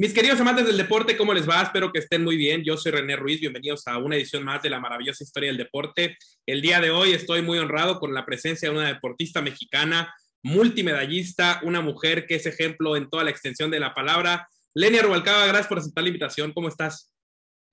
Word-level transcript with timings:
Mis 0.00 0.14
queridos 0.14 0.40
amantes 0.40 0.66
del 0.66 0.78
deporte, 0.78 1.14
¿cómo 1.14 1.34
les 1.34 1.46
va? 1.46 1.60
Espero 1.60 1.92
que 1.92 1.98
estén 1.98 2.24
muy 2.24 2.38
bien. 2.38 2.64
Yo 2.64 2.78
soy 2.78 2.90
René 2.90 3.16
Ruiz, 3.16 3.38
bienvenidos 3.38 3.86
a 3.86 3.98
una 3.98 4.16
edición 4.16 4.42
más 4.44 4.62
de 4.62 4.70
la 4.70 4.80
maravillosa 4.80 5.22
historia 5.22 5.50
del 5.50 5.58
deporte. 5.58 6.16
El 6.46 6.62
día 6.62 6.80
de 6.80 6.90
hoy 6.90 7.12
estoy 7.12 7.42
muy 7.42 7.58
honrado 7.58 8.00
con 8.00 8.14
la 8.14 8.24
presencia 8.24 8.70
de 8.70 8.78
una 8.78 8.88
deportista 8.88 9.42
mexicana, 9.42 10.14
multimedallista, 10.42 11.60
una 11.64 11.82
mujer 11.82 12.26
que 12.26 12.36
es 12.36 12.46
ejemplo 12.46 12.96
en 12.96 13.10
toda 13.10 13.24
la 13.24 13.30
extensión 13.30 13.70
de 13.70 13.78
la 13.78 13.92
palabra. 13.92 14.48
Lenia 14.72 15.02
Rubalcaba, 15.02 15.44
gracias 15.44 15.66
por 15.66 15.80
aceptar 15.80 16.02
la 16.02 16.08
invitación. 16.08 16.54
¿Cómo 16.54 16.68
estás? 16.68 17.12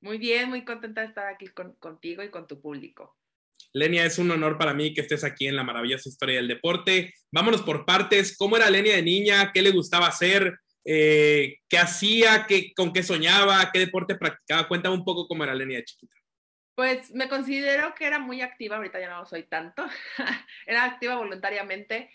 Muy 0.01 0.17
bien, 0.17 0.49
muy 0.49 0.65
contenta 0.65 0.99
de 0.99 1.07
estar 1.07 1.27
aquí 1.27 1.45
contigo 1.79 2.23
y 2.23 2.29
con 2.29 2.45
tu 2.45 2.59
público. 2.59 3.15
Lenia, 3.71 4.05
es 4.05 4.17
un 4.19 4.29
honor 4.31 4.57
para 4.57 4.73
mí 4.73 4.93
que 4.93 4.99
estés 4.99 5.23
aquí 5.23 5.47
en 5.47 5.55
la 5.55 5.63
maravillosa 5.63 6.09
historia 6.09 6.35
del 6.35 6.49
deporte. 6.49 7.13
Vámonos 7.31 7.61
por 7.61 7.85
partes. 7.85 8.35
¿Cómo 8.35 8.57
era 8.57 8.69
Lenia 8.69 8.97
de 8.97 9.01
niña? 9.01 9.53
¿Qué 9.53 9.61
le 9.61 9.71
gustaba 9.71 10.07
hacer? 10.07 10.59
Eh, 10.89 11.59
qué 11.67 11.77
hacía, 11.77 12.45
qué, 12.47 12.73
con 12.73 12.93
qué 12.93 13.03
soñaba, 13.03 13.71
qué 13.73 13.79
deporte 13.79 14.15
practicaba. 14.15 14.69
Cuéntame 14.69 14.95
un 14.95 15.03
poco 15.03 15.27
cómo 15.27 15.43
era 15.43 15.53
Lenia 15.53 15.79
de 15.79 15.83
chiquita. 15.83 16.15
Pues 16.75 17.13
me 17.13 17.27
considero 17.27 17.93
que 17.93 18.05
era 18.05 18.19
muy 18.19 18.39
activa, 18.39 18.77
ahorita 18.77 18.97
ya 18.97 19.09
no 19.09 19.25
soy 19.25 19.43
tanto, 19.43 19.85
era 20.65 20.85
activa 20.85 21.15
voluntariamente. 21.15 22.09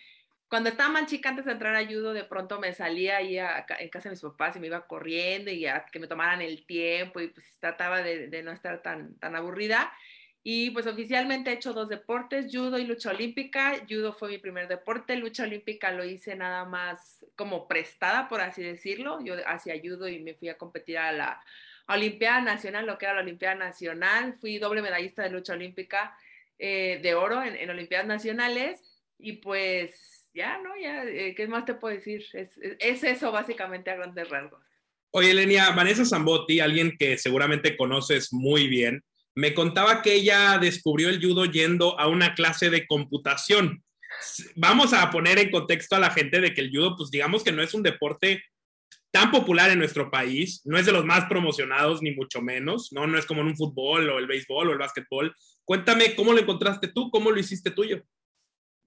Cuando 0.48 0.70
estaba 0.70 0.88
más 0.88 1.06
chica, 1.06 1.28
antes 1.28 1.44
de 1.44 1.52
entrar 1.52 1.74
a 1.76 1.84
judo, 1.84 2.14
de 2.14 2.24
pronto 2.24 2.58
me 2.60 2.72
salía 2.72 3.18
ahí 3.18 3.38
en 3.38 3.88
casa 3.90 4.08
de 4.08 4.14
mis 4.14 4.22
papás 4.22 4.56
y 4.56 4.60
me 4.60 4.68
iba 4.68 4.86
corriendo 4.86 5.50
y 5.50 5.66
a 5.66 5.84
que 5.92 5.98
me 5.98 6.06
tomaran 6.06 6.40
el 6.40 6.64
tiempo 6.64 7.20
y 7.20 7.28
pues 7.28 7.58
trataba 7.60 8.02
de, 8.02 8.28
de 8.28 8.42
no 8.42 8.52
estar 8.52 8.80
tan, 8.80 9.18
tan 9.18 9.36
aburrida. 9.36 9.92
Y 10.44 10.70
pues 10.70 10.86
oficialmente 10.88 11.50
he 11.50 11.54
hecho 11.54 11.72
dos 11.72 11.88
deportes, 11.88 12.46
judo 12.50 12.76
y 12.78 12.84
lucha 12.84 13.10
olímpica. 13.10 13.80
Judo 13.88 14.12
fue 14.12 14.30
mi 14.30 14.38
primer 14.38 14.66
deporte, 14.66 15.14
lucha 15.16 15.44
olímpica 15.44 15.92
lo 15.92 16.04
hice 16.04 16.34
nada 16.34 16.64
más 16.64 17.24
como 17.36 17.68
prestada, 17.68 18.28
por 18.28 18.40
así 18.40 18.62
decirlo. 18.62 19.20
Yo 19.24 19.36
hacía 19.46 19.80
judo 19.80 20.08
y 20.08 20.20
me 20.20 20.34
fui 20.34 20.48
a 20.48 20.58
competir 20.58 20.98
a 20.98 21.12
la 21.12 21.40
Olimpiada 21.86 22.40
Nacional, 22.40 22.86
lo 22.86 22.98
que 22.98 23.06
era 23.06 23.14
la 23.14 23.20
Olimpiada 23.20 23.54
Nacional. 23.54 24.34
Fui 24.40 24.58
doble 24.58 24.82
medallista 24.82 25.22
de 25.22 25.30
lucha 25.30 25.52
olímpica 25.52 26.16
eh, 26.58 26.98
de 27.02 27.14
oro 27.14 27.42
en, 27.44 27.70
Olimpiadas 27.70 28.08
Nacionales. 28.08 28.80
Y 29.18 29.34
pues 29.34 30.28
ya, 30.34 30.58
¿no? 30.58 30.70
Ya, 30.76 31.04
eh, 31.04 31.34
¿qué 31.36 31.46
más 31.46 31.66
te 31.66 31.74
puedo 31.74 31.94
decir? 31.94 32.24
Es, 32.32 32.50
es 32.80 33.04
eso 33.04 33.30
básicamente 33.30 33.92
a 33.92 33.96
grandes 33.96 34.28
rasgos. 34.28 34.60
Oye, 35.12 35.34
Lenia, 35.34 35.70
Vanessa 35.70 36.04
Zambotti, 36.04 36.58
alguien 36.58 36.96
que 36.98 37.18
seguramente 37.18 37.76
conoces 37.76 38.32
muy 38.32 38.66
bien, 38.66 39.04
me 39.34 39.54
contaba 39.54 40.02
que 40.02 40.14
ella 40.14 40.58
descubrió 40.58 41.08
el 41.08 41.20
judo 41.22 41.44
yendo 41.46 41.98
a 41.98 42.08
una 42.08 42.34
clase 42.34 42.70
de 42.70 42.86
computación. 42.86 43.82
Vamos 44.56 44.92
a 44.92 45.10
poner 45.10 45.38
en 45.38 45.50
contexto 45.50 45.96
a 45.96 46.00
la 46.00 46.10
gente 46.10 46.40
de 46.40 46.54
que 46.54 46.60
el 46.60 46.70
judo, 46.70 46.96
pues 46.96 47.10
digamos 47.10 47.42
que 47.42 47.52
no 47.52 47.62
es 47.62 47.74
un 47.74 47.82
deporte 47.82 48.44
tan 49.10 49.30
popular 49.30 49.70
en 49.70 49.78
nuestro 49.78 50.10
país, 50.10 50.62
no 50.64 50.78
es 50.78 50.86
de 50.86 50.92
los 50.92 51.04
más 51.04 51.26
promocionados, 51.26 52.02
ni 52.02 52.12
mucho 52.12 52.40
menos, 52.40 52.92
¿no? 52.92 53.06
No 53.06 53.18
es 53.18 53.26
como 53.26 53.42
en 53.42 53.48
un 53.48 53.56
fútbol 53.56 54.08
o 54.08 54.18
el 54.18 54.26
béisbol 54.26 54.68
o 54.68 54.72
el 54.72 54.78
básquetbol. 54.78 55.34
Cuéntame 55.64 56.14
cómo 56.14 56.32
lo 56.32 56.40
encontraste 56.40 56.88
tú, 56.88 57.10
cómo 57.10 57.30
lo 57.30 57.38
hiciste 57.38 57.70
tuyo. 57.70 58.02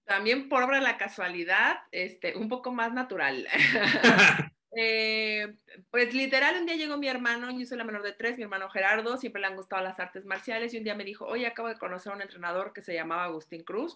También 0.05 0.49
por 0.49 0.63
obra 0.63 0.77
de 0.77 0.83
la 0.83 0.97
casualidad, 0.97 1.77
este, 1.91 2.35
un 2.35 2.49
poco 2.49 2.71
más 2.71 2.93
natural. 2.93 3.47
Eh, 4.77 5.55
pues 5.89 6.13
literal, 6.13 6.57
un 6.59 6.65
día 6.65 6.75
llegó 6.75 6.97
mi 6.97 7.07
hermano, 7.07 7.49
yo 7.57 7.65
soy 7.65 7.77
la 7.77 7.85
menor 7.85 8.03
de 8.03 8.11
tres, 8.13 8.37
mi 8.37 8.43
hermano 8.43 8.69
Gerardo, 8.69 9.17
siempre 9.17 9.39
le 9.39 9.47
han 9.47 9.55
gustado 9.55 9.81
las 9.81 9.99
artes 10.01 10.25
marciales 10.25 10.73
y 10.73 10.77
un 10.77 10.83
día 10.83 10.95
me 10.95 11.05
dijo, 11.05 11.25
oye, 11.25 11.47
acabo 11.47 11.69
de 11.69 11.77
conocer 11.77 12.11
a 12.11 12.15
un 12.15 12.21
entrenador 12.21 12.73
que 12.73 12.81
se 12.81 12.93
llamaba 12.93 13.23
Agustín 13.23 13.63
Cruz 13.63 13.95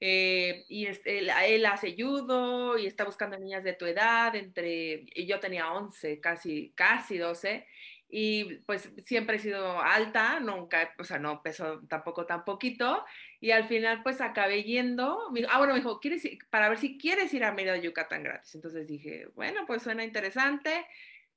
eh, 0.00 0.64
y 0.68 0.86
él, 1.04 1.66
hace 1.66 1.94
judo 1.98 2.78
y 2.78 2.86
está 2.86 3.04
buscando 3.04 3.38
niñas 3.38 3.64
de 3.64 3.74
tu 3.74 3.86
edad, 3.86 4.34
entre, 4.34 5.04
y 5.14 5.26
yo 5.26 5.40
tenía 5.40 5.72
11, 5.72 6.20
casi, 6.20 6.72
casi 6.74 7.18
12, 7.18 7.66
y 8.08 8.56
pues 8.66 8.90
siempre 9.04 9.36
he 9.36 9.38
sido 9.38 9.80
alta, 9.80 10.40
nunca, 10.40 10.94
o 10.98 11.04
sea, 11.04 11.18
no 11.18 11.42
peso 11.42 11.80
tampoco 11.88 12.26
tan 12.26 12.44
poquito, 12.44 13.04
y 13.40 13.52
al 13.52 13.64
final 13.64 14.02
pues 14.02 14.20
acabé 14.20 14.64
yendo, 14.64 15.18
ah, 15.48 15.58
bueno, 15.58 15.72
me 15.72 15.80
dijo, 15.80 16.00
¿quieres 16.00 16.22
para 16.50 16.68
ver 16.68 16.78
si 16.78 16.98
quieres 16.98 17.32
ir 17.34 17.44
a 17.44 17.52
Mérida, 17.52 17.76
Yucatán 17.78 18.22
gratis, 18.22 18.54
entonces 18.54 18.86
dije, 18.86 19.28
bueno, 19.34 19.64
pues 19.66 19.82
suena 19.82 20.04
interesante, 20.04 20.86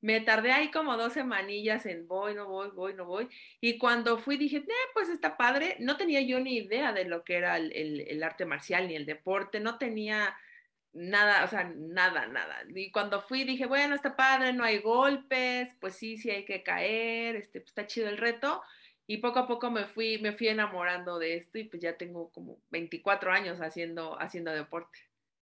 me 0.01 0.19
tardé 0.19 0.51
ahí 0.51 0.69
como 0.69 0.97
dos 0.97 1.13
semanillas 1.13 1.85
en 1.85 2.07
voy, 2.07 2.35
no 2.35 2.47
voy, 2.47 2.69
voy, 2.71 2.93
no 2.93 3.05
voy, 3.05 3.29
y 3.61 3.77
cuando 3.77 4.17
fui 4.17 4.37
dije, 4.37 4.57
eh, 4.57 4.89
pues 4.93 5.09
está 5.09 5.37
padre, 5.37 5.77
no 5.79 5.97
tenía 5.97 6.21
yo 6.21 6.39
ni 6.39 6.57
idea 6.57 6.91
de 6.91 7.05
lo 7.05 7.23
que 7.23 7.37
era 7.37 7.57
el, 7.57 7.71
el 7.73 8.23
arte 8.23 8.45
marcial 8.45 8.87
ni 8.87 8.95
el 8.95 9.05
deporte, 9.05 9.59
no 9.59 9.77
tenía 9.77 10.35
nada, 10.93 11.43
o 11.43 11.47
sea, 11.47 11.63
nada, 11.75 12.27
nada. 12.27 12.63
Y 12.73 12.91
cuando 12.91 13.21
fui 13.21 13.43
dije, 13.43 13.65
bueno, 13.65 13.95
está 13.95 14.15
padre, 14.15 14.53
no 14.53 14.63
hay 14.63 14.79
golpes, 14.79 15.69
pues 15.79 15.95
sí, 15.95 16.17
sí 16.17 16.29
hay 16.29 16.45
que 16.45 16.63
caer, 16.63 17.35
este, 17.35 17.59
pues 17.59 17.69
está 17.69 17.87
chido 17.87 18.09
el 18.09 18.17
reto. 18.17 18.61
Y 19.07 19.17
poco 19.17 19.39
a 19.39 19.47
poco 19.47 19.69
me 19.69 19.85
fui, 19.85 20.17
me 20.19 20.33
fui 20.33 20.47
enamorando 20.47 21.19
de 21.19 21.35
esto 21.35 21.57
y 21.57 21.65
pues 21.65 21.81
ya 21.81 21.97
tengo 21.97 22.31
como 22.31 22.59
24 22.71 23.31
años 23.31 23.59
haciendo, 23.59 24.19
haciendo 24.19 24.51
deporte. 24.51 24.97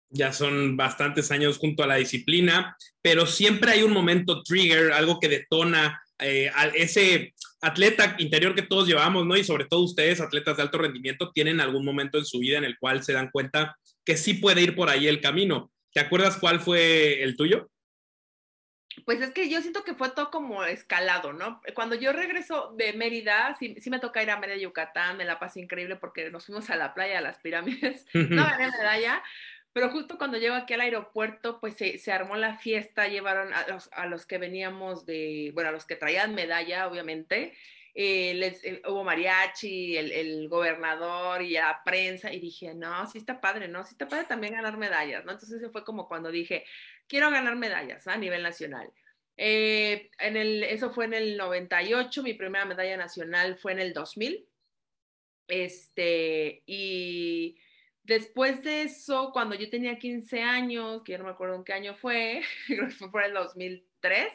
Ya 0.09 0.33
son 0.33 0.75
bastantes 0.75 1.31
años 1.31 1.57
junto 1.57 1.83
a 1.83 1.88
la 1.88 1.95
disciplina, 1.95 2.75
pero 3.01 3.25
siempre 3.25 3.71
hay 3.71 3.83
un 3.83 3.94
momento 3.94 4.44
trigger, 4.44 4.91
algo 4.91 5.19
que 5.19 5.29
detona 5.29 6.01
eh, 6.19 6.51
ese 6.75 7.33
atleta 7.61 8.16
interior 8.19 8.53
que 8.53 8.61
todos 8.63 8.88
llevamos, 8.88 9.25
¿no? 9.25 9.38
Y 9.38 9.44
sobre 9.44 9.66
todo 9.66 9.81
ustedes, 9.81 10.19
atletas 10.19 10.57
de 10.57 10.63
alto 10.63 10.77
rendimiento, 10.77 11.31
tienen 11.31 11.61
algún 11.61 11.85
momento 11.85 12.17
en 12.17 12.25
su 12.25 12.39
vida 12.39 12.57
en 12.57 12.66
el 12.66 12.77
cual 12.77 13.03
se 13.03 13.13
dan 13.13 13.29
cuenta 13.31 13.77
que 14.05 14.17
sí 14.17 14.35
puede 14.35 14.61
ir 14.61 14.75
por 14.75 14.89
ahí 14.89 15.07
el 15.07 15.21
camino. 15.21 15.71
¿Te 15.94 16.00
acuerdas 16.00 16.38
cuál 16.38 16.59
fue 16.59 17.23
el 17.23 17.35
tuyo? 17.35 17.70
Pues 19.06 19.22
es 19.22 19.31
que 19.31 19.50
yo 19.50 19.62
siento 19.62 19.84
que 19.84 19.94
fue 19.94 20.09
todo 20.09 20.31
como 20.31 20.63
escalado, 20.63 21.34
¿no? 21.34 21.62
Cuando 21.73 21.95
yo 21.95 22.13
regreso 22.13 22.73
de 22.78 22.94
Mérida, 22.94 23.56
sí, 23.59 23.75
me 23.89 24.00
toca 24.00 24.23
ir 24.23 24.31
a 24.31 24.38
Mérida, 24.38 24.57
Yucatán, 24.57 25.17
me 25.17 25.25
la 25.25 25.39
pasé 25.39 25.59
increíble 25.59 25.95
porque 25.95 26.29
nos 26.29 26.45
fuimos 26.45 26.69
a 26.69 26.75
la 26.75 26.94
playa, 26.94 27.19
a 27.19 27.22
las 27.22 27.38
pirámides, 27.39 28.06
no 28.13 28.44
gané 28.44 28.72
medalla, 28.72 29.23
pero 29.73 29.89
justo 29.89 30.17
cuando 30.17 30.38
llego 30.38 30.56
aquí 30.56 30.73
al 30.73 30.81
aeropuerto, 30.81 31.59
pues 31.59 31.75
se, 31.75 31.97
se 31.97 32.12
armó 32.12 32.35
la 32.35 32.57
fiesta, 32.57 33.07
llevaron 33.07 33.53
a 33.53 33.67
los, 33.67 33.89
a 33.94 34.06
los, 34.06 34.25
que 34.25 34.38
veníamos 34.38 35.06
de, 35.06 35.51
bueno, 35.53 35.69
a 35.69 35.73
los 35.73 35.85
que 35.85 35.95
traían 35.95 36.35
medalla, 36.35 36.88
obviamente, 36.88 37.53
eh, 37.94 38.33
les, 38.35 38.63
eh, 38.63 38.81
hubo 38.88 39.03
mariachi, 39.03 39.97
el, 39.97 40.12
el, 40.12 40.50
gobernador 40.50 41.41
y 41.41 41.51
la 41.51 41.81
prensa, 41.83 42.33
y 42.33 42.39
dije, 42.39 42.73
no, 42.73 43.09
sí 43.09 43.18
está 43.18 43.41
padre, 43.41 43.68
¿no? 43.68 43.83
Sí 43.83 43.91
está 43.94 44.07
padre 44.07 44.25
también 44.25 44.53
ganar 44.53 44.78
medallas, 44.78 45.25
¿no? 45.25 45.31
Entonces 45.31 45.62
fue 45.72 45.83
como 45.83 46.07
cuando 46.07 46.31
dije, 46.31 46.66
quiero 47.11 47.29
ganar 47.29 47.57
medallas 47.57 48.07
a 48.07 48.16
nivel 48.16 48.41
nacional. 48.41 48.89
Eh, 49.35 50.09
eso 50.17 50.91
fue 50.91 51.03
en 51.03 51.13
el 51.13 51.35
98, 51.35 52.23
mi 52.23 52.35
primera 52.35 52.63
medalla 52.63 52.95
nacional 52.95 53.57
fue 53.57 53.73
en 53.73 53.79
el 53.79 53.91
2000. 53.91 54.47
Este, 55.50 56.63
y 56.66 57.57
después 58.03 58.63
de 58.63 58.83
eso, 58.83 59.31
cuando 59.33 59.55
yo 59.55 59.69
tenía 59.69 60.00
15 60.00 60.41
años, 60.41 61.03
que 61.03 61.11
ya 61.11 61.17
no 61.17 61.25
me 61.25 61.31
acuerdo 61.31 61.55
en 61.55 61.66
qué 61.66 61.73
año 61.73 61.95
fue, 61.95 62.44
creo 62.67 62.88
que 62.88 62.94
fue 62.94 63.11
por 63.11 63.25
el 63.25 63.33
2003, 63.33 64.31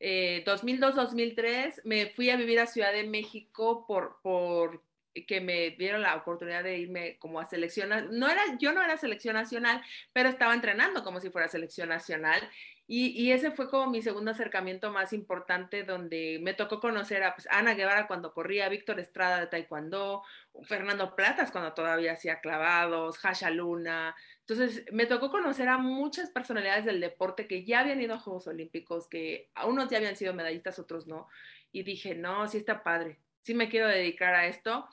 2002-2003 0.00 1.44
eh, 1.44 1.72
me 1.84 2.06
fui 2.06 2.30
a 2.30 2.36
vivir 2.36 2.58
a 2.58 2.66
Ciudad 2.66 2.92
de 2.94 3.04
México 3.04 3.84
por, 3.86 4.16
por 4.22 4.82
que 5.26 5.40
me 5.40 5.70
dieron 5.70 6.02
la 6.02 6.16
oportunidad 6.16 6.64
de 6.64 6.78
irme 6.78 7.16
como 7.18 7.40
a 7.40 7.44
selección, 7.44 7.90
no 8.10 8.28
era, 8.28 8.42
yo 8.58 8.72
no 8.72 8.82
era 8.82 8.96
selección 8.96 9.34
nacional, 9.34 9.82
pero 10.12 10.28
estaba 10.28 10.54
entrenando 10.54 11.04
como 11.04 11.20
si 11.20 11.30
fuera 11.30 11.48
selección 11.48 11.88
nacional 11.88 12.48
y, 12.94 13.32
ese 13.32 13.50
fue 13.52 13.70
como 13.70 13.90
mi 13.90 14.02
segundo 14.02 14.32
acercamiento 14.32 14.92
más 14.92 15.14
importante 15.14 15.82
donde 15.82 16.38
me 16.42 16.52
tocó 16.52 16.78
conocer 16.78 17.22
a 17.22 17.34
pues, 17.34 17.48
Ana 17.50 17.72
Guevara 17.72 18.06
cuando 18.06 18.34
corría, 18.34 18.68
Víctor 18.68 19.00
Estrada 19.00 19.40
de 19.40 19.46
Taekwondo, 19.46 20.22
Fernando 20.64 21.16
Platas 21.16 21.50
cuando 21.50 21.72
todavía 21.72 22.12
hacía 22.12 22.40
clavados, 22.40 23.18
Hasha 23.24 23.48
Luna. 23.48 24.14
Entonces 24.40 24.84
me 24.92 25.06
tocó 25.06 25.30
conocer 25.30 25.68
a 25.68 25.78
muchas 25.78 26.28
personalidades 26.30 26.84
del 26.84 27.00
deporte 27.00 27.46
que 27.46 27.64
ya 27.64 27.80
habían 27.80 28.02
ido 28.02 28.14
a 28.14 28.18
Juegos 28.18 28.46
Olímpicos, 28.48 29.08
que 29.08 29.48
unos 29.66 29.88
ya 29.88 29.96
habían 29.96 30.16
sido 30.16 30.34
medallistas, 30.34 30.78
otros 30.78 31.06
no. 31.06 31.28
Y 31.72 31.84
dije, 31.84 32.14
no, 32.14 32.46
sí 32.46 32.58
está 32.58 32.82
padre, 32.82 33.20
sí 33.42 33.54
me 33.54 33.68
quiero 33.68 33.88
dedicar 33.88 34.34
a 34.34 34.46
esto. 34.46 34.86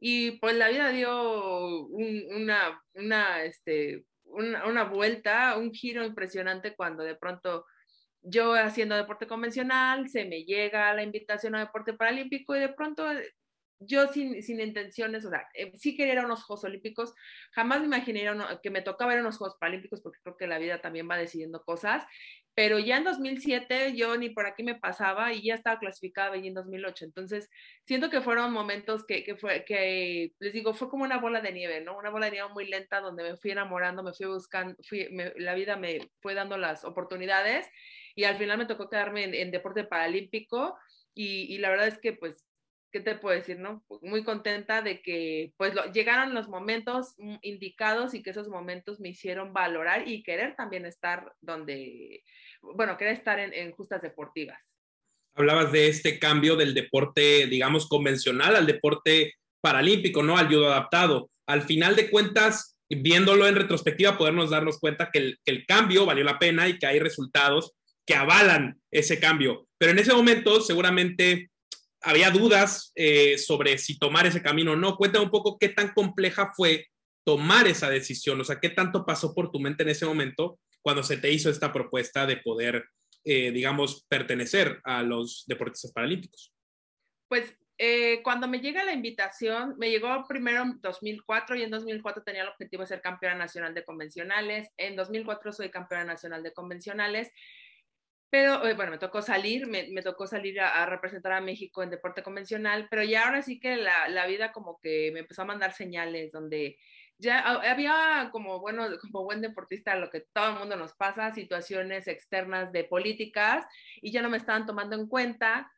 Y 0.00 0.32
pues 0.32 0.54
la 0.56 0.68
vida 0.68 0.90
dio 0.90 1.86
una, 1.86 2.82
una, 2.94 3.42
este, 3.44 4.04
una, 4.24 4.84
vuelta, 4.84 5.56
un 5.56 5.72
giro 5.72 6.04
impresionante 6.04 6.74
cuando 6.74 7.02
de 7.02 7.14
pronto 7.14 7.64
yo 8.20 8.54
haciendo 8.54 8.96
deporte 8.96 9.26
convencional, 9.26 10.08
se 10.08 10.24
me 10.24 10.44
llega 10.44 10.94
la 10.94 11.02
invitación 11.02 11.54
a 11.54 11.60
deporte 11.60 11.92
paralímpico 11.92 12.56
y 12.56 12.60
de 12.60 12.70
pronto 12.70 13.04
yo 13.78 14.06
sin, 14.08 14.42
sin 14.42 14.60
intenciones, 14.60 15.24
o 15.24 15.30
sea, 15.30 15.46
eh, 15.54 15.72
sí 15.76 15.96
quería 15.96 16.14
ir 16.14 16.18
a 16.20 16.24
unos 16.24 16.44
Juegos 16.44 16.64
Olímpicos, 16.64 17.14
jamás 17.52 17.80
me 17.80 17.86
imaginé 17.86 18.26
que 18.62 18.70
me 18.70 18.82
tocaba 18.82 19.12
ir 19.12 19.18
a 19.18 19.22
unos 19.22 19.36
Juegos 19.36 19.58
Paralímpicos 19.58 20.00
porque 20.00 20.20
creo 20.22 20.36
que 20.36 20.46
la 20.46 20.58
vida 20.58 20.80
también 20.80 21.08
va 21.10 21.18
decidiendo 21.18 21.62
cosas, 21.64 22.04
pero 22.54 22.78
ya 22.78 22.98
en 22.98 23.04
2007 23.04 23.94
yo 23.96 24.16
ni 24.16 24.30
por 24.30 24.46
aquí 24.46 24.62
me 24.62 24.76
pasaba 24.76 25.32
y 25.32 25.42
ya 25.42 25.54
estaba 25.54 25.78
clasificada 25.78 26.34
ahí 26.34 26.46
en 26.46 26.54
2008, 26.54 27.04
entonces 27.04 27.50
siento 27.84 28.10
que 28.10 28.20
fueron 28.20 28.52
momentos 28.52 29.04
que, 29.04 29.24
que, 29.24 29.36
fue, 29.36 29.64
que 29.64 30.32
les 30.38 30.52
digo, 30.52 30.74
fue 30.74 30.88
como 30.88 31.04
una 31.04 31.18
bola 31.18 31.40
de 31.40 31.52
nieve, 31.52 31.80
¿no? 31.80 31.98
Una 31.98 32.10
bola 32.10 32.26
de 32.26 32.32
nieve 32.32 32.48
muy 32.52 32.66
lenta 32.68 33.00
donde 33.00 33.24
me 33.24 33.36
fui 33.36 33.50
enamorando, 33.50 34.02
me 34.02 34.12
fui 34.12 34.26
buscando, 34.26 34.76
la 35.36 35.54
vida 35.54 35.76
me 35.76 36.10
fue 36.20 36.34
dando 36.34 36.56
las 36.56 36.84
oportunidades 36.84 37.68
y 38.14 38.24
al 38.24 38.36
final 38.36 38.58
me 38.58 38.66
tocó 38.66 38.88
quedarme 38.88 39.24
en, 39.40 39.50
deporte 39.50 39.84
paralímpico 39.84 40.76
y, 41.14 41.58
la 41.58 41.70
verdad 41.70 41.88
es 41.88 41.98
que 41.98 42.12
pues, 42.12 42.44
¿qué 42.94 43.00
te 43.00 43.16
puedo 43.16 43.34
decir, 43.36 43.58
no? 43.58 43.84
Muy 44.02 44.22
contenta 44.22 44.80
de 44.80 45.02
que 45.02 45.52
pues 45.56 45.74
llegaron 45.92 46.32
los 46.32 46.48
momentos 46.48 47.16
indicados 47.42 48.14
y 48.14 48.22
que 48.22 48.30
esos 48.30 48.46
momentos 48.46 49.00
me 49.00 49.08
hicieron 49.08 49.52
valorar 49.52 50.06
y 50.06 50.22
querer 50.22 50.54
también 50.54 50.86
estar 50.86 51.32
donde, 51.40 52.22
bueno, 52.62 52.96
querer 52.96 53.14
estar 53.14 53.40
en, 53.40 53.52
en 53.52 53.72
justas 53.72 54.00
deportivas. 54.00 54.62
Hablabas 55.34 55.72
de 55.72 55.88
este 55.88 56.20
cambio 56.20 56.54
del 56.54 56.72
deporte, 56.72 57.48
digamos, 57.48 57.88
convencional 57.88 58.54
al 58.54 58.66
deporte 58.66 59.34
paralímpico, 59.60 60.22
¿no? 60.22 60.38
Al 60.38 60.46
judo 60.46 60.68
adaptado. 60.68 61.30
Al 61.48 61.62
final 61.62 61.96
de 61.96 62.08
cuentas, 62.10 62.76
viéndolo 62.88 63.48
en 63.48 63.56
retrospectiva, 63.56 64.16
podernos 64.16 64.50
darnos 64.50 64.78
cuenta 64.78 65.10
que 65.12 65.34
el, 65.44 65.66
cambio 65.66 66.06
valió 66.06 66.22
la 66.22 66.38
pena 66.38 66.68
y 66.68 66.78
que 66.78 66.86
hay 66.86 67.00
resultados 67.00 67.72
que 68.06 68.14
avalan 68.14 68.80
ese 68.92 69.18
cambio. 69.18 69.66
Pero 69.78 69.90
en 69.90 69.98
ese 69.98 70.14
momento 70.14 70.60
seguramente 70.60 71.50
había 72.04 72.30
dudas 72.30 72.92
eh, 72.94 73.38
sobre 73.38 73.78
si 73.78 73.98
tomar 73.98 74.26
ese 74.26 74.42
camino 74.42 74.72
o 74.72 74.76
no. 74.76 74.96
Cuéntame 74.96 75.24
un 75.24 75.30
poco 75.30 75.58
qué 75.58 75.70
tan 75.70 75.92
compleja 75.92 76.52
fue 76.54 76.86
tomar 77.24 77.66
esa 77.66 77.88
decisión, 77.88 78.40
o 78.40 78.44
sea, 78.44 78.60
qué 78.60 78.68
tanto 78.68 79.06
pasó 79.06 79.34
por 79.34 79.50
tu 79.50 79.58
mente 79.58 79.82
en 79.82 79.88
ese 79.88 80.04
momento 80.04 80.58
cuando 80.82 81.02
se 81.02 81.16
te 81.16 81.32
hizo 81.32 81.48
esta 81.48 81.72
propuesta 81.72 82.26
de 82.26 82.36
poder, 82.36 82.84
eh, 83.24 83.50
digamos, 83.50 84.04
pertenecer 84.06 84.80
a 84.84 85.02
los 85.02 85.44
deportistas 85.46 85.92
paralímpicos. 85.92 86.52
Pues 87.26 87.56
eh, 87.78 88.22
cuando 88.22 88.46
me 88.46 88.60
llega 88.60 88.84
la 88.84 88.92
invitación, 88.92 89.74
me 89.78 89.90
llegó 89.90 90.24
primero 90.28 90.62
en 90.62 90.80
2004 90.82 91.56
y 91.56 91.62
en 91.62 91.70
2004 91.70 92.22
tenía 92.22 92.42
el 92.42 92.48
objetivo 92.48 92.82
de 92.82 92.88
ser 92.88 93.00
campeona 93.00 93.34
nacional 93.36 93.74
de 93.74 93.84
convencionales. 93.84 94.68
En 94.76 94.94
2004 94.94 95.52
soy 95.52 95.70
campeona 95.70 96.04
nacional 96.04 96.42
de 96.42 96.52
convencionales. 96.52 97.30
Pero 98.34 98.66
eh, 98.66 98.74
bueno, 98.74 98.90
me 98.90 98.98
tocó 98.98 99.22
salir, 99.22 99.68
me, 99.68 99.86
me 99.92 100.02
tocó 100.02 100.26
salir 100.26 100.60
a, 100.60 100.84
representar 100.86 101.30
a 101.30 101.40
México 101.40 101.84
en 101.84 101.90
deporte 101.90 102.24
convencional, 102.24 102.88
pero 102.90 103.04
ya 103.04 103.26
ahora 103.26 103.42
sí 103.42 103.60
que 103.60 103.76
la, 103.76 104.08
la, 104.08 104.26
vida 104.26 104.50
como 104.50 104.80
que 104.80 105.12
me 105.12 105.20
empezó 105.20 105.42
a 105.42 105.44
mandar 105.44 105.72
señales 105.72 106.32
donde 106.32 106.76
ya 107.16 107.38
había 107.38 108.30
como, 108.32 108.58
bueno, 108.58 108.88
como 109.02 109.22
buen 109.22 109.40
deportista, 109.40 109.94
lo 109.94 110.10
que 110.10 110.22
todo 110.32 110.50
el 110.50 110.58
mundo 110.58 110.74
nos 110.74 110.94
pasa, 110.94 111.32
situaciones 111.32 112.08
externas 112.08 112.72
de 112.72 112.82
políticas 112.82 113.64
y 114.02 114.10
ya 114.10 114.20
no 114.20 114.30
me 114.30 114.38
estaban 114.38 114.66
tomando 114.66 114.96
en 114.96 115.06
cuenta 115.06 115.70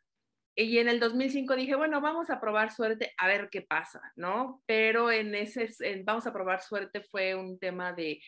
y 0.55 0.79
en 0.79 0.89
el 0.89 0.99
2005 0.99 1.57
dije, 1.57 1.75
bueno, 1.75 2.01
vamos 2.01 2.31
a 2.31 2.41
probar 2.41 2.73
suerte 2.73 3.13
a 3.19 3.27
ver 3.27 3.51
qué 3.51 3.61
pasa, 3.61 4.01
¿no? 4.17 4.63
Pero 4.65 5.13
en 5.13 5.35
ese, 5.35 5.69
vamos 6.05 6.27
a 6.27 6.33
probar 6.33 6.63
suerte 6.63 7.03
fue 7.03 7.35
un 7.35 7.59
tema 7.59 7.93
de, 7.93 8.23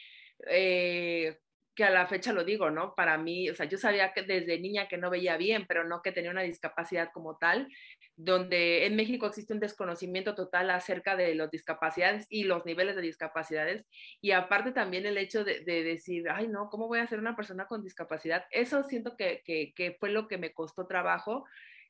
eh, 0.48 1.38
que 1.78 1.84
a 1.84 1.90
la 1.90 2.08
fecha 2.08 2.32
lo 2.32 2.42
digo, 2.42 2.72
¿no? 2.72 2.96
Para 2.96 3.18
mí, 3.18 3.48
o 3.48 3.54
sea, 3.54 3.66
yo 3.66 3.78
sabía 3.78 4.12
que 4.12 4.22
desde 4.22 4.58
niña 4.58 4.88
que 4.88 4.96
no 4.98 5.10
veía 5.10 5.36
bien, 5.36 5.64
pero 5.68 5.84
no 5.84 6.02
que 6.02 6.10
tenía 6.10 6.32
una 6.32 6.42
discapacidad 6.42 7.12
como 7.14 7.36
tal, 7.38 7.68
donde 8.16 8.84
en 8.84 8.96
México 8.96 9.26
existe 9.28 9.54
un 9.54 9.60
desconocimiento 9.60 10.34
total 10.34 10.70
acerca 10.70 11.14
de 11.14 11.36
las 11.36 11.52
discapacidades 11.52 12.26
y 12.30 12.42
los 12.42 12.66
niveles 12.66 12.96
de 12.96 13.02
discapacidades, 13.02 13.86
y 14.20 14.32
aparte 14.32 14.72
también 14.72 15.06
el 15.06 15.18
hecho 15.18 15.44
de, 15.44 15.60
decir, 15.62 16.28
ay, 16.28 16.48
no, 16.48 16.68
¿cómo 16.68 16.88
voy 16.88 16.98
a 16.98 17.06
ser 17.06 17.20
una 17.20 17.36
persona 17.36 17.68
con 17.68 17.84
discapacidad? 17.84 18.44
Eso 18.50 18.82
siento 18.82 19.16
que, 19.16 19.44
que, 19.44 19.96
fue 20.00 20.10
lo 20.10 20.26
que 20.26 20.36
me 20.36 20.52
costó 20.52 20.88
trabajo 20.88 21.44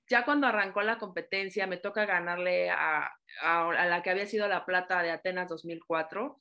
ya 0.07 0.25
cuando 0.27 0.47
arrancó 0.47 0.83
la 0.83 0.99
competencia, 0.99 1.67
me 1.67 1.77
toca 1.79 2.07
ganarle 2.07 2.71
a, 2.71 3.11
la 3.43 4.03
que 4.03 4.11
había 4.11 4.27
sido 4.27 4.49
la 4.49 4.65
plata 4.65 5.03
de 5.03 5.11
Atenas 5.11 5.51
2004. 5.51 6.41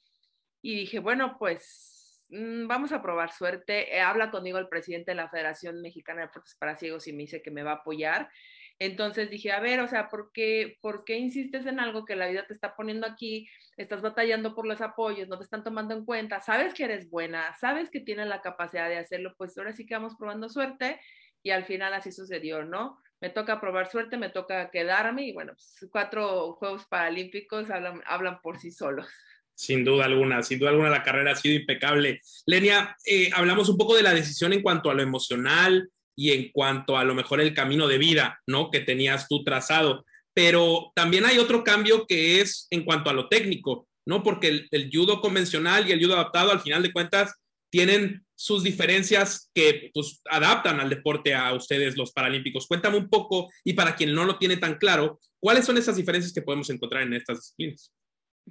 Y 0.61 0.75
dije, 0.75 0.99
bueno, 0.99 1.37
pues 1.37 1.96
mm, 2.29 2.67
vamos 2.67 2.91
a 2.91 3.01
probar 3.01 3.31
suerte. 3.31 3.95
Eh, 3.95 4.01
habla 4.01 4.31
conmigo 4.31 4.57
el 4.57 4.67
presidente 4.67 5.11
de 5.11 5.15
la 5.15 5.29
Federación 5.29 5.81
Mexicana 5.81 6.21
de 6.21 6.27
Deportes 6.27 6.55
para 6.55 6.75
Ciegos 6.75 7.07
y 7.07 7.13
me 7.13 7.23
dice 7.23 7.41
que 7.41 7.51
me 7.51 7.63
va 7.63 7.71
a 7.71 7.75
apoyar. 7.75 8.29
Entonces 8.79 9.29
dije, 9.29 9.51
a 9.51 9.59
ver, 9.59 9.79
o 9.79 9.87
sea, 9.87 10.09
¿por 10.09 10.31
qué, 10.31 10.77
¿por 10.81 11.03
qué 11.03 11.17
insistes 11.17 11.65
en 11.65 11.79
algo 11.79 12.05
que 12.05 12.15
la 12.15 12.27
vida 12.27 12.45
te 12.45 12.53
está 12.53 12.75
poniendo 12.75 13.07
aquí? 13.07 13.49
Estás 13.75 14.01
batallando 14.01 14.53
por 14.53 14.67
los 14.67 14.81
apoyos, 14.81 15.27
no 15.27 15.37
te 15.37 15.43
están 15.43 15.63
tomando 15.63 15.95
en 15.95 16.05
cuenta, 16.05 16.39
sabes 16.41 16.73
que 16.75 16.83
eres 16.83 17.09
buena, 17.09 17.55
sabes 17.59 17.89
que 17.89 18.01
tienes 18.01 18.27
la 18.27 18.41
capacidad 18.41 18.87
de 18.87 18.97
hacerlo, 18.97 19.33
pues 19.37 19.57
ahora 19.57 19.73
sí 19.73 19.85
que 19.87 19.95
vamos 19.95 20.15
probando 20.15 20.47
suerte 20.49 20.99
y 21.41 21.49
al 21.51 21.65
final 21.65 21.93
así 21.95 22.11
sucedió, 22.11 22.63
¿no? 22.65 22.99
me 23.19 23.29
toca 23.29 23.59
probar 23.59 23.89
suerte, 23.89 24.17
me 24.17 24.29
toca 24.29 24.69
quedarme 24.69 25.23
y 25.23 25.33
bueno, 25.33 25.53
pues, 25.53 25.87
cuatro 25.91 26.53
Juegos 26.53 26.85
Paralímpicos 26.85 27.69
hablan, 27.69 28.01
hablan 28.05 28.41
por 28.41 28.59
sí 28.59 28.71
solos. 28.71 29.07
Sin 29.57 29.83
duda 29.83 30.05
alguna, 30.05 30.43
sin 30.43 30.59
duda 30.59 30.69
alguna 30.69 30.89
la 30.91 31.03
carrera 31.03 31.31
ha 31.31 31.35
sido 31.35 31.55
impecable. 31.55 32.21
Lenia, 32.45 32.95
eh, 33.05 33.31
hablamos 33.33 33.69
un 33.69 33.77
poco 33.77 33.95
de 33.95 34.03
la 34.03 34.13
decisión 34.13 34.53
en 34.53 34.61
cuanto 34.61 34.91
a 34.91 34.93
lo 34.93 35.01
emocional 35.01 35.89
y 36.15 36.31
en 36.31 36.51
cuanto 36.51 36.95
a 36.95 37.03
lo 37.03 37.15
mejor 37.15 37.41
el 37.41 37.53
camino 37.53 37.87
de 37.87 37.97
vida, 37.97 38.39
¿no? 38.45 38.69
Que 38.69 38.81
tenías 38.81 39.27
tú 39.27 39.43
trazado. 39.43 40.05
Pero 40.33 40.91
también 40.93 41.25
hay 41.25 41.39
otro 41.39 41.63
cambio 41.63 42.05
que 42.05 42.39
es 42.39 42.67
en 42.69 42.85
cuanto 42.85 43.09
a 43.09 43.13
lo 43.13 43.29
técnico, 43.29 43.87
¿no? 44.05 44.21
Porque 44.21 44.47
el, 44.47 44.67
el 44.69 44.91
judo 44.93 45.21
convencional 45.21 45.87
y 45.87 45.91
el 45.91 46.03
judo 46.03 46.13
adaptado, 46.13 46.51
al 46.51 46.61
final 46.61 46.83
de 46.83 46.93
cuentas, 46.93 47.33
tienen 47.71 48.25
sus 48.35 48.63
diferencias 48.63 49.49
que 49.53 49.89
pues, 49.93 50.21
adaptan 50.29 50.79
al 50.79 50.89
deporte 50.89 51.33
a 51.33 51.53
ustedes, 51.53 51.97
los 51.97 52.11
paralímpicos. 52.11 52.67
Cuéntame 52.67 52.97
un 52.97 53.09
poco, 53.09 53.49
y 53.63 53.73
para 53.73 53.95
quien 53.95 54.13
no 54.13 54.25
lo 54.25 54.37
tiene 54.37 54.57
tan 54.57 54.77
claro, 54.77 55.19
¿cuáles 55.39 55.65
son 55.65 55.77
esas 55.77 55.95
diferencias 55.95 56.33
que 56.33 56.43
podemos 56.43 56.69
encontrar 56.69 57.03
en 57.03 57.13
estas 57.13 57.39
disciplinas? 57.39 57.91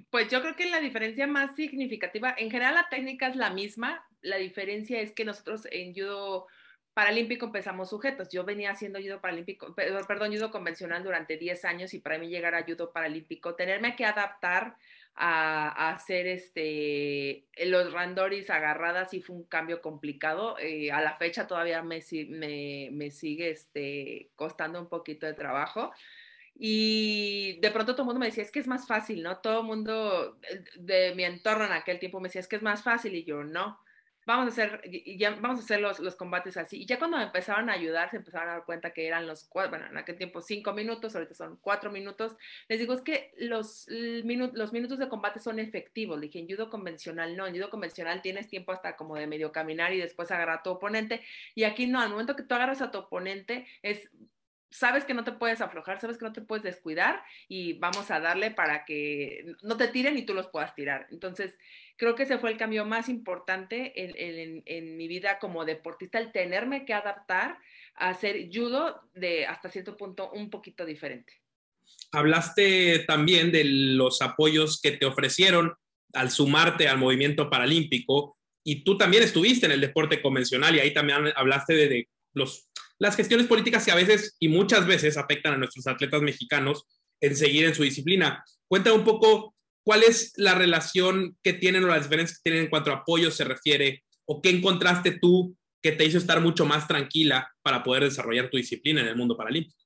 Pues 0.09 0.29
yo 0.29 0.41
creo 0.41 0.55
que 0.55 0.69
la 0.69 0.79
diferencia 0.79 1.27
más 1.27 1.55
significativa, 1.55 2.33
en 2.37 2.51
general 2.51 2.75
la 2.75 2.89
técnica 2.89 3.27
es 3.27 3.35
la 3.35 3.49
misma, 3.49 4.05
la 4.21 4.37
diferencia 4.37 4.99
es 5.01 5.13
que 5.13 5.25
nosotros 5.25 5.67
en 5.71 5.93
judo 5.93 6.47
paralímpico 6.93 7.45
empezamos 7.45 7.91
sujetos. 7.91 8.29
Yo 8.29 8.43
venía 8.43 8.71
haciendo 8.71 8.99
judo 8.99 9.21
paralímpico, 9.21 9.75
perdón, 9.75 10.33
judo 10.33 10.49
convencional 10.49 11.03
durante 11.03 11.37
10 11.37 11.65
años 11.65 11.93
y 11.93 11.99
para 11.99 12.17
mí 12.17 12.27
llegar 12.27 12.55
a 12.55 12.63
judo 12.63 12.91
paralímpico, 12.91 13.55
tenerme 13.55 13.95
que 13.95 14.03
adaptar 14.03 14.77
a, 15.13 15.89
hacer 15.91 16.27
este, 16.27 17.45
los 17.65 17.93
randoris 17.93 18.49
agarradas 18.49 19.13
y 19.13 19.21
fue 19.21 19.35
un 19.35 19.43
cambio 19.43 19.81
complicado. 19.81 20.57
Eh, 20.59 20.91
a 20.91 21.01
la 21.01 21.15
fecha 21.15 21.47
todavía 21.47 21.81
me, 21.83 22.03
me, 22.29 22.89
me, 22.91 23.11
sigue 23.11 23.51
este, 23.51 24.31
costando 24.35 24.79
un 24.79 24.89
poquito 24.89 25.25
de 25.25 25.33
trabajo. 25.33 25.91
Y 26.59 27.59
de 27.61 27.71
pronto 27.71 27.93
todo 27.93 28.03
el 28.03 28.07
mundo 28.07 28.19
me 28.19 28.27
decía, 28.27 28.43
es 28.43 28.51
que 28.51 28.59
es 28.59 28.67
más 28.67 28.87
fácil, 28.87 29.23
¿no? 29.23 29.37
Todo 29.39 29.61
el 29.61 29.67
mundo 29.67 30.37
de 30.75 31.13
mi 31.15 31.23
entorno 31.23 31.65
en 31.65 31.71
aquel 31.71 31.99
tiempo 31.99 32.19
me 32.19 32.29
decía, 32.29 32.41
es 32.41 32.47
que 32.47 32.55
es 32.55 32.63
más 32.63 32.83
fácil 32.83 33.15
y 33.15 33.23
yo 33.23 33.43
no 33.43 33.79
vamos 34.27 34.45
a 34.45 34.49
hacer, 34.49 34.81
ya, 35.17 35.31
vamos 35.39 35.59
a 35.59 35.63
hacer 35.63 35.79
los, 35.79 35.99
los, 35.99 36.17
combates 36.17 36.57
así. 36.57 36.81
Y 36.81 36.85
ya 36.85 36.99
cuando 36.99 37.15
me 37.17 37.23
empezaron 37.23 37.69
a 37.69 37.73
ayudar, 37.73 38.11
se 38.11 38.17
empezaron 38.17 38.49
a 38.49 38.51
dar 38.53 38.65
cuenta 38.65 38.91
que 38.91 39.07
eran 39.07 39.25
los 39.25 39.45
cuatro, 39.45 39.69
bueno, 39.69 39.85
en 39.87 39.97
aquel 39.97 40.17
tiempo 40.17 40.41
cinco 40.41 40.73
minutos, 40.73 41.15
ahorita 41.15 41.33
son 41.33 41.57
cuatro 41.61 41.91
minutos. 41.91 42.35
Les 42.67 42.77
digo, 42.77 42.93
es 42.93 43.01
que 43.01 43.31
los, 43.37 43.87
los 43.87 44.73
minutos 44.73 44.99
de 44.99 45.07
combate 45.07 45.39
son 45.39 45.59
efectivos. 45.59 46.19
Le 46.19 46.27
dije, 46.27 46.39
en 46.39 46.47
judo 46.49 46.69
convencional 46.69 47.37
no, 47.37 47.47
en 47.47 47.55
judo 47.55 47.69
convencional 47.69 48.21
tienes 48.21 48.49
tiempo 48.49 48.73
hasta 48.73 48.97
como 48.97 49.15
de 49.15 49.27
medio 49.27 49.53
caminar 49.53 49.93
y 49.93 49.99
después 49.99 50.29
agarrar 50.29 50.59
a 50.59 50.63
tu 50.63 50.71
oponente. 50.71 51.21
Y 51.55 51.63
aquí 51.63 51.87
no, 51.87 52.01
al 52.01 52.09
momento 52.09 52.35
que 52.35 52.43
tú 52.43 52.53
agarras 52.53 52.81
a 52.81 52.91
tu 52.91 52.97
oponente, 52.97 53.65
es 53.81 54.11
sabes 54.77 55.05
que 55.05 55.13
no 55.13 55.23
te 55.23 55.31
puedes 55.31 55.59
aflojar, 55.59 55.99
sabes 55.99 56.17
que 56.17 56.25
no 56.25 56.33
te 56.33 56.41
puedes 56.41 56.63
descuidar 56.63 57.23
y 57.47 57.73
vamos 57.73 58.11
a 58.11 58.19
darle 58.19 58.51
para 58.51 58.85
que 58.85 59.55
no 59.63 59.75
te 59.75 59.87
tiren 59.87 60.17
y 60.17 60.25
tú 60.25 60.33
los 60.35 60.47
puedas 60.49 60.75
tirar. 60.75 61.07
Entonces, 61.09 61.57
creo 61.97 62.13
que 62.15 62.23
ese 62.23 62.37
fue 62.37 62.51
el 62.51 62.57
cambio 62.57 62.85
más 62.85 63.09
importante 63.09 63.93
en, 63.95 64.97
mi 64.97 65.07
vida 65.07 65.39
como 65.39 65.65
deportista, 65.65 66.19
el 66.19 66.31
tenerme 66.31 66.85
que 66.85 66.93
adaptar 66.93 67.57
a 67.95 68.09
hacer 68.09 68.49
judo 68.53 69.01
de 69.15 69.47
hasta 69.47 69.69
cierto 69.69 69.97
punto 69.97 70.29
un 70.31 70.51
poquito 70.51 70.85
diferente. 70.85 71.33
Hablaste 72.11 72.99
también 73.07 73.51
de 73.51 73.63
los 73.63 74.21
apoyos 74.21 74.79
que 74.79 74.91
te 74.91 75.05
ofrecieron 75.05 75.73
al 76.13 76.29
sumarte 76.29 76.87
al 76.87 76.99
movimiento 76.99 77.49
paralímpico 77.49 78.37
y 78.63 78.83
tú 78.83 78.97
también 78.97 79.23
estuviste 79.23 79.65
en 79.65 79.71
el 79.71 79.81
deporte 79.81 80.21
convencional 80.21 80.75
y 80.75 80.79
ahí 80.79 80.93
también 80.93 81.33
hablaste 81.35 81.73
de 81.73 82.09
los 82.33 82.69
las 82.99 83.15
gestiones 83.15 83.47
políticas 83.47 83.85
que 83.85 83.91
a 83.91 83.95
veces 83.95 84.35
y 84.39 84.49
muchas 84.49 84.85
veces 84.87 85.17
afectan 85.17 85.53
a 85.53 85.57
nuestros 85.57 85.87
atletas 85.87 86.21
mexicanos 86.21 86.85
en 87.21 87.35
seguir 87.35 87.65
en 87.65 87.75
su 87.75 87.83
disciplina. 87.83 88.43
Cuenta 88.67 88.93
un 88.93 89.03
poco 89.03 89.55
cuál 89.83 90.03
es 90.03 90.33
la 90.35 90.55
relación 90.55 91.37
que 91.43 91.53
tienen 91.53 91.83
o 91.83 91.87
las 91.87 92.03
diferencias 92.03 92.39
que 92.39 92.49
tienen 92.49 92.65
en 92.65 92.69
cuanto 92.69 92.91
a 92.91 92.97
apoyo 92.97 93.31
se 93.31 93.43
refiere 93.43 94.03
o 94.25 94.41
qué 94.41 94.49
encontraste 94.49 95.17
tú 95.19 95.55
que 95.81 95.91
te 95.91 96.05
hizo 96.05 96.17
estar 96.17 96.41
mucho 96.41 96.65
más 96.65 96.87
tranquila 96.87 97.49
para 97.61 97.83
poder 97.83 98.03
desarrollar 98.03 98.49
tu 98.49 98.57
disciplina 98.57 99.01
en 99.01 99.07
el 99.07 99.15
mundo 99.15 99.37
paralímpico. 99.37 99.77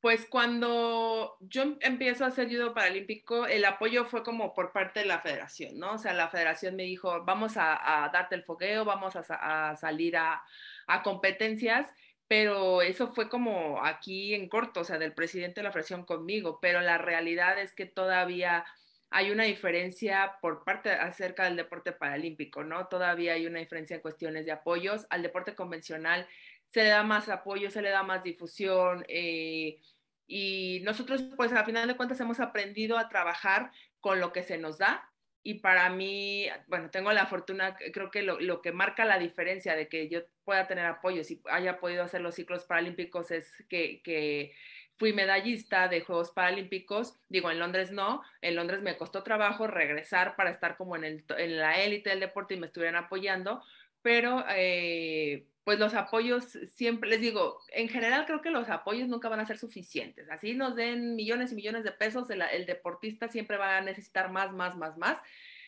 Pues 0.00 0.26
cuando 0.28 1.38
yo 1.40 1.62
empiezo 1.80 2.24
a 2.24 2.28
hacer 2.28 2.50
judo 2.50 2.74
paralímpico, 2.74 3.46
el 3.46 3.64
apoyo 3.64 4.04
fue 4.04 4.22
como 4.22 4.52
por 4.52 4.70
parte 4.70 5.00
de 5.00 5.06
la 5.06 5.20
federación, 5.20 5.78
¿no? 5.78 5.94
O 5.94 5.98
sea, 5.98 6.12
la 6.12 6.28
federación 6.28 6.76
me 6.76 6.82
dijo, 6.82 7.24
vamos 7.24 7.54
a, 7.56 8.10
darte 8.12 8.34
el 8.34 8.44
fogueo, 8.44 8.84
vamos 8.84 9.14
a, 9.16 9.74
salir 9.76 10.18
a, 10.18 10.42
a 10.86 11.02
competencias 11.02 11.88
pero 12.28 12.82
eso 12.82 13.12
fue 13.12 13.28
como 13.28 13.84
aquí 13.84 14.34
en 14.34 14.48
corto, 14.48 14.80
o 14.80 14.84
sea, 14.84 14.98
del 14.98 15.14
presidente 15.14 15.60
de 15.60 15.64
la 15.64 15.72
federación 15.72 16.04
conmigo, 16.04 16.58
pero 16.60 16.80
la 16.80 16.98
realidad 16.98 17.58
es 17.60 17.74
que 17.74 17.86
todavía 17.86 18.64
hay 19.10 19.30
una 19.30 19.44
diferencia 19.44 20.38
por 20.40 20.64
parte 20.64 20.90
acerca 20.90 21.44
del 21.44 21.56
deporte 21.56 21.92
paralímpico, 21.92 22.64
¿no? 22.64 22.88
Todavía 22.88 23.34
hay 23.34 23.46
una 23.46 23.60
diferencia 23.60 23.94
en 23.94 24.02
cuestiones 24.02 24.44
de 24.44 24.52
apoyos. 24.52 25.06
Al 25.08 25.22
deporte 25.22 25.54
convencional 25.54 26.26
se 26.66 26.82
le 26.82 26.88
da 26.88 27.04
más 27.04 27.28
apoyo, 27.28 27.70
se 27.70 27.80
le 27.80 27.90
da 27.90 28.02
más 28.02 28.24
difusión. 28.24 29.04
Eh, 29.08 29.78
y 30.26 30.80
nosotros, 30.82 31.22
pues, 31.36 31.52
a 31.52 31.64
final 31.64 31.86
de 31.86 31.96
cuentas, 31.96 32.18
hemos 32.20 32.40
aprendido 32.40 32.98
a 32.98 33.08
trabajar 33.08 33.70
con 34.00 34.18
lo 34.18 34.32
que 34.32 34.42
se 34.42 34.58
nos 34.58 34.78
da. 34.78 35.08
Y 35.44 35.60
para 35.60 35.90
mí, 35.90 36.48
bueno, 36.66 36.90
tengo 36.90 37.12
la 37.12 37.26
fortuna, 37.26 37.76
creo 37.92 38.10
que 38.10 38.22
lo, 38.22 38.40
lo 38.40 38.62
que 38.62 38.72
marca 38.72 39.04
la 39.04 39.18
diferencia 39.18 39.76
de 39.76 39.88
que 39.88 40.08
yo 40.08 40.22
pueda 40.44 40.66
tener 40.66 40.86
apoyo, 40.86 41.24
si 41.24 41.40
haya 41.50 41.80
podido 41.80 42.04
hacer 42.04 42.20
los 42.20 42.34
ciclos 42.34 42.64
paralímpicos, 42.64 43.30
es 43.30 43.50
que, 43.68 44.02
que 44.02 44.54
fui 44.96 45.12
medallista 45.12 45.88
de 45.88 46.02
Juegos 46.02 46.30
Paralímpicos, 46.30 47.18
digo, 47.28 47.50
en 47.50 47.58
Londres 47.58 47.90
no, 47.90 48.22
en 48.42 48.54
Londres 48.54 48.82
me 48.82 48.96
costó 48.96 49.22
trabajo 49.22 49.66
regresar 49.66 50.36
para 50.36 50.50
estar 50.50 50.76
como 50.76 50.96
en, 50.96 51.04
el, 51.04 51.24
en 51.36 51.58
la 51.58 51.82
élite 51.82 52.10
del 52.10 52.20
deporte 52.20 52.54
y 52.54 52.60
me 52.60 52.66
estuvieran 52.66 52.96
apoyando, 52.96 53.62
pero 54.02 54.44
eh, 54.50 55.46
pues 55.64 55.78
los 55.78 55.94
apoyos 55.94 56.44
siempre, 56.74 57.08
les 57.08 57.20
digo, 57.20 57.58
en 57.72 57.88
general 57.88 58.26
creo 58.26 58.42
que 58.42 58.50
los 58.50 58.68
apoyos 58.68 59.08
nunca 59.08 59.28
van 59.28 59.40
a 59.40 59.46
ser 59.46 59.58
suficientes. 59.58 60.28
Así 60.30 60.54
nos 60.54 60.76
den 60.76 61.16
millones 61.16 61.52
y 61.52 61.54
millones 61.56 61.84
de 61.84 61.92
pesos, 61.92 62.30
el, 62.30 62.42
el 62.42 62.66
deportista 62.66 63.28
siempre 63.28 63.56
va 63.56 63.78
a 63.78 63.80
necesitar 63.80 64.30
más, 64.30 64.52
más, 64.52 64.76
más, 64.76 64.96
más. 64.98 65.18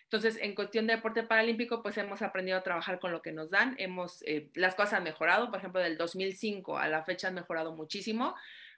Entonces, 0.07 0.39
en 0.41 0.55
cuestión 0.55 0.87
de 0.87 0.95
deporte 0.95 1.25
paralímpico, 1.25 1.83
pues 1.83 1.99
hemos 1.99 2.23
aprendido 2.23 2.57
a 2.57 2.63
trabajar 2.63 3.01
con 3.01 3.11
lo 3.11 3.23
que 3.23 3.33
nos 3.33 3.51
dan. 3.51 3.75
Hemos, 3.79 4.23
eh, 4.23 4.49
las 4.55 4.77
cosas 4.77 4.95
han 4.95 5.03
mejorado, 5.05 5.51
por 5.51 5.59
ejemplo, 5.59 5.81
del 5.81 5.99
2005 5.99 6.79
a 6.79 6.87
la 6.87 7.03
fecha 7.03 7.29
han 7.29 7.35
mejorado 7.35 7.75
muchísimo 7.75 8.37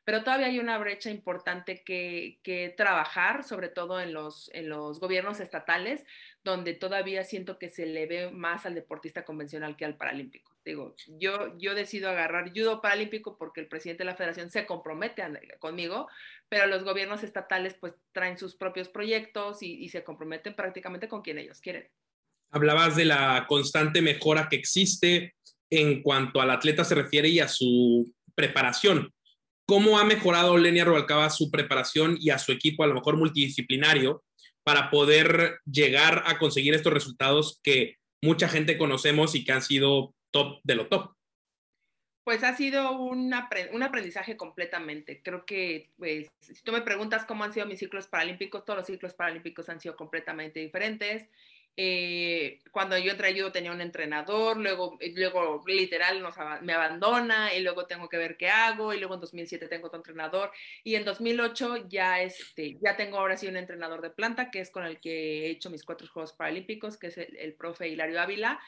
pero 0.08 0.24
todavía 0.24 0.46
hay 0.46 0.58
una 0.58 0.78
brecha 0.78 1.10
importante 1.10 1.82
que, 1.84 2.74
trabajar, 2.78 3.44
sobre 3.44 3.68
todo 3.68 4.00
en 4.00 4.14
los, 4.14 4.50
en 4.54 4.70
los 4.70 5.00
gobiernos 5.00 5.38
estatales, 5.38 6.02
donde 6.42 6.72
todavía 6.72 7.24
siento 7.24 7.58
que 7.58 7.68
se 7.68 7.84
le 7.84 8.06
ve 8.06 8.30
más 8.30 8.64
al 8.64 8.74
deportista 8.74 9.26
convencional 9.26 9.76
que 9.76 9.84
al 9.84 9.98
paralímpico. 9.98 10.56
Digo, 10.64 10.96
yo, 11.08 11.58
yo 11.58 11.74
decido 11.74 12.08
agarrar 12.08 12.52
judo 12.54 12.80
paralímpico 12.80 13.36
porque 13.36 13.60
el 13.60 13.68
presidente 13.68 14.02
de 14.02 14.06
la 14.06 14.16
federación 14.16 14.48
se 14.48 14.64
compromete 14.64 15.22
conmigo, 15.58 16.08
pero 16.48 16.66
los 16.66 16.84
gobiernos 16.84 17.22
estatales 17.22 17.74
pues 17.74 17.92
traen 18.12 18.38
sus 18.38 18.56
propios 18.56 18.88
proyectos 18.88 19.62
y, 19.62 19.74
y 19.74 19.90
se 19.90 20.04
comprometen 20.04 20.56
prácticamente 20.56 21.06
con 21.06 21.20
quien 21.20 21.36
ellos 21.36 21.60
quieren. 21.60 21.86
Hablabas 22.50 22.96
de 22.96 23.04
la 23.04 23.44
constante 23.46 24.00
mejora 24.00 24.48
que 24.48 24.56
existe 24.56 25.34
en 25.68 26.02
cuanto 26.02 26.40
al 26.40 26.50
atleta 26.50 26.82
se 26.82 26.94
refiere 26.94 27.28
y 27.28 27.40
a 27.40 27.48
su 27.48 28.10
preparación 28.34 29.12
¿Cómo 29.68 29.98
ha 29.98 30.04
mejorado 30.04 30.56
Lenia 30.56 30.86
Rubalcaba 30.86 31.28
su 31.28 31.50
preparación 31.50 32.16
y 32.18 32.30
a 32.30 32.38
su 32.38 32.52
equipo, 32.52 32.84
a 32.84 32.86
lo 32.86 32.94
mejor 32.94 33.18
multidisciplinario, 33.18 34.24
para 34.64 34.88
poder 34.88 35.60
llegar 35.70 36.22
a 36.24 36.38
conseguir 36.38 36.72
estos 36.72 36.90
resultados 36.90 37.60
que 37.62 37.96
mucha 38.22 38.48
gente 38.48 38.78
conocemos 38.78 39.34
y 39.34 39.44
que 39.44 39.52
han 39.52 39.60
sido 39.60 40.14
top 40.30 40.60
de 40.64 40.74
lo 40.74 40.88
top? 40.88 41.12
Pues 42.24 42.44
ha 42.44 42.56
sido 42.56 42.92
un, 42.92 43.34
aprendizaje 43.34 44.38
completamente. 44.38 45.20
Creo 45.22 45.44
que, 45.44 45.90
pues, 45.98 46.28
si 46.40 46.62
tú 46.62 46.72
me 46.72 46.80
preguntas 46.80 47.26
cómo 47.26 47.44
han 47.44 47.52
sido 47.52 47.66
mis 47.66 47.78
ciclos 47.78 48.06
paralímpicos, 48.06 48.64
todos 48.64 48.78
los 48.78 48.86
ciclos 48.86 49.12
paralímpicos 49.12 49.68
han 49.68 49.80
sido 49.80 49.96
completamente 49.96 50.60
diferentes. 50.60 51.28
Eh, 51.80 52.58
cuando 52.72 52.98
yo 52.98 53.12
entré 53.12 53.32
yo 53.34 53.52
tenía 53.52 53.70
un 53.70 53.80
entrenador, 53.80 54.56
luego, 54.56 54.98
luego 55.14 55.62
literal 55.64 56.20
nos, 56.20 56.34
me 56.62 56.72
abandona 56.72 57.54
y 57.54 57.60
luego 57.60 57.86
tengo 57.86 58.08
que 58.08 58.16
ver 58.16 58.36
qué 58.36 58.48
hago 58.48 58.92
y 58.92 58.98
luego 58.98 59.14
en 59.14 59.20
2007 59.20 59.68
tengo 59.68 59.86
otro 59.86 59.98
entrenador 60.00 60.50
y 60.82 60.96
en 60.96 61.04
2008 61.04 61.88
ya, 61.88 62.20
este, 62.20 62.78
ya 62.82 62.96
tengo 62.96 63.18
ahora 63.18 63.36
sí 63.36 63.46
un 63.46 63.56
entrenador 63.56 64.02
de 64.02 64.10
planta 64.10 64.50
que 64.50 64.58
es 64.58 64.72
con 64.72 64.84
el 64.84 64.98
que 64.98 65.46
he 65.46 65.50
hecho 65.50 65.70
mis 65.70 65.84
cuatro 65.84 66.08
Juegos 66.08 66.32
Paralímpicos, 66.32 66.98
que 66.98 67.06
es 67.06 67.18
el, 67.18 67.36
el 67.36 67.54
profe 67.54 67.86
Hilario 67.86 68.20
Ávila 68.20 68.58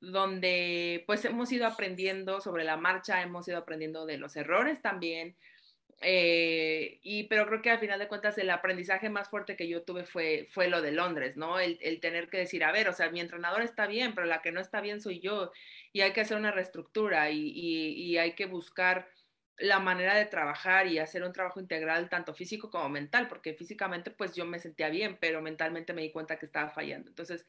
donde 0.00 1.02
pues 1.06 1.24
hemos 1.24 1.50
ido 1.50 1.66
aprendiendo 1.66 2.40
sobre 2.40 2.62
la 2.62 2.76
marcha, 2.76 3.20
hemos 3.20 3.48
ido 3.48 3.58
aprendiendo 3.58 4.06
de 4.06 4.16
los 4.16 4.36
errores 4.36 4.80
también, 4.80 5.34
eh, 6.00 6.98
y, 7.02 7.24
pero 7.24 7.46
creo 7.46 7.60
que 7.60 7.70
al 7.70 7.78
final 7.78 7.98
de 7.98 8.08
cuentas 8.08 8.38
el 8.38 8.48
aprendizaje 8.50 9.10
más 9.10 9.28
fuerte 9.28 9.56
que 9.56 9.68
yo 9.68 9.82
tuve 9.82 10.04
fue, 10.04 10.48
fue 10.50 10.68
lo 10.68 10.80
de 10.80 10.92
Londres, 10.92 11.36
¿no? 11.36 11.60
El, 11.60 11.78
el, 11.82 12.00
tener 12.00 12.30
que 12.30 12.38
decir, 12.38 12.64
a 12.64 12.72
ver, 12.72 12.88
o 12.88 12.92
sea, 12.94 13.10
mi 13.10 13.20
entrenador 13.20 13.62
está 13.62 13.86
bien, 13.86 14.14
pero 14.14 14.26
la 14.26 14.40
que 14.40 14.52
no 14.52 14.60
está 14.60 14.80
bien 14.80 15.00
soy 15.00 15.20
yo 15.20 15.52
y 15.92 16.00
hay 16.00 16.12
que 16.12 16.22
hacer 16.22 16.38
una 16.38 16.52
reestructura 16.52 17.30
y, 17.30 17.50
y, 17.54 17.92
y 18.02 18.18
hay 18.18 18.34
que 18.34 18.46
buscar 18.46 19.08
la 19.58 19.78
manera 19.78 20.14
de 20.14 20.24
trabajar 20.24 20.86
y 20.86 20.98
hacer 20.98 21.22
un 21.22 21.32
trabajo 21.34 21.60
integral 21.60 22.08
tanto 22.08 22.34
físico 22.34 22.70
como 22.70 22.88
mental, 22.88 23.28
porque 23.28 23.54
físicamente 23.54 24.10
pues 24.10 24.34
yo 24.34 24.46
me 24.46 24.58
sentía 24.58 24.88
bien, 24.88 25.18
pero 25.20 25.42
mentalmente 25.42 25.92
me 25.92 26.02
di 26.02 26.10
cuenta 26.10 26.38
que 26.38 26.46
estaba 26.46 26.70
fallando. 26.70 27.10
Entonces, 27.10 27.46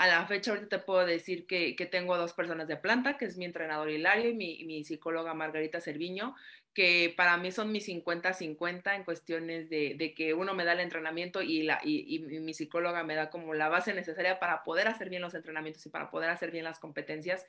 a 0.00 0.06
la 0.06 0.26
fecha 0.26 0.52
ahorita 0.52 0.78
te 0.78 0.78
puedo 0.78 1.04
decir 1.04 1.46
que, 1.46 1.76
que 1.76 1.84
tengo 1.84 2.16
dos 2.16 2.32
personas 2.32 2.66
de 2.66 2.78
planta, 2.78 3.18
que 3.18 3.26
es 3.26 3.36
mi 3.36 3.44
entrenador 3.44 3.90
Hilario 3.90 4.30
y 4.30 4.34
mi, 4.34 4.64
mi 4.64 4.82
psicóloga 4.82 5.34
Margarita 5.34 5.78
Cerviño, 5.78 6.34
que 6.72 7.12
para 7.14 7.36
mí 7.36 7.52
son 7.52 7.70
mis 7.70 7.86
50-50 7.86 8.96
en 8.96 9.04
cuestiones 9.04 9.68
de, 9.68 9.96
de, 9.98 10.14
que 10.14 10.32
uno 10.32 10.54
me 10.54 10.64
da 10.64 10.72
el 10.72 10.80
entrenamiento 10.80 11.42
y, 11.42 11.64
la, 11.64 11.82
y, 11.84 12.16
y, 12.16 12.40
mi 12.40 12.54
psicóloga 12.54 13.04
me 13.04 13.14
da 13.14 13.28
como 13.28 13.52
la 13.52 13.68
base 13.68 13.92
necesaria 13.92 14.40
para 14.40 14.64
poder 14.64 14.88
hacer 14.88 15.10
bien 15.10 15.20
los 15.20 15.34
entrenamientos 15.34 15.84
y 15.84 15.90
para 15.90 16.10
poder 16.10 16.30
hacer 16.30 16.50
bien 16.50 16.64
las 16.64 16.78
competencias. 16.78 17.44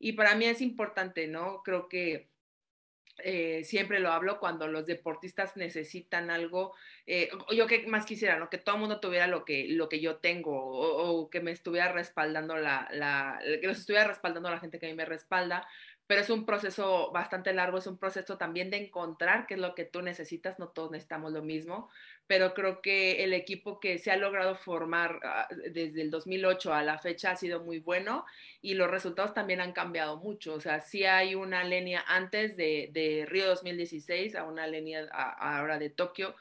Y 0.00 0.14
para 0.14 0.34
mí 0.34 0.46
es 0.46 0.62
importante, 0.62 1.28
¿no? 1.28 1.62
Creo 1.62 1.88
que 1.88 2.28
eh, 3.18 3.62
siempre 3.64 4.00
lo 4.00 4.10
hablo 4.10 4.40
cuando 4.40 4.66
los 4.66 4.86
deportistas 4.86 5.56
necesitan 5.56 6.30
algo, 6.30 6.74
eh, 7.06 7.30
yo 7.54 7.66
que 7.66 7.86
más 7.86 8.06
quisiera, 8.06 8.38
¿no? 8.38 8.50
Que 8.50 8.58
todo 8.58 8.74
el 8.74 8.80
mundo 8.80 8.98
tuviera 9.00 9.26
lo 9.26 9.44
que, 9.44 9.66
lo 9.68 9.88
que 9.88 10.00
yo 10.00 10.16
tengo 10.16 10.52
o, 10.52 11.30
que 11.30 11.40
me 11.40 11.52
estuviera 11.52 11.92
respaldando 11.92 12.56
la, 12.56 12.88
la, 12.92 13.40
que 13.60 13.66
los 13.66 13.78
estuviera 13.78 14.08
respaldando 14.08 14.50
la 14.50 14.58
gente 14.58 14.78
que 14.78 14.86
a 14.86 14.88
mí 14.88 14.96
me 14.96 15.04
respalda, 15.04 15.66
pero 16.06 16.20
es 16.20 16.28
un 16.28 16.44
proceso 16.44 17.10
bastante 17.12 17.52
largo, 17.52 17.78
es 17.78 17.86
un 17.86 17.98
proceso 17.98 18.36
también 18.36 18.70
de 18.70 18.76
encontrar 18.76 19.46
qué 19.46 19.54
es 19.54 19.60
lo 19.60 19.74
que 19.74 19.84
tú 19.84 20.02
necesitas, 20.02 20.58
no 20.58 20.68
todos 20.68 20.90
necesitamos 20.90 21.32
lo 21.32 21.42
mismo, 21.42 21.88
pero 22.26 22.52
creo 22.52 22.82
que 22.82 23.24
el 23.24 23.32
equipo 23.32 23.80
que 23.80 23.98
se 23.98 24.10
ha 24.10 24.16
logrado 24.16 24.54
formar 24.54 25.20
ah, 25.24 25.48
desde 25.72 26.02
el 26.02 26.10
2008 26.10 26.74
a 26.74 26.82
la 26.82 26.98
fecha 26.98 27.30
ha 27.30 27.36
sido 27.36 27.64
muy 27.64 27.78
bueno 27.78 28.26
y 28.60 28.74
los 28.74 28.90
resultados 28.90 29.32
también 29.32 29.60
han 29.60 29.72
cambiado 29.72 30.18
mucho, 30.18 30.54
o 30.54 30.60
sea, 30.60 30.80
sí 30.80 31.04
hay 31.04 31.34
una 31.34 31.64
línea 31.64 32.04
antes 32.06 32.56
de, 32.56 32.90
de 32.92 33.26
Río 33.26 33.46
2016 33.46 34.36
a 34.36 34.44
una 34.44 34.66
línea 34.66 35.06
ahora 35.10 35.78
de 35.78 35.90
Tokio 35.90 36.34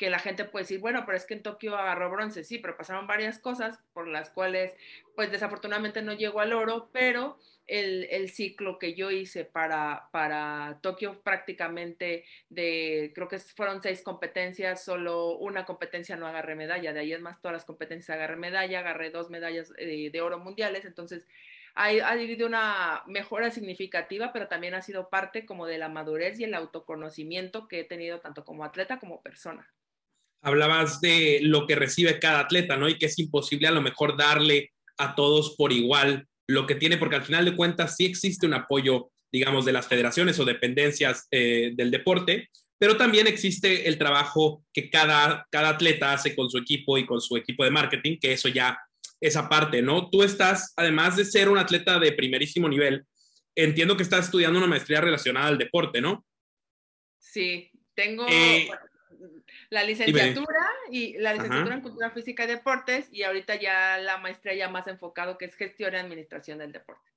que 0.00 0.08
la 0.08 0.18
gente 0.18 0.46
puede 0.46 0.62
decir, 0.62 0.80
bueno, 0.80 1.02
pero 1.04 1.18
es 1.18 1.26
que 1.26 1.34
en 1.34 1.42
Tokio 1.42 1.76
agarró 1.76 2.10
bronce, 2.10 2.42
sí, 2.42 2.56
pero 2.56 2.74
pasaron 2.74 3.06
varias 3.06 3.38
cosas 3.38 3.80
por 3.92 4.08
las 4.08 4.30
cuales, 4.30 4.72
pues 5.14 5.30
desafortunadamente 5.30 6.00
no 6.00 6.14
llegó 6.14 6.40
al 6.40 6.54
oro, 6.54 6.88
pero 6.90 7.36
el, 7.66 8.08
el 8.10 8.30
ciclo 8.30 8.78
que 8.78 8.94
yo 8.94 9.10
hice 9.10 9.44
para, 9.44 10.08
para 10.10 10.78
Tokio 10.80 11.20
prácticamente 11.20 12.24
de, 12.48 13.12
creo 13.14 13.28
que 13.28 13.38
fueron 13.40 13.82
seis 13.82 14.00
competencias, 14.00 14.82
solo 14.82 15.36
una 15.36 15.66
competencia 15.66 16.16
no 16.16 16.26
agarré 16.26 16.54
medalla, 16.54 16.94
de 16.94 17.00
ahí 17.00 17.12
es 17.12 17.20
más 17.20 17.42
todas 17.42 17.52
las 17.52 17.66
competencias 17.66 18.16
agarré 18.16 18.36
medalla, 18.36 18.78
agarré 18.78 19.10
dos 19.10 19.28
medallas 19.28 19.70
eh, 19.76 20.08
de 20.10 20.20
oro 20.22 20.38
mundiales, 20.38 20.86
entonces 20.86 21.26
ha, 21.74 21.88
habido 21.88 22.46
una 22.46 23.02
mejora 23.06 23.50
significativa, 23.50 24.32
pero 24.32 24.48
también 24.48 24.72
ha 24.72 24.80
sido 24.80 25.10
parte 25.10 25.44
como 25.44 25.66
de 25.66 25.76
la 25.76 25.90
madurez 25.90 26.40
y 26.40 26.44
el 26.44 26.54
autoconocimiento 26.54 27.68
que 27.68 27.80
he 27.80 27.84
tenido 27.84 28.20
tanto 28.20 28.46
como 28.46 28.64
atleta 28.64 28.98
como 28.98 29.20
persona 29.20 29.70
hablabas 30.42 31.00
de 31.00 31.40
lo 31.42 31.66
que 31.66 31.74
recibe 31.74 32.18
cada 32.18 32.40
atleta, 32.40 32.76
¿no? 32.76 32.88
Y 32.88 32.98
que 32.98 33.06
es 33.06 33.18
imposible 33.18 33.68
a 33.68 33.72
lo 33.72 33.82
mejor 33.82 34.16
darle 34.16 34.72
a 34.98 35.14
todos 35.14 35.54
por 35.56 35.72
igual 35.72 36.26
lo 36.46 36.66
que 36.66 36.74
tiene, 36.74 36.96
porque 36.96 37.16
al 37.16 37.24
final 37.24 37.44
de 37.44 37.56
cuentas 37.56 37.96
sí 37.96 38.06
existe 38.06 38.46
un 38.46 38.54
apoyo, 38.54 39.10
digamos, 39.32 39.64
de 39.64 39.72
las 39.72 39.86
federaciones 39.86 40.38
o 40.38 40.44
dependencias 40.44 41.28
eh, 41.30 41.72
del 41.74 41.90
deporte, 41.90 42.50
pero 42.78 42.96
también 42.96 43.26
existe 43.26 43.88
el 43.88 43.98
trabajo 43.98 44.64
que 44.72 44.90
cada, 44.90 45.46
cada 45.50 45.70
atleta 45.70 46.12
hace 46.12 46.34
con 46.34 46.50
su 46.50 46.58
equipo 46.58 46.96
y 46.98 47.06
con 47.06 47.20
su 47.20 47.36
equipo 47.36 47.62
de 47.62 47.70
marketing, 47.70 48.18
que 48.18 48.32
eso 48.32 48.48
ya 48.48 48.78
es 49.20 49.36
aparte, 49.36 49.82
¿no? 49.82 50.08
Tú 50.08 50.22
estás, 50.22 50.72
además 50.76 51.16
de 51.16 51.26
ser 51.26 51.50
un 51.50 51.58
atleta 51.58 51.98
de 51.98 52.12
primerísimo 52.12 52.68
nivel, 52.68 53.04
entiendo 53.54 53.96
que 53.96 54.02
estás 54.02 54.26
estudiando 54.26 54.58
una 54.58 54.66
maestría 54.66 55.00
relacionada 55.00 55.48
al 55.48 55.58
deporte, 55.58 56.00
¿no? 56.00 56.24
Sí, 57.18 57.70
tengo, 57.94 58.26
eh, 58.28 58.70
la 59.70 59.84
licenciatura 59.84 60.68
y 60.90 61.16
la 61.18 61.32
licenciatura 61.32 61.76
en 61.76 61.80
cultura 61.80 62.10
física 62.10 62.44
y 62.44 62.48
deportes 62.48 63.08
y 63.12 63.22
ahorita 63.22 63.54
ya 63.54 63.98
la 63.98 64.18
maestría 64.18 64.54
ya 64.54 64.68
más 64.68 64.88
enfocado 64.88 65.38
que 65.38 65.44
es 65.44 65.54
gestión 65.54 65.94
y 65.94 65.96
administración 65.96 66.58
del 66.58 66.72
deporte. 66.72 67.08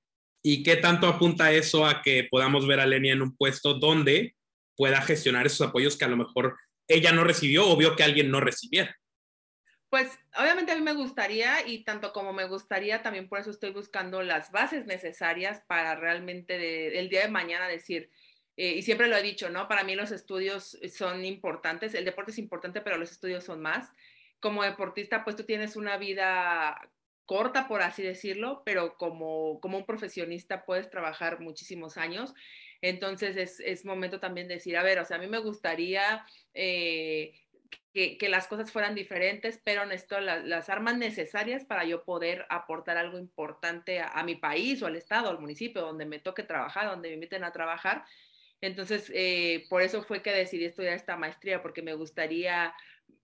¿Y 0.44 0.62
qué 0.62 0.76
tanto 0.76 1.08
apunta 1.08 1.52
eso 1.52 1.86
a 1.86 2.02
que 2.02 2.28
podamos 2.30 2.68
ver 2.68 2.80
a 2.80 2.86
Lenia 2.86 3.14
en 3.14 3.22
un 3.22 3.36
puesto 3.36 3.74
donde 3.74 4.36
pueda 4.76 5.02
gestionar 5.02 5.48
esos 5.48 5.68
apoyos 5.68 5.98
que 5.98 6.06
a 6.06 6.10
lo 6.10 6.18
mejor 6.18 6.58
ella 6.88 7.12
no 7.12 7.24
recibió 7.24 7.68
o 7.68 7.76
vio 7.76 7.96
que 7.96 8.04
alguien 8.04 8.30
no 8.30 8.40
recibiera? 8.40 8.96
Pues 9.90 10.12
obviamente 10.36 10.72
a 10.72 10.76
mí 10.76 10.82
me 10.82 10.94
gustaría 10.94 11.68
y 11.68 11.84
tanto 11.84 12.14
como 12.14 12.34
me 12.34 12.46
gustaría, 12.46 13.02
también 13.02 13.30
por 13.30 13.40
eso 13.40 13.52
estoy 13.52 13.72
buscando 13.72 14.22
las 14.22 14.52
bases 14.52 14.86
necesarias 14.86 15.64
para 15.68 15.96
realmente 15.96 16.58
de, 16.58 17.00
el 17.00 17.10
día 17.10 17.22
de 17.22 17.30
mañana 17.30 17.68
decir, 17.68 18.10
eh, 18.56 18.76
y 18.78 18.82
siempre 18.84 19.08
lo 19.08 19.18
he 19.18 19.24
dicho, 19.24 19.50
¿no? 19.50 19.68
Para 19.68 19.84
mí 19.84 19.96
los 19.96 20.12
estudios 20.12 20.78
son 20.96 21.26
importantes, 21.26 21.94
el 21.96 22.06
deporte 22.06 22.32
es 22.32 22.38
importante, 22.38 22.82
pero 22.82 22.98
los 22.98 23.12
estudios 23.12 23.44
son 23.44 23.62
más. 23.62 23.90
Como 24.40 24.64
deportista, 24.64 25.24
pues 25.24 25.36
tú 25.36 25.44
tienes 25.44 25.76
una 25.76 25.98
vida 25.98 26.80
corta, 27.26 27.68
por 27.68 27.82
así 27.82 28.04
decirlo, 28.04 28.62
pero 28.66 28.98
como, 28.98 29.60
como 29.62 29.78
un 29.78 29.86
profesionista 29.86 30.66
puedes 30.66 30.90
trabajar 30.90 31.40
muchísimos 31.40 31.98
años. 31.98 32.34
Entonces 32.82 33.38
es, 33.38 33.60
es 33.62 33.86
momento 33.86 34.20
también 34.20 34.48
de 34.48 34.56
decir, 34.56 34.78
a 34.78 34.84
ver, 34.84 35.00
o 35.00 35.06
sea, 35.06 35.18
a 35.18 35.20
mí 35.20 35.28
me 35.28 35.40
gustaría... 35.40 36.26
Eh, 36.54 37.34
que, 37.92 38.18
que, 38.18 38.28
las 38.28 38.48
cosas 38.48 38.72
fueran 38.72 38.96
diferentes, 38.96 39.62
pero 39.64 39.86
necesito 39.86 40.20
la, 40.20 40.38
las 40.38 40.70
armas 40.70 40.98
necesarias 40.98 41.64
para 41.64 41.86
yo 41.86 42.04
poder 42.04 42.46
aportar 42.50 42.98
algo 42.98 43.20
importante 43.20 44.00
a, 44.00 44.08
a, 44.08 44.24
mi 44.24 44.36
país 44.36 44.82
o 44.82 44.88
al 44.88 44.96
estado, 44.96 45.30
al 45.30 45.40
municipio, 45.40 45.82
donde 45.82 46.06
me 46.06 46.20
toque 46.20 46.42
trabajar, 46.42 46.88
donde 46.88 47.10
me 47.10 47.16
inviten 47.16 47.44
a 47.44 47.52
trabajar. 47.52 48.04
Entonces, 48.64 49.12
eh, 49.14 49.66
por 49.70 49.82
eso 49.82 50.04
fue 50.04 50.22
que 50.22 50.32
decidí 50.32 50.64
estudiar 50.64 50.94
esta 50.96 51.18
maestría, 51.18 51.62
porque 51.62 51.82
me 51.82 51.96
gustaría 51.96 52.74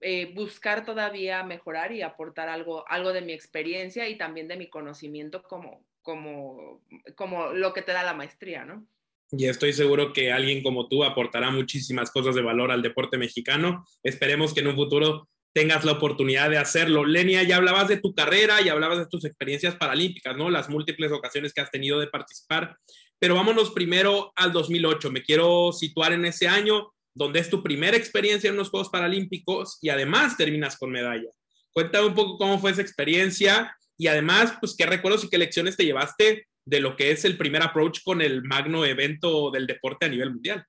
eh, 0.02 0.34
buscar 0.36 0.84
todavía 0.84 1.44
mejorar 1.44 1.94
y 1.94 2.02
aportar 2.02 2.50
algo, 2.50 2.86
algo 2.90 3.14
de 3.14 3.22
mi 3.22 3.32
experiencia 3.32 4.10
y 4.10 4.18
también 4.18 4.50
de 4.50 4.58
mi 4.58 4.70
conocimiento 4.70 5.42
como, 5.44 5.86
como, 6.02 6.84
como 7.16 7.54
lo 7.54 7.72
que 7.72 7.82
te 7.82 7.94
da 7.94 8.04
la 8.04 8.14
maestría, 8.14 8.66
¿no? 8.66 8.86
y 9.32 9.46
estoy 9.46 9.74
seguro 9.74 10.12
que 10.12 10.32
alguien 10.32 10.64
como 10.64 10.88
tú 10.88 11.04
aportará 11.04 11.52
muchísimas 11.52 12.10
cosas 12.10 12.34
de 12.34 12.42
valor 12.42 12.72
al 12.72 12.82
deporte 12.82 13.16
mexicano. 13.18 13.86
Esperemos 14.02 14.56
que 14.56 14.62
en 14.62 14.68
un 14.70 14.76
futuro 14.76 15.30
tengas 15.54 15.86
la 15.86 15.94
oportunidad 15.94 16.50
de 16.50 16.58
hacerlo. 16.58 17.06
Lenia, 17.06 17.44
ya 17.44 17.58
hablabas 17.58 17.88
de 17.88 17.98
tu 17.98 18.16
carrera 18.16 18.60
y 18.62 18.70
hablabas 18.70 18.98
de 18.98 19.06
tus 19.06 19.26
experiencias 19.26 19.76
paralímpicas, 19.76 20.36
¿no? 20.36 20.50
Las 20.50 20.68
múltiples 20.68 21.12
ocasiones 21.12 21.54
que 21.54 21.62
has 21.62 21.70
tenido 21.70 22.00
de 22.00 22.08
participar. 22.08 22.76
Pero 23.20 23.36
vámonos 23.36 23.72
primero 23.72 24.32
al 24.36 24.52
2008. 24.52 25.12
Me 25.12 25.22
quiero 25.22 25.72
situar 25.72 26.14
en 26.14 26.26
ese 26.26 26.48
año 26.48 26.94
donde 27.14 27.40
es 27.40 27.50
tu 27.50 27.62
primera 27.62 27.98
experiencia 27.98 28.50
en 28.50 28.56
los 28.56 28.70
Juegos 28.70 28.90
Paralímpicos 28.90 29.78
y 29.82 29.90
además 29.90 30.38
terminas 30.38 30.78
con 30.78 30.92
medalla. 30.92 31.30
Cuéntame 31.72 32.08
un 32.08 32.16
poco 32.16 32.38
cómo 32.38 32.60
fue 32.60 32.72
esa 32.72 32.82
experiencia 32.82 33.76
y 33.98 34.08
además, 34.08 34.56
pues, 34.60 34.76
qué 34.78 34.86
recuerdos 34.86 35.26
y 35.26 35.30
qué 35.30 35.38
lecciones 35.38 35.76
te 35.76 35.84
llevaste 35.86 36.48
de 36.64 36.80
lo 36.80 36.96
que 36.96 37.12
es 37.12 37.26
el 37.26 37.38
primer 37.38 37.62
approach 37.64 38.02
con 38.04 38.22
el 38.22 38.44
magno 38.44 38.86
evento 38.86 39.52
del 39.52 39.68
deporte 39.68 40.06
a 40.06 40.10
nivel 40.10 40.32
mundial. 40.32 40.66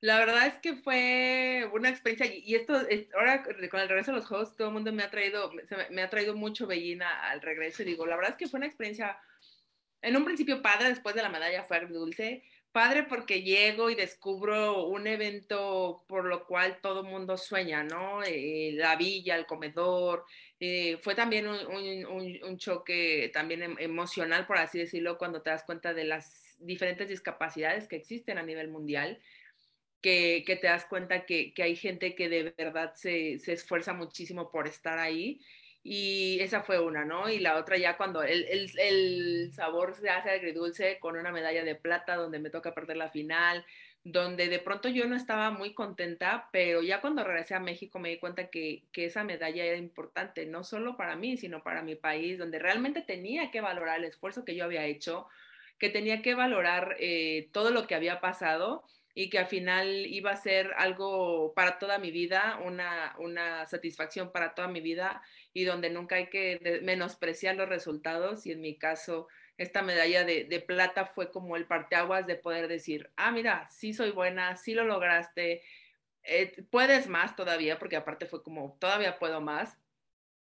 La 0.00 0.18
verdad 0.18 0.48
es 0.48 0.54
que 0.54 0.74
fue 0.74 1.70
una 1.72 1.88
experiencia, 1.88 2.26
y 2.34 2.56
esto, 2.56 2.74
ahora 3.14 3.44
con 3.44 3.80
el 3.80 3.88
regreso 3.88 4.10
a 4.10 4.14
los 4.14 4.26
Juegos, 4.26 4.56
todo 4.56 4.68
el 4.68 4.74
mundo 4.74 4.92
me 4.92 5.04
ha 5.04 5.10
traído, 5.10 5.52
me 5.90 6.02
ha 6.02 6.10
traído 6.10 6.34
mucho 6.34 6.66
bellina 6.66 7.30
al 7.30 7.40
regreso, 7.40 7.82
y 7.82 7.86
digo, 7.86 8.04
la 8.04 8.16
verdad 8.16 8.32
es 8.32 8.36
que 8.36 8.48
fue 8.48 8.58
una 8.58 8.66
experiencia, 8.66 9.16
en 10.02 10.16
un 10.16 10.24
principio 10.24 10.60
padre, 10.60 10.88
después 10.88 11.14
de 11.14 11.22
la 11.22 11.28
medalla 11.28 11.62
fue 11.62 11.80
dulce, 11.86 12.42
padre 12.72 13.04
porque 13.04 13.42
llego 13.42 13.90
y 13.90 13.94
descubro 13.94 14.86
un 14.86 15.06
evento 15.06 16.04
por 16.08 16.24
lo 16.24 16.46
cual 16.46 16.80
todo 16.80 17.04
mundo 17.04 17.36
sueña, 17.36 17.84
¿no? 17.84 18.22
Eh, 18.24 18.72
la 18.74 18.96
villa, 18.96 19.36
el 19.36 19.46
comedor. 19.46 20.24
Eh, 20.58 20.98
fue 21.02 21.14
también 21.14 21.46
un, 21.46 21.56
un, 21.66 22.44
un, 22.44 22.58
choque 22.58 23.30
también 23.32 23.62
em, 23.62 23.76
emocional, 23.78 24.46
por 24.46 24.58
así 24.58 24.78
decirlo, 24.78 25.18
cuando 25.18 25.42
te 25.42 25.50
das 25.50 25.64
cuenta 25.64 25.92
de 25.92 26.04
las 26.04 26.56
diferentes 26.58 27.08
discapacidades 27.08 27.88
que 27.88 27.96
existen 27.96 28.38
a 28.38 28.42
nivel 28.42 28.68
mundial. 28.68 29.20
Que, 30.00 30.42
que 30.44 30.56
te 30.56 30.66
das 30.66 30.84
cuenta 30.84 31.26
que, 31.26 31.54
que, 31.54 31.62
hay 31.62 31.76
gente 31.76 32.16
que 32.16 32.28
de 32.28 32.52
verdad 32.58 32.92
se, 32.96 33.38
se 33.38 33.52
esfuerza 33.52 33.92
muchísimo 33.92 34.50
por 34.50 34.66
estar 34.66 34.98
ahí 34.98 35.40
y 35.84 36.38
esa 36.40 36.62
fue 36.62 36.78
una, 36.78 37.04
¿no? 37.04 37.28
Y 37.28 37.40
la 37.40 37.56
otra 37.56 37.76
ya 37.76 37.96
cuando 37.96 38.22
el, 38.22 38.44
el, 38.44 38.70
el, 38.78 39.52
sabor 39.52 39.94
se 39.94 40.10
hace 40.10 40.30
agridulce 40.30 40.98
con 41.00 41.16
una 41.16 41.32
medalla 41.32 41.64
de 41.64 41.74
plata 41.74 42.14
donde 42.14 42.38
me 42.38 42.50
toca 42.50 42.72
perder 42.72 42.96
la 42.98 43.08
final, 43.08 43.64
donde 44.04 44.48
de 44.48 44.58
pronto 44.60 44.88
yo 44.88 45.06
no 45.06 45.16
estaba 45.16 45.50
muy 45.50 45.74
contenta, 45.74 46.48
pero 46.52 46.82
ya 46.82 47.00
cuando 47.00 47.24
regresé 47.24 47.54
a 47.54 47.60
México 47.60 47.98
me 47.98 48.10
di 48.10 48.18
cuenta 48.18 48.48
que, 48.48 48.84
que 48.92 49.06
esa 49.06 49.24
medalla 49.24 49.64
era 49.64 49.76
importante, 49.76 50.46
no 50.46 50.62
solo 50.62 50.96
para 50.96 51.16
mí, 51.16 51.36
sino 51.36 51.62
para 51.64 51.82
mi 51.82 51.96
país, 51.96 52.38
donde 52.38 52.58
realmente 52.60 53.02
tenía 53.02 53.50
que 53.50 53.60
valorar 53.60 53.98
el 53.98 54.04
esfuerzo 54.04 54.44
que 54.44 54.54
yo 54.54 54.64
había 54.64 54.84
hecho, 54.86 55.26
que 55.78 55.90
tenía 55.90 56.22
que 56.22 56.34
valorar 56.34 56.96
eh, 57.00 57.48
todo 57.52 57.70
lo 57.70 57.88
que 57.88 57.96
había 57.96 58.20
pasado 58.20 58.84
y 59.14 59.30
que 59.30 59.38
al 59.38 59.46
final 59.46 60.06
iba 60.06 60.30
a 60.30 60.36
ser 60.36 60.72
algo 60.78 61.52
para 61.54 61.78
toda 61.78 61.98
mi 61.98 62.10
vida, 62.10 62.58
una, 62.64 63.14
una 63.18 63.66
satisfacción 63.66 64.32
para 64.32 64.54
toda 64.54 64.68
mi 64.68 64.80
vida 64.80 65.22
y 65.52 65.64
donde 65.64 65.90
nunca 65.90 66.16
hay 66.16 66.28
que 66.28 66.80
menospreciar 66.82 67.56
los 67.56 67.68
resultados 67.68 68.46
y 68.46 68.52
en 68.52 68.60
mi 68.60 68.76
caso 68.76 69.28
esta 69.58 69.82
medalla 69.82 70.24
de, 70.24 70.64
plata 70.66 71.06
fue 71.06 71.30
como 71.30 71.56
el 71.56 71.66
parteaguas 71.66 72.26
de 72.26 72.36
poder 72.36 72.68
decir, 72.68 73.10
ah, 73.16 73.30
mira, 73.30 73.66
sí 73.70 73.92
soy 73.92 74.10
buena, 74.10 74.56
sí 74.56 74.74
lo 74.74 74.84
lograste, 74.84 75.62
eh, 76.24 76.64
puedes 76.70 77.08
más 77.08 77.36
todavía, 77.36 77.78
porque 77.78 77.96
aparte 77.96 78.26
fue 78.26 78.42
como, 78.42 78.76
todavía 78.80 79.18
puedo 79.18 79.40
más. 79.40 79.76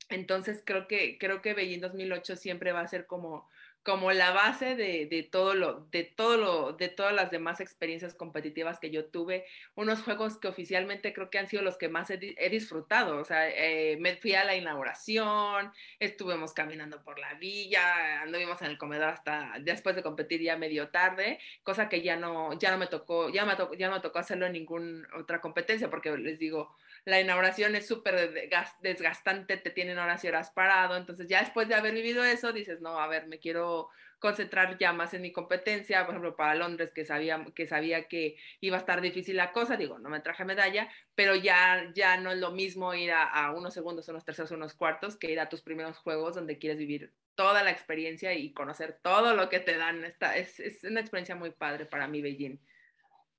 Entonces 0.08 0.62
creo 0.64 0.86
que, 0.86 1.18
creo 1.18 1.42
que 1.42 1.54
Beijing 1.54 1.80
2008 1.80 2.36
siempre 2.36 2.72
va 2.72 2.80
a 2.80 2.86
ser 2.86 3.06
como 3.06 3.48
como 3.84 4.12
la 4.12 4.30
base 4.30 4.76
de, 4.76 5.06
de, 5.06 5.22
todo 5.22 5.54
lo, 5.54 5.86
de 5.90 6.04
todo 6.04 6.36
lo, 6.38 6.72
de 6.72 6.88
todas 6.88 7.12
las 7.12 7.30
demás 7.30 7.60
experiencias 7.60 8.14
competitivas 8.14 8.80
que 8.80 8.90
yo 8.90 9.04
tuve, 9.04 9.44
unos 9.74 10.02
juegos 10.02 10.38
que 10.38 10.48
oficialmente 10.48 11.12
creo 11.12 11.28
que 11.28 11.38
han 11.38 11.48
sido 11.48 11.62
los 11.62 11.76
que 11.76 11.90
más 11.90 12.10
he, 12.10 12.18
he 12.38 12.48
disfrutado, 12.48 13.18
o 13.18 13.24
sea, 13.24 13.48
eh, 13.50 13.98
me 14.00 14.16
fui 14.16 14.34
a 14.34 14.44
la 14.44 14.56
inauguración, 14.56 15.70
estuvimos 16.00 16.54
caminando 16.54 17.04
por 17.04 17.18
la 17.18 17.34
villa, 17.34 18.22
anduvimos 18.22 18.62
en 18.62 18.68
el 18.68 18.78
comedor 18.78 19.10
hasta 19.10 19.52
después 19.60 19.94
de 19.94 20.02
competir 20.02 20.40
ya 20.40 20.56
medio 20.56 20.88
tarde, 20.88 21.38
cosa 21.62 21.90
que 21.90 22.00
ya 22.00 22.16
no, 22.16 22.58
ya 22.58 22.70
no 22.70 22.78
me 22.78 22.86
tocó, 22.86 23.28
ya 23.28 23.44
me 23.44 23.54
tocó, 23.54 23.74
ya 23.74 23.88
no 23.88 23.96
me 23.96 24.00
tocó 24.00 24.18
hacerlo 24.18 24.46
en 24.46 24.52
ninguna 24.52 25.06
otra 25.14 25.42
competencia, 25.42 25.90
porque 25.90 26.16
les 26.16 26.38
digo, 26.38 26.74
la 27.04 27.20
inauguración 27.20 27.76
es 27.76 27.86
súper 27.86 28.32
desgastante, 28.80 29.56
te 29.56 29.70
tienen 29.70 29.98
horas 29.98 30.24
y 30.24 30.28
horas 30.28 30.50
parado, 30.50 30.96
entonces 30.96 31.28
ya 31.28 31.40
después 31.40 31.68
de 31.68 31.74
haber 31.74 31.94
vivido 31.94 32.24
eso, 32.24 32.52
dices, 32.52 32.80
no, 32.80 32.98
a 32.98 33.06
ver, 33.06 33.26
me 33.26 33.38
quiero 33.38 33.90
concentrar 34.18 34.78
ya 34.78 34.94
más 34.94 35.12
en 35.12 35.20
mi 35.20 35.32
competencia, 35.32 36.06
por 36.06 36.14
ejemplo, 36.14 36.34
para 36.34 36.54
Londres, 36.54 36.92
que 36.94 37.04
sabía 37.04 37.44
que, 37.54 37.66
sabía 37.66 38.08
que 38.08 38.36
iba 38.60 38.76
a 38.76 38.80
estar 38.80 39.02
difícil 39.02 39.36
la 39.36 39.52
cosa, 39.52 39.76
digo, 39.76 39.98
no 39.98 40.08
me 40.08 40.20
traje 40.20 40.46
medalla, 40.46 40.88
pero 41.14 41.34
ya, 41.34 41.90
ya 41.94 42.16
no 42.16 42.32
es 42.32 42.38
lo 42.38 42.50
mismo 42.50 42.94
ir 42.94 43.12
a, 43.12 43.24
a 43.24 43.52
unos 43.52 43.74
segundos, 43.74 44.08
unos 44.08 44.24
terceros, 44.24 44.50
unos 44.52 44.72
cuartos, 44.72 45.16
que 45.16 45.30
ir 45.30 45.40
a 45.40 45.50
tus 45.50 45.60
primeros 45.60 45.98
juegos 45.98 46.36
donde 46.36 46.58
quieres 46.58 46.78
vivir 46.78 47.12
toda 47.34 47.62
la 47.62 47.70
experiencia 47.70 48.32
y 48.32 48.52
conocer 48.52 48.98
todo 49.02 49.34
lo 49.34 49.48
que 49.48 49.60
te 49.60 49.76
dan. 49.76 50.04
Esta, 50.04 50.36
es, 50.36 50.58
es 50.60 50.84
una 50.84 51.00
experiencia 51.00 51.34
muy 51.34 51.50
padre 51.50 51.84
para 51.86 52.08
mí, 52.08 52.22
Beijing. 52.22 52.58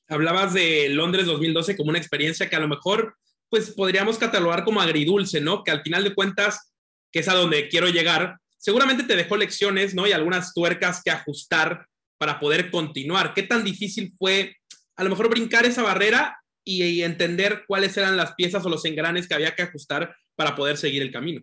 Hablabas 0.07 0.53
de 0.53 0.89
Londres 0.89 1.25
2012 1.25 1.75
como 1.75 1.89
una 1.89 1.97
experiencia 1.97 2.47
que 2.47 2.55
a 2.55 2.59
lo 2.59 2.67
mejor 2.67 3.17
pues 3.55 3.71
podríamos 3.71 4.17
catalogar 4.17 4.65
como 4.65 4.81
agridulce, 4.81 5.39
¿no? 5.39 5.63
Que 5.63 5.71
al 5.71 5.81
final 5.81 6.03
de 6.03 6.13
cuentas, 6.13 6.73
que 7.09 7.19
es 7.19 7.29
a 7.29 7.33
donde 7.33 7.69
quiero 7.69 7.87
llegar, 7.87 8.35
seguramente 8.57 9.05
te 9.05 9.15
dejó 9.15 9.37
lecciones, 9.37 9.95
¿no? 9.95 10.05
Y 10.05 10.11
algunas 10.11 10.53
tuercas 10.53 11.01
que 11.01 11.09
ajustar 11.09 11.87
para 12.17 12.37
poder 12.37 12.69
continuar. 12.69 13.33
¿Qué 13.33 13.43
tan 13.43 13.63
difícil 13.63 14.11
fue 14.17 14.57
a 14.97 15.05
lo 15.05 15.09
mejor 15.09 15.29
brincar 15.29 15.65
esa 15.65 15.83
barrera 15.83 16.37
y, 16.65 16.83
y 16.83 17.03
entender 17.03 17.63
cuáles 17.65 17.95
eran 17.95 18.17
las 18.17 18.35
piezas 18.35 18.65
o 18.65 18.69
los 18.69 18.83
engranes 18.83 19.25
que 19.25 19.35
había 19.35 19.55
que 19.55 19.63
ajustar 19.63 20.13
para 20.35 20.53
poder 20.53 20.75
seguir 20.75 21.01
el 21.01 21.13
camino? 21.13 21.41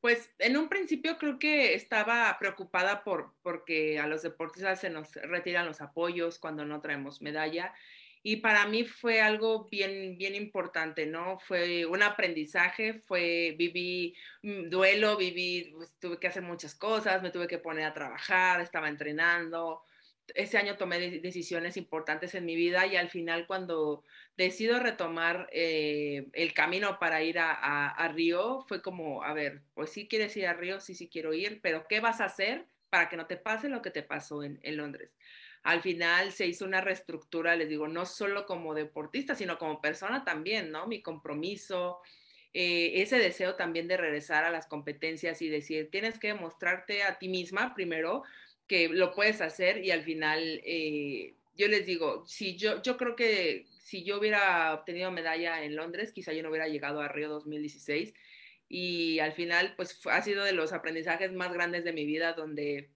Pues 0.00 0.32
en 0.38 0.56
un 0.56 0.70
principio 0.70 1.18
creo 1.18 1.38
que 1.38 1.74
estaba 1.74 2.34
preocupada 2.40 3.04
por 3.04 3.34
porque 3.42 3.98
a 3.98 4.06
los 4.06 4.22
deportistas 4.22 4.80
se 4.80 4.88
nos 4.88 5.12
retiran 5.16 5.66
los 5.66 5.82
apoyos 5.82 6.38
cuando 6.38 6.64
no 6.64 6.80
traemos 6.80 7.20
medalla 7.20 7.74
y 8.22 8.36
para 8.36 8.66
mí 8.66 8.84
fue 8.84 9.20
algo 9.20 9.68
bien, 9.68 10.16
bien 10.16 10.34
importante, 10.36 11.06
¿no? 11.06 11.38
Fue 11.40 11.86
un 11.86 12.02
aprendizaje, 12.02 12.94
fue, 12.94 13.54
viví 13.58 14.14
duelo, 14.42 15.16
viví, 15.16 15.72
pues, 15.74 15.96
tuve 15.98 16.18
que 16.18 16.28
hacer 16.28 16.42
muchas 16.42 16.74
cosas, 16.76 17.22
me 17.22 17.30
tuve 17.30 17.48
que 17.48 17.58
poner 17.58 17.84
a 17.84 17.94
trabajar, 17.94 18.60
estaba 18.60 18.88
entrenando. 18.88 19.82
Ese 20.34 20.56
año 20.56 20.76
tomé 20.76 21.00
decisiones 21.20 21.76
importantes 21.76 22.34
en 22.36 22.44
mi 22.46 22.54
vida 22.54 22.86
y 22.86 22.94
al 22.96 23.10
final 23.10 23.46
cuando 23.48 24.04
decido 24.36 24.78
retomar 24.78 25.48
eh, 25.52 26.28
el 26.32 26.54
camino 26.54 26.98
para 27.00 27.22
ir 27.24 27.40
a, 27.40 27.52
a, 27.52 27.88
a, 27.88 28.08
Río, 28.08 28.64
fue 28.68 28.82
como, 28.82 29.24
a 29.24 29.34
ver, 29.34 29.62
pues 29.74 29.90
sí 29.90 30.06
quieres 30.06 30.36
ir 30.36 30.46
a 30.46 30.54
Río, 30.54 30.80
sí, 30.80 30.94
sí 30.94 31.08
quiero 31.08 31.34
ir, 31.34 31.60
pero 31.60 31.86
¿qué 31.88 31.98
vas 32.00 32.20
a 32.20 32.26
hacer 32.26 32.66
para 32.88 33.08
que 33.08 33.16
no 33.16 33.26
te 33.26 33.36
pase 33.36 33.68
lo 33.68 33.82
que 33.82 33.90
te 33.90 34.04
pasó 34.04 34.44
en, 34.44 34.60
en 34.62 34.76
Londres? 34.76 35.10
Al 35.62 35.80
final 35.80 36.32
se 36.32 36.46
hizo 36.46 36.64
una 36.64 36.80
reestructura, 36.80 37.56
les 37.56 37.68
digo, 37.68 37.86
no 37.88 38.04
solo 38.04 38.46
como 38.46 38.74
deportista, 38.74 39.34
sino 39.34 39.58
como 39.58 39.80
persona 39.80 40.24
también, 40.24 40.70
¿no? 40.70 40.86
Mi 40.86 41.02
compromiso, 41.02 42.00
eh, 42.52 43.00
ese 43.02 43.18
deseo 43.18 43.54
también 43.54 43.88
de 43.88 43.96
regresar 43.96 44.44
a 44.44 44.50
las 44.50 44.66
competencias 44.66 45.40
y 45.40 45.48
decir, 45.48 45.90
tienes 45.90 46.18
que 46.18 46.28
demostrarte 46.28 47.02
a 47.04 47.18
ti 47.18 47.28
misma 47.28 47.74
primero 47.74 48.24
que 48.66 48.88
lo 48.88 49.14
puedes 49.14 49.40
hacer 49.40 49.84
y 49.84 49.90
al 49.90 50.02
final, 50.02 50.60
eh, 50.64 51.34
yo 51.56 51.68
les 51.68 51.86
digo, 51.86 52.26
si 52.26 52.56
yo, 52.56 52.82
yo 52.82 52.96
creo 52.96 53.14
que 53.14 53.66
si 53.78 54.04
yo 54.04 54.18
hubiera 54.18 54.74
obtenido 54.74 55.10
medalla 55.10 55.62
en 55.64 55.76
Londres, 55.76 56.12
quizá 56.12 56.32
yo 56.32 56.42
no 56.42 56.48
hubiera 56.48 56.68
llegado 56.68 57.00
a 57.00 57.08
Río 57.08 57.28
2016 57.28 58.14
y 58.68 59.18
al 59.18 59.32
final, 59.32 59.74
pues 59.76 60.00
ha 60.06 60.22
sido 60.22 60.44
de 60.44 60.52
los 60.52 60.72
aprendizajes 60.72 61.30
más 61.32 61.52
grandes 61.52 61.84
de 61.84 61.92
mi 61.92 62.06
vida 62.06 62.32
donde 62.32 62.90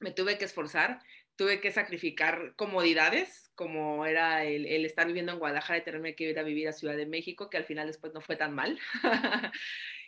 me 0.00 0.12
tuve 0.12 0.38
que 0.38 0.46
esforzar, 0.46 1.00
tuve 1.36 1.60
que 1.60 1.72
sacrificar 1.72 2.54
comodidades, 2.56 3.50
como 3.54 4.06
era 4.06 4.44
el, 4.44 4.66
el, 4.66 4.84
estar 4.84 5.06
viviendo 5.06 5.32
en 5.32 5.38
Guadalajara 5.38 5.78
y 5.78 5.84
tenerme 5.84 6.14
que 6.14 6.30
ir 6.30 6.38
a 6.38 6.42
vivir 6.42 6.68
a 6.68 6.72
Ciudad 6.72 6.96
de 6.96 7.06
México, 7.06 7.50
que 7.50 7.56
al 7.56 7.64
final 7.64 7.86
después 7.86 8.12
no 8.12 8.20
fue 8.20 8.36
tan 8.36 8.54
mal. 8.54 8.78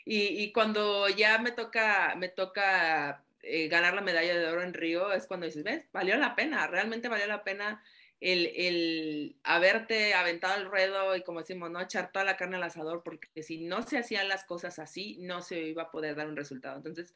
y, 0.05 0.43
y, 0.43 0.53
cuando 0.53 1.09
ya 1.09 1.39
me 1.39 1.53
toca, 1.53 2.15
me 2.17 2.29
toca 2.29 3.25
eh, 3.43 3.69
ganar 3.69 3.95
la 3.95 4.01
medalla 4.01 4.37
de 4.37 4.49
oro 4.49 4.63
en 4.63 4.75
Río 4.75 5.13
es 5.13 5.27
cuando 5.27 5.47
dices, 5.47 5.63
ves, 5.63 5.87
valió 5.93 6.17
la 6.17 6.35
pena, 6.35 6.67
realmente 6.67 7.09
valió 7.09 7.27
la 7.27 7.45
pena 7.45 7.83
el, 8.21 8.47
el, 8.57 9.37
haberte 9.45 10.15
aventado 10.15 10.61
el 10.61 10.67
ruedo 10.67 11.15
y 11.17 11.23
como 11.23 11.41
decimos, 11.41 11.71
no 11.71 11.81
echar 11.81 12.11
toda 12.13 12.25
la 12.25 12.37
carne 12.37 12.57
al 12.57 12.63
asador, 12.63 13.03
porque 13.05 13.43
si 13.43 13.59
no 13.59 13.83
se 13.83 13.99
hacían 13.99 14.29
las 14.29 14.45
cosas 14.45 14.79
así, 14.79 15.19
no 15.21 15.43
se 15.43 15.61
iba 15.61 15.85
a 15.85 15.91
poder 15.91 16.17
dar 16.17 16.27
un 16.27 16.37
resultado. 16.37 16.77
Entonces, 16.77 17.15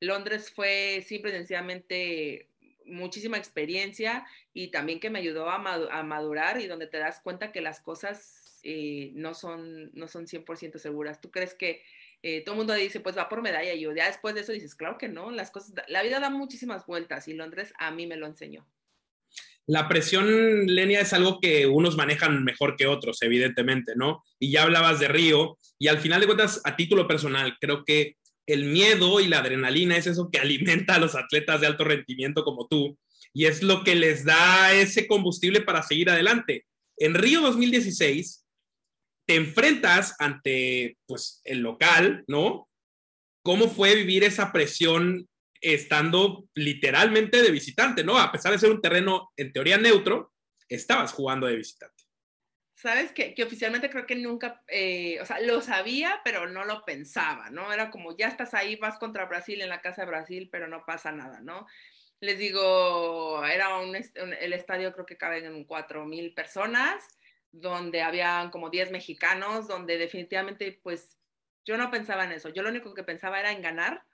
Londres 0.00 0.50
fue 0.50 1.02
simple 1.06 1.30
y 1.30 1.34
sencillamente 1.34 2.48
muchísima 2.86 3.36
experiencia 3.36 4.26
y 4.52 4.68
también 4.68 5.00
que 5.00 5.10
me 5.10 5.18
ayudó 5.18 5.48
a, 5.48 5.58
madurar 6.02 6.60
y 6.60 6.66
donde 6.66 6.86
te 6.86 6.98
das 6.98 7.20
cuenta 7.20 7.52
que 7.52 7.60
las 7.60 7.80
cosas 7.80 8.60
eh, 8.62 9.12
no, 9.14 9.34
son, 9.34 9.90
no 9.94 10.08
son 10.08 10.26
100% 10.26 10.78
seguras. 10.78 11.20
¿Tú 11.20 11.30
crees 11.30 11.54
que 11.54 11.82
eh, 12.22 12.42
todo 12.42 12.54
el 12.54 12.58
mundo 12.58 12.74
dice, 12.74 13.00
pues 13.00 13.16
va 13.16 13.28
por 13.28 13.42
medalla? 13.42 13.72
Y 13.72 13.80
yo 13.80 13.94
ya 13.94 14.06
después 14.06 14.34
de 14.34 14.42
eso 14.42 14.52
dices, 14.52 14.74
claro 14.74 14.98
que 14.98 15.08
no, 15.08 15.30
las 15.30 15.50
cosas, 15.50 15.74
la 15.88 16.02
vida 16.02 16.20
da 16.20 16.30
muchísimas 16.30 16.86
vueltas 16.86 17.28
y 17.28 17.34
Londres 17.34 17.72
a 17.78 17.90
mí 17.90 18.06
me 18.06 18.16
lo 18.16 18.26
enseñó. 18.26 18.66
La 19.66 19.86
presión, 19.86 20.66
Lenia, 20.66 21.00
es 21.00 21.12
algo 21.12 21.38
que 21.40 21.66
unos 21.66 21.96
manejan 21.96 22.42
mejor 22.42 22.76
que 22.76 22.88
otros, 22.88 23.22
evidentemente, 23.22 23.92
¿no? 23.94 24.24
Y 24.40 24.50
ya 24.50 24.64
hablabas 24.64 24.98
de 24.98 25.06
Río, 25.06 25.58
y 25.78 25.86
al 25.86 25.98
final 25.98 26.20
de 26.20 26.26
cuentas, 26.26 26.60
a 26.64 26.74
título 26.74 27.06
personal, 27.06 27.56
creo 27.60 27.84
que 27.84 28.16
el 28.46 28.64
miedo 28.64 29.20
y 29.20 29.28
la 29.28 29.38
adrenalina 29.38 29.96
es 29.96 30.06
eso 30.06 30.30
que 30.30 30.38
alimenta 30.38 30.94
a 30.94 30.98
los 30.98 31.14
atletas 31.14 31.60
de 31.60 31.66
alto 31.66 31.84
rendimiento 31.84 32.44
como 32.44 32.66
tú, 32.66 32.98
y 33.32 33.46
es 33.46 33.62
lo 33.62 33.84
que 33.84 33.94
les 33.94 34.24
da 34.24 34.72
ese 34.74 35.06
combustible 35.06 35.60
para 35.60 35.82
seguir 35.82 36.10
adelante. 36.10 36.66
En 36.96 37.14
Río 37.14 37.40
2016, 37.40 38.44
te 39.26 39.36
enfrentas 39.36 40.16
ante, 40.18 40.96
pues, 41.06 41.40
el 41.44 41.60
local, 41.60 42.24
¿no? 42.26 42.68
¿Cómo 43.44 43.68
fue 43.68 43.94
vivir 43.94 44.24
esa 44.24 44.52
presión 44.52 45.28
estando 45.60 46.46
literalmente 46.54 47.42
de 47.42 47.50
visitante, 47.50 48.02
¿no? 48.02 48.18
A 48.18 48.32
pesar 48.32 48.52
de 48.52 48.58
ser 48.58 48.70
un 48.70 48.80
terreno 48.80 49.30
en 49.36 49.52
teoría 49.52 49.78
neutro, 49.78 50.32
estabas 50.68 51.12
jugando 51.12 51.46
de 51.46 51.56
visitante. 51.56 51.99
Sabes 52.80 53.12
que, 53.12 53.34
que 53.34 53.42
oficialmente 53.42 53.90
creo 53.90 54.06
que 54.06 54.16
nunca, 54.16 54.62
eh, 54.66 55.20
o 55.20 55.26
sea, 55.26 55.38
lo 55.40 55.60
sabía, 55.60 56.22
pero 56.24 56.48
no 56.48 56.64
lo 56.64 56.82
pensaba, 56.86 57.50
¿no? 57.50 57.70
Era 57.74 57.90
como, 57.90 58.16
ya 58.16 58.26
estás 58.28 58.54
ahí, 58.54 58.76
vas 58.76 58.98
contra 58.98 59.26
Brasil 59.26 59.60
en 59.60 59.68
la 59.68 59.82
casa 59.82 60.02
de 60.02 60.08
Brasil, 60.08 60.48
pero 60.50 60.66
no 60.66 60.86
pasa 60.86 61.12
nada, 61.12 61.40
¿no? 61.42 61.66
Les 62.20 62.38
digo, 62.38 63.44
era 63.44 63.76
un, 63.80 63.94
el 63.94 64.52
estadio 64.54 64.94
creo 64.94 65.04
que 65.04 65.18
caben 65.18 65.44
en 65.44 65.64
cuatro 65.64 66.06
mil 66.06 66.32
personas, 66.32 67.04
donde 67.52 68.00
habían 68.00 68.50
como 68.50 68.70
10 68.70 68.92
mexicanos, 68.92 69.68
donde 69.68 69.98
definitivamente, 69.98 70.80
pues, 70.82 71.18
yo 71.66 71.76
no 71.76 71.90
pensaba 71.90 72.24
en 72.24 72.32
eso. 72.32 72.48
Yo 72.48 72.62
lo 72.62 72.70
único 72.70 72.94
que 72.94 73.04
pensaba 73.04 73.40
era 73.40 73.52
en 73.52 73.60
ganar 73.60 74.06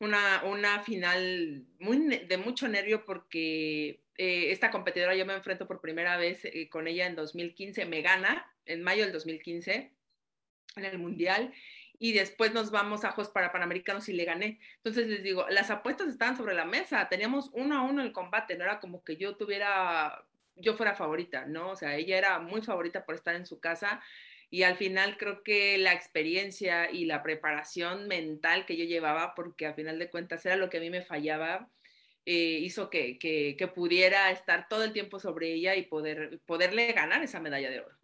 una, 0.00 0.42
una 0.44 0.80
final 0.80 1.64
muy, 1.78 1.98
de 1.98 2.36
mucho 2.38 2.66
nervio 2.68 3.04
porque 3.04 4.02
eh, 4.16 4.50
esta 4.50 4.70
competidora 4.70 5.14
yo 5.14 5.26
me 5.26 5.34
enfrento 5.34 5.66
por 5.66 5.80
primera 5.80 6.16
vez 6.16 6.44
eh, 6.44 6.68
con 6.68 6.88
ella 6.88 7.06
en 7.06 7.14
2015, 7.14 7.84
me 7.84 8.02
gana 8.02 8.50
en 8.64 8.82
mayo 8.82 9.04
del 9.04 9.12
2015 9.12 9.92
en 10.76 10.84
el 10.84 10.98
Mundial 10.98 11.52
y 11.98 12.12
después 12.12 12.54
nos 12.54 12.70
vamos 12.70 13.04
a 13.04 13.12
Juegos 13.12 13.30
para 13.30 13.52
Panamericanos 13.52 14.08
y 14.08 14.14
le 14.14 14.24
gané. 14.24 14.58
Entonces 14.76 15.06
les 15.06 15.22
digo, 15.22 15.46
las 15.50 15.70
apuestas 15.70 16.08
estaban 16.08 16.36
sobre 16.36 16.54
la 16.54 16.64
mesa, 16.64 17.08
teníamos 17.10 17.50
uno 17.52 17.76
a 17.76 17.82
uno 17.82 18.02
el 18.02 18.12
combate, 18.12 18.56
no 18.56 18.64
era 18.64 18.80
como 18.80 19.04
que 19.04 19.16
yo 19.16 19.36
tuviera, 19.36 20.24
yo 20.56 20.74
fuera 20.74 20.94
favorita, 20.94 21.44
¿no? 21.44 21.70
O 21.70 21.76
sea, 21.76 21.96
ella 21.96 22.16
era 22.16 22.38
muy 22.38 22.62
favorita 22.62 23.04
por 23.04 23.16
estar 23.16 23.34
en 23.34 23.44
su 23.44 23.60
casa 23.60 24.00
y 24.50 24.64
al 24.64 24.76
final 24.76 25.16
creo 25.16 25.42
que 25.44 25.78
la 25.78 25.92
experiencia 25.92 26.90
y 26.90 27.04
la 27.04 27.22
preparación 27.22 28.08
mental 28.08 28.66
que 28.66 28.76
yo 28.76 28.84
llevaba, 28.84 29.34
porque 29.36 29.66
al 29.66 29.74
final 29.74 29.98
de 29.98 30.10
cuentas 30.10 30.44
era 30.44 30.56
lo 30.56 30.68
que 30.68 30.78
a 30.78 30.80
mí 30.80 30.90
me 30.90 31.02
fallaba, 31.02 31.70
eh, 32.26 32.58
hizo 32.60 32.90
que, 32.90 33.18
que, 33.18 33.68
pudiera 33.68 34.30
estar 34.30 34.66
todo 34.68 34.84
el 34.84 34.92
tiempo 34.92 35.20
sobre 35.20 35.54
ella 35.54 35.76
y 35.76 35.82
poder, 35.82 36.40
poderle 36.46 36.92
ganar 36.92 37.22
esa 37.22 37.40
medalla 37.40 37.70
de 37.70 37.80
oro. 37.80 37.96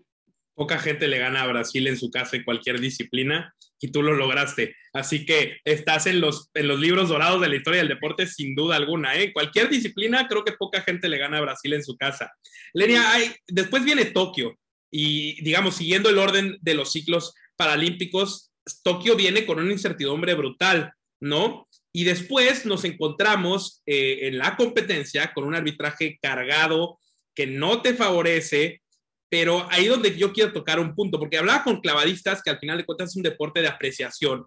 Poca 0.55 0.79
gente 0.79 1.07
le 1.07 1.19
gana 1.19 1.43
a 1.43 1.49
Brasil 1.49 1.87
en 1.87 1.99
su 1.99 2.11
casa 2.11 2.37
en 2.37 2.45
cualquier 2.45 2.81
disciplina 2.81 3.55
y 3.79 3.91
tú 3.91 4.03
lo 4.03 4.15
lograste. 4.15 4.75
Así 4.95 5.27
que 5.27 5.59
estás 5.65 6.07
en 6.07 6.21
los, 6.21 6.49
en 6.55 6.69
los 6.69 6.81
libros 6.81 7.11
dorados 7.11 7.43
de 7.43 7.49
la 7.49 7.57
historia 7.57 7.81
del 7.81 7.89
deporte 7.89 8.27
sin 8.27 8.55
duda 8.55 8.77
alguna. 8.77 9.17
¿eh? 9.17 9.35
Cualquier 9.35 9.69
disciplina 9.69 10.27
creo 10.29 10.45
que 10.45 10.53
poca 10.53 10.81
gente 10.81 11.11
le 11.11 11.19
gana 11.19 11.39
a 11.39 11.43
Brasil 11.43 11.75
en 11.75 11.85
su 11.85 11.97
casa. 11.97 12.33
Lenia, 12.73 13.03
después 13.49 13.85
viene 13.85 14.07
Tokio 14.07 14.57
y 14.91 15.43
digamos, 15.43 15.77
siguiendo 15.77 16.09
el 16.09 16.19
orden 16.19 16.59
de 16.61 16.75
los 16.75 16.93
ciclos 16.93 17.35
paralímpicos, 17.57 18.53
Tokio 18.83 19.17
viene 19.17 19.47
con 19.47 19.59
una 19.59 19.73
incertidumbre 19.73 20.35
brutal, 20.35 20.93
¿no? 21.21 21.69
Y 21.93 22.05
después 22.05 22.67
nos 22.67 22.85
encontramos 22.85 23.83
eh, 23.87 24.29
en 24.29 24.39
la 24.39 24.57
competencia 24.57 25.33
con 25.33 25.45
un 25.45 25.55
arbitraje 25.55 26.19
cargado 26.21 26.99
que 27.35 27.47
no 27.47 27.83
te 27.83 27.95
favorece, 27.95 28.83
pero 29.29 29.67
ahí 29.71 29.87
donde 29.87 30.17
yo 30.17 30.33
quiero 30.33 30.53
tocar 30.53 30.79
un 30.79 30.95
punto, 30.95 31.19
porque 31.19 31.39
hablaba 31.39 31.65
con 31.65 31.81
clavadistas 31.81 32.43
que 32.43 32.51
al 32.51 32.59
final 32.59 32.79
de 32.79 32.85
cuentas 32.85 33.11
es 33.11 33.17
un 33.17 33.23
deporte 33.23 33.61
de 33.61 33.69
apreciación, 33.69 34.47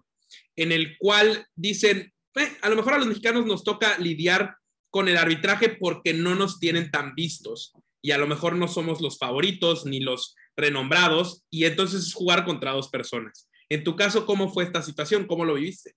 en 0.56 0.72
el 0.72 0.96
cual 0.98 1.46
dicen, 1.54 2.12
eh, 2.36 2.56
a 2.62 2.68
lo 2.68 2.76
mejor 2.76 2.94
a 2.94 2.98
los 2.98 3.08
mexicanos 3.08 3.46
nos 3.46 3.64
toca 3.64 3.98
lidiar 3.98 4.54
con 4.90 5.08
el 5.08 5.16
arbitraje 5.16 5.70
porque 5.70 6.14
no 6.14 6.34
nos 6.34 6.58
tienen 6.58 6.90
tan 6.90 7.14
vistos 7.14 7.72
y 8.02 8.12
a 8.12 8.18
lo 8.18 8.26
mejor 8.26 8.56
no 8.56 8.68
somos 8.68 9.00
los 9.00 9.18
favoritos 9.18 9.86
ni 9.86 10.00
los 10.00 10.34
renombrados 10.56 11.44
y 11.50 11.64
entonces 11.64 12.06
es 12.06 12.14
jugar 12.14 12.44
contra 12.44 12.72
dos 12.72 12.88
personas. 12.88 13.48
En 13.68 13.84
tu 13.84 13.96
caso, 13.96 14.26
¿cómo 14.26 14.52
fue 14.52 14.64
esta 14.64 14.82
situación? 14.82 15.26
¿Cómo 15.26 15.44
lo 15.44 15.54
viviste? 15.54 15.94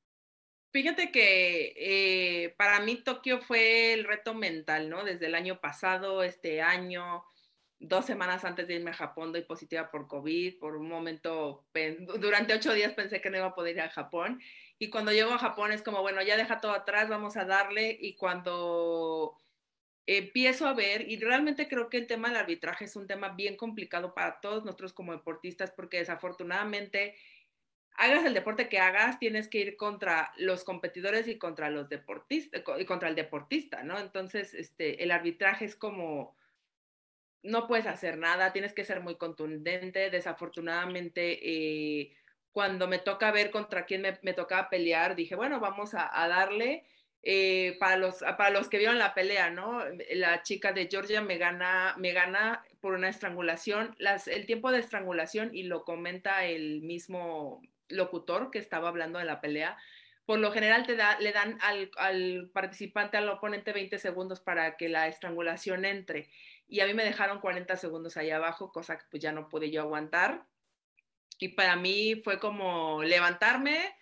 Fíjate 0.72 1.12
que 1.12 1.74
eh, 1.78 2.56
para 2.58 2.80
mí 2.80 3.04
Tokio 3.04 3.40
fue 3.42 3.94
el 3.94 4.06
reto 4.06 4.34
mental, 4.34 4.90
¿no? 4.90 5.04
Desde 5.04 5.28
el 5.28 5.36
año 5.36 5.60
pasado, 5.62 6.24
este 6.24 6.62
año, 6.62 7.24
dos 7.80 8.06
semanas 8.06 8.44
antes 8.44 8.68
de 8.68 8.76
irme 8.76 8.90
a 8.90 8.96
Japón, 8.96 9.32
doy 9.32 9.44
positiva 9.44 9.92
por 9.92 10.08
COVID. 10.08 10.58
Por 10.58 10.76
un 10.76 10.90
momento, 10.90 11.68
durante 12.20 12.56
ocho 12.56 12.74
días 12.74 12.94
pensé 12.94 13.22
que 13.22 13.30
no 13.30 13.38
iba 13.38 13.48
a 13.48 13.56
poder 13.56 13.76
ir 13.76 13.82
a 13.82 13.90
Japón. 13.90 14.42
Y 14.80 14.90
cuando 14.90 15.12
llego 15.12 15.32
a 15.32 15.38
Japón 15.38 15.72
es 15.72 15.84
como, 15.84 16.02
bueno, 16.02 16.24
ya 16.24 16.38
deja 16.38 16.60
todo 16.60 16.72
atrás, 16.74 17.08
vamos 17.08 17.38
a 17.38 17.46
darle. 17.46 17.96
Y 18.02 18.16
cuando 18.16 19.38
empiezo 20.06 20.68
a 20.68 20.74
ver, 20.74 21.10
y 21.10 21.18
realmente 21.18 21.68
creo 21.68 21.90
que 21.90 21.98
el 21.98 22.08
tema 22.08 22.28
del 22.28 22.38
arbitraje 22.38 22.86
es 22.86 22.96
un 22.96 23.08
tema 23.08 23.30
bien 23.30 23.56
complicado 23.56 24.14
para 24.14 24.42
todos 24.42 24.66
nosotros 24.66 24.94
como 24.94 25.14
deportistas, 25.14 25.72
porque 25.72 25.98
desafortunadamente, 25.98 27.16
hagas 27.96 28.26
el 28.26 28.34
deporte 28.34 28.68
que 28.70 28.80
hagas, 28.80 29.20
tienes 29.20 29.48
que 29.48 29.60
ir 29.60 29.78
contra 29.78 30.34
los 30.38 30.64
competidores 30.64 31.28
y 31.28 31.38
contra 31.38 31.70
los 31.70 31.88
deportistas, 31.90 32.64
y 32.80 32.86
contra 32.86 33.10
el 33.10 33.16
deportista, 33.16 33.84
¿no? 33.84 33.98
Entonces, 34.00 34.54
este, 34.54 35.04
el 35.04 35.12
arbitraje 35.12 35.66
es 35.66 35.76
como, 35.76 36.36
no 37.42 37.68
puedes 37.68 37.88
hacer 37.88 38.18
nada, 38.18 38.52
tienes 38.52 38.74
que 38.74 38.86
ser 38.86 39.00
muy 39.02 39.16
contundente, 39.16 40.10
desafortunadamente, 40.10 41.40
eh, 41.44 42.16
cuando 42.52 42.88
me 42.88 43.00
toca 43.00 43.32
ver 43.32 43.52
contra 43.52 43.86
quién 43.86 44.02
me, 44.02 44.20
me 44.22 44.34
tocaba 44.34 44.70
pelear, 44.70 45.16
dije, 45.16 45.36
bueno, 45.36 45.60
vamos 45.60 45.94
a, 45.94 46.22
a 46.22 46.28
darle 46.28 46.86
eh, 47.26 47.78
para, 47.80 47.96
los, 47.96 48.18
para 48.20 48.50
los 48.50 48.68
que 48.68 48.78
vieron 48.78 49.00
la 49.00 49.14
pelea, 49.14 49.50
¿no? 49.50 49.82
La 50.14 50.44
chica 50.44 50.74
de 50.74 50.88
Georgia 50.92 51.22
me 51.22 51.38
gana, 51.38 51.96
me 51.98 52.12
gana 52.12 52.66
por 52.82 52.94
una 52.94 53.08
estrangulación, 53.08 53.96
el 54.28 54.46
tiempo 54.46 54.72
de 54.72 54.80
estrangulación, 54.80 55.56
y 55.56 55.64
lo 55.64 55.86
comenta 55.86 56.46
el 56.46 56.82
mismo 56.82 57.62
locutor 57.88 58.52
que 58.52 58.60
estaba 58.60 58.90
hablando 58.90 59.20
de 59.20 59.26
la 59.26 59.40
pelea, 59.40 59.78
por 60.26 60.40
lo 60.40 60.52
general 60.52 60.86
te 60.86 60.96
da, 60.96 61.18
le 61.20 61.32
dan 61.32 61.58
al, 61.62 61.92
al, 61.98 62.50
participante, 62.54 63.18
al 63.18 63.30
oponente 63.30 63.74
20 63.74 64.00
segundos 64.00 64.40
para 64.40 64.78
que 64.78 64.90
la 64.90 65.08
estrangulación 65.08 65.86
entre. 65.86 66.30
Y 66.68 66.80
a 66.80 66.86
mí 66.86 66.94
me 66.94 67.04
dejaron 67.04 67.40
40 67.40 67.76
segundos 67.78 68.16
ahí 68.18 68.32
abajo, 68.32 68.72
cosa 68.72 68.98
que 68.98 69.06
pues 69.10 69.22
ya 69.22 69.32
no 69.32 69.50
pude 69.50 69.70
yo 69.70 69.82
aguantar. 69.82 70.46
Y 71.40 71.50
para 71.50 71.76
mí 71.76 72.22
fue 72.24 72.40
como 72.40 73.04
levantarme, 73.04 73.96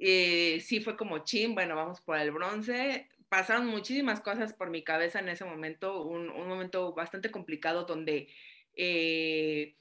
eh, 0.00 0.60
sí 0.60 0.80
fue 0.80 0.96
como 0.96 1.18
chin, 1.18 1.54
bueno, 1.54 1.76
vamos 1.76 2.00
por 2.00 2.18
el 2.18 2.30
bronce. 2.32 3.08
Pasaron 3.28 3.66
muchísimas 3.66 4.20
cosas 4.20 4.54
por 4.54 4.70
mi 4.70 4.82
cabeza 4.82 5.20
en 5.20 5.28
ese 5.28 5.44
momento, 5.44 6.02
un, 6.02 6.30
un 6.30 6.48
momento 6.48 6.94
bastante 6.94 7.30
complicado 7.30 7.84
donde 7.84 8.28
eh, 8.74 9.76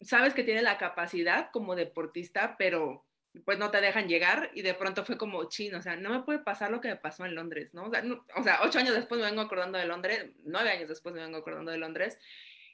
sabes 0.00 0.32
que 0.32 0.44
tiene 0.44 0.62
la 0.62 0.78
capacidad 0.78 1.50
como 1.50 1.74
deportista, 1.74 2.56
pero 2.56 3.04
pues 3.44 3.58
no 3.58 3.72
te 3.72 3.80
dejan 3.80 4.06
llegar 4.06 4.52
y 4.54 4.62
de 4.62 4.74
pronto 4.74 5.04
fue 5.04 5.18
como 5.18 5.48
chin, 5.48 5.74
o 5.74 5.82
sea, 5.82 5.96
no 5.96 6.10
me 6.10 6.22
puede 6.22 6.38
pasar 6.38 6.70
lo 6.70 6.80
que 6.80 6.88
me 6.88 6.96
pasó 6.96 7.26
en 7.26 7.34
Londres, 7.34 7.74
¿no? 7.74 7.86
O 7.86 7.90
sea, 7.90 8.04
o 8.36 8.42
sea, 8.44 8.60
ocho 8.62 8.78
años 8.78 8.94
después 8.94 9.20
me 9.20 9.26
vengo 9.26 9.42
acordando 9.42 9.76
de 9.76 9.86
Londres, 9.86 10.30
nueve 10.44 10.70
años 10.70 10.88
después 10.88 11.14
me 11.16 11.20
vengo 11.20 11.38
acordando 11.38 11.72
de 11.72 11.78
Londres 11.78 12.20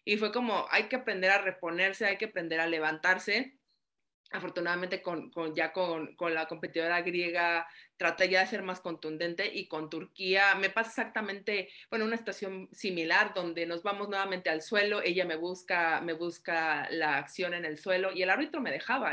y 0.04 0.18
fue 0.18 0.32
como 0.32 0.66
hay 0.70 0.84
que 0.84 0.96
aprender 0.96 1.30
a 1.30 1.40
reponerse, 1.40 2.04
hay 2.04 2.18
que 2.18 2.26
aprender 2.26 2.60
a 2.60 2.66
levantarse 2.66 3.58
afortunadamente 4.30 5.02
con, 5.02 5.30
con 5.30 5.54
ya 5.54 5.72
con, 5.72 6.14
con, 6.14 6.34
la 6.34 6.46
competidora 6.46 7.02
griega 7.02 7.66
traté 7.96 8.28
ya 8.28 8.40
de 8.40 8.46
ser 8.46 8.62
más 8.62 8.80
contundente 8.80 9.50
y 9.52 9.66
con 9.66 9.90
Turquía 9.90 10.54
me 10.54 10.70
pasa 10.70 10.90
exactamente, 10.90 11.68
bueno, 11.90 12.04
una 12.04 12.16
situación 12.16 12.68
similar 12.72 13.34
donde 13.34 13.66
nos 13.66 13.82
vamos 13.82 14.08
nuevamente 14.08 14.48
al 14.48 14.62
suelo, 14.62 15.02
ella 15.02 15.24
me 15.24 15.36
busca, 15.36 16.00
me 16.00 16.12
busca 16.12 16.88
la 16.90 17.16
acción 17.16 17.54
en 17.54 17.64
el 17.64 17.76
suelo 17.76 18.12
y 18.12 18.22
el 18.22 18.30
árbitro 18.30 18.60
me 18.60 18.70
dejaba 18.70 19.12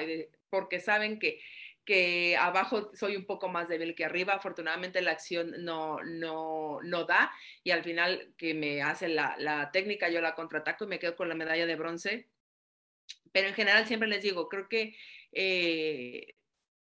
porque 0.49 0.79
saben 0.79 1.19
que, 1.19 1.39
que 1.83 2.37
abajo 2.37 2.91
soy 2.93 3.15
un 3.15 3.25
poco 3.25 3.47
más 3.47 3.69
débil 3.69 3.95
que 3.95 4.05
arriba. 4.05 4.33
Afortunadamente 4.33 5.01
la 5.01 5.11
acción 5.11 5.53
no, 5.63 6.03
no, 6.03 6.79
no 6.83 7.05
da 7.05 7.31
y 7.63 7.71
al 7.71 7.83
final 7.83 8.33
que 8.37 8.53
me 8.53 8.81
hace 8.81 9.07
la, 9.07 9.35
la 9.39 9.71
técnica, 9.71 10.09
yo 10.09 10.21
la 10.21 10.35
contraataco 10.35 10.85
y 10.85 10.87
me 10.87 10.99
quedo 10.99 11.15
con 11.15 11.29
la 11.29 11.35
medalla 11.35 11.65
de 11.65 11.75
bronce. 11.75 12.27
Pero 13.31 13.47
en 13.47 13.53
general 13.53 13.85
siempre 13.85 14.07
les 14.07 14.21
digo, 14.21 14.49
creo 14.49 14.67
que 14.69 14.95
eh, 15.31 16.35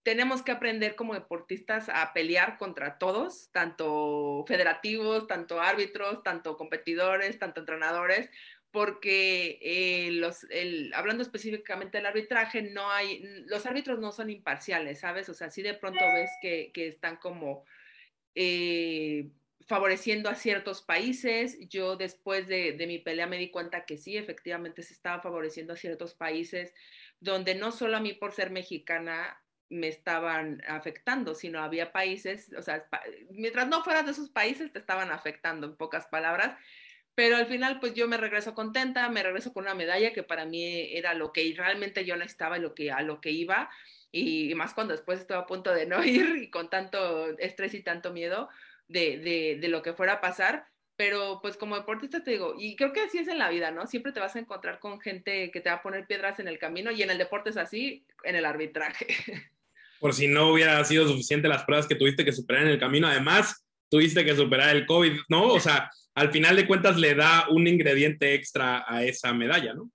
tenemos 0.03 0.41
que 0.41 0.51
aprender 0.51 0.95
como 0.95 1.13
deportistas 1.13 1.89
a 1.89 2.13
pelear 2.13 2.57
contra 2.57 2.97
todos, 2.97 3.49
tanto 3.51 4.43
federativos, 4.47 5.27
tanto 5.27 5.61
árbitros, 5.61 6.23
tanto 6.23 6.57
competidores, 6.57 7.39
tanto 7.39 7.61
entrenadores, 7.61 8.29
porque 8.71 9.59
eh, 9.61 10.11
los, 10.11 10.45
el, 10.49 10.91
hablando 10.93 11.23
específicamente 11.23 11.97
del 11.97 12.07
arbitraje, 12.07 12.63
no 12.63 12.89
hay, 12.89 13.23
los 13.45 13.65
árbitros 13.65 13.99
no 13.99 14.11
son 14.11 14.29
imparciales, 14.29 14.99
¿sabes? 14.99 15.29
O 15.29 15.33
sea, 15.33 15.49
si 15.49 15.61
de 15.61 15.75
pronto 15.75 16.03
ves 16.13 16.31
que, 16.41 16.71
que 16.73 16.87
están 16.87 17.17
como 17.17 17.65
eh, 18.35 19.29
favoreciendo 19.67 20.29
a 20.29 20.35
ciertos 20.35 20.81
países. 20.81 21.57
Yo 21.69 21.95
después 21.95 22.47
de, 22.47 22.73
de, 22.73 22.87
mi 22.87 22.99
pelea 22.99 23.27
me 23.27 23.37
di 23.37 23.49
cuenta 23.51 23.85
que 23.85 23.97
sí, 23.97 24.17
efectivamente 24.17 24.83
se 24.83 24.93
estaba 24.93 25.21
favoreciendo 25.21 25.73
a 25.73 25.77
ciertos 25.77 26.13
países 26.13 26.73
donde 27.19 27.55
no 27.55 27.71
solo 27.71 27.97
a 27.97 28.01
mí 28.01 28.13
por 28.13 28.33
ser 28.33 28.51
mexicana 28.51 29.39
me 29.69 29.87
estaban 29.87 30.61
afectando, 30.67 31.33
sino 31.33 31.59
había 31.61 31.91
países, 31.91 32.51
o 32.57 32.61
sea, 32.61 32.87
mientras 33.31 33.67
no 33.67 33.83
fueras 33.83 34.05
de 34.05 34.11
esos 34.11 34.29
países 34.29 34.71
te 34.71 34.79
estaban 34.79 35.11
afectando, 35.11 35.67
en 35.67 35.75
pocas 35.75 36.05
palabras. 36.07 36.55
Pero 37.15 37.37
al 37.37 37.45
final, 37.47 37.79
pues 37.79 37.93
yo 37.93 38.07
me 38.07 38.17
regreso 38.17 38.55
contenta, 38.55 39.07
me 39.09 39.21
regreso 39.23 39.53
con 39.53 39.63
una 39.65 39.75
medalla 39.75 40.13
que 40.13 40.23
para 40.23 40.45
mí 40.45 40.95
era 40.95 41.13
lo 41.13 41.31
que 41.31 41.53
realmente 41.55 42.05
yo 42.05 42.15
necesitaba 42.15 42.57
y 42.57 42.61
lo 42.61 42.73
que, 42.73 42.91
a 42.91 43.01
lo 43.01 43.21
que 43.21 43.31
iba. 43.31 43.69
Y, 44.11 44.53
más 44.55 44.73
cuando 44.73 44.93
después 44.93 45.19
estuve 45.19 45.37
a 45.37 45.45
punto 45.45 45.73
de 45.73 45.85
no 45.85 46.03
ir 46.03 46.37
y 46.37 46.49
con 46.49 46.69
tanto 46.69 47.37
estrés 47.39 47.73
y 47.73 47.83
tanto 47.83 48.11
miedo 48.11 48.49
de, 48.93 49.57
de, 49.59 49.67
lo 49.67 49.81
que 49.81 49.93
fuera 49.93 50.13
a 50.13 50.21
pasar. 50.21 50.65
Pero 50.95 51.39
pues 51.41 51.57
como 51.57 51.75
deportista 51.75 52.23
te 52.23 52.31
digo, 52.31 52.53
y 52.57 52.75
creo 52.75 52.93
que 52.93 53.01
así 53.01 53.17
es 53.17 53.27
en 53.27 53.39
la 53.39 53.49
vida, 53.49 53.71
¿no? 53.71 53.87
Siempre 53.87 54.11
te 54.11 54.19
vas 54.19 54.35
a 54.35 54.39
encontrar 54.39 54.79
con 54.79 55.01
gente 55.01 55.49
que 55.49 55.59
te 55.59 55.69
va 55.69 55.77
a 55.77 55.81
poner 55.81 56.05
piedras 56.05 56.39
en 56.39 56.47
el 56.47 56.59
camino 56.59 56.91
y 56.91 57.01
en 57.01 57.09
el 57.09 57.17
deporte 57.17 57.49
es 57.49 57.57
así, 57.57 58.05
en 58.23 58.35
el 58.35 58.45
arbitraje. 58.45 59.07
Por 59.99 60.13
si 60.13 60.27
no 60.27 60.51
hubiera 60.51 60.83
sido 60.85 61.07
suficiente 61.07 61.47
las 61.47 61.63
pruebas 61.63 61.87
que 61.87 61.95
tuviste 61.95 62.23
que 62.23 62.31
superar 62.31 62.63
en 62.63 62.69
el 62.69 62.79
camino, 62.79 63.07
además 63.07 63.65
tuviste 63.89 64.23
que 64.23 64.35
superar 64.35 64.75
el 64.75 64.85
COVID, 64.85 65.13
¿no? 65.29 65.47
O 65.47 65.59
sea, 65.59 65.89
al 66.13 66.31
final 66.31 66.55
de 66.55 66.67
cuentas 66.67 66.97
le 66.97 67.15
da 67.15 67.47
un 67.49 67.67
ingrediente 67.67 68.35
extra 68.35 68.85
a 68.87 69.03
esa 69.03 69.33
medalla, 69.33 69.73
¿no? 69.73 69.89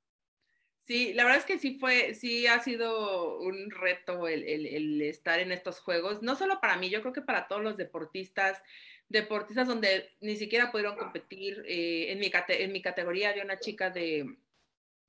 Sí, 0.88 1.12
la 1.12 1.24
verdad 1.24 1.40
es 1.40 1.44
que 1.44 1.59
sí 1.59 1.77
fue, 1.79 2.14
sí 2.14 2.46
ha 2.46 2.61
sido 2.61 3.40
un 3.40 3.70
reto 3.70 4.27
el, 4.27 5.03
estar 5.03 5.38
en 5.38 5.53
estos 5.53 5.81
juegos, 5.81 6.22
no 6.22 6.35
solo 6.35 6.62
para 6.62 6.79
mí, 6.79 6.88
yo 6.88 7.03
creo 7.03 7.12
que 7.12 7.20
para 7.20 7.46
todos 7.46 7.62
los 7.62 7.77
deportistas, 7.77 8.62
deportistas 9.11 9.68
donde 9.68 10.09
ni 10.22 10.37
siquiera 10.37 10.72
pudieron 10.72 10.96
competir. 10.96 11.62
Eh, 11.68 12.11
en, 12.11 12.20
mi, 12.20 12.33
en 12.33 12.81
categoría 12.81 13.29
había 13.29 13.44
una 13.44 13.61
chica 13.61 13.90
de 13.90 14.38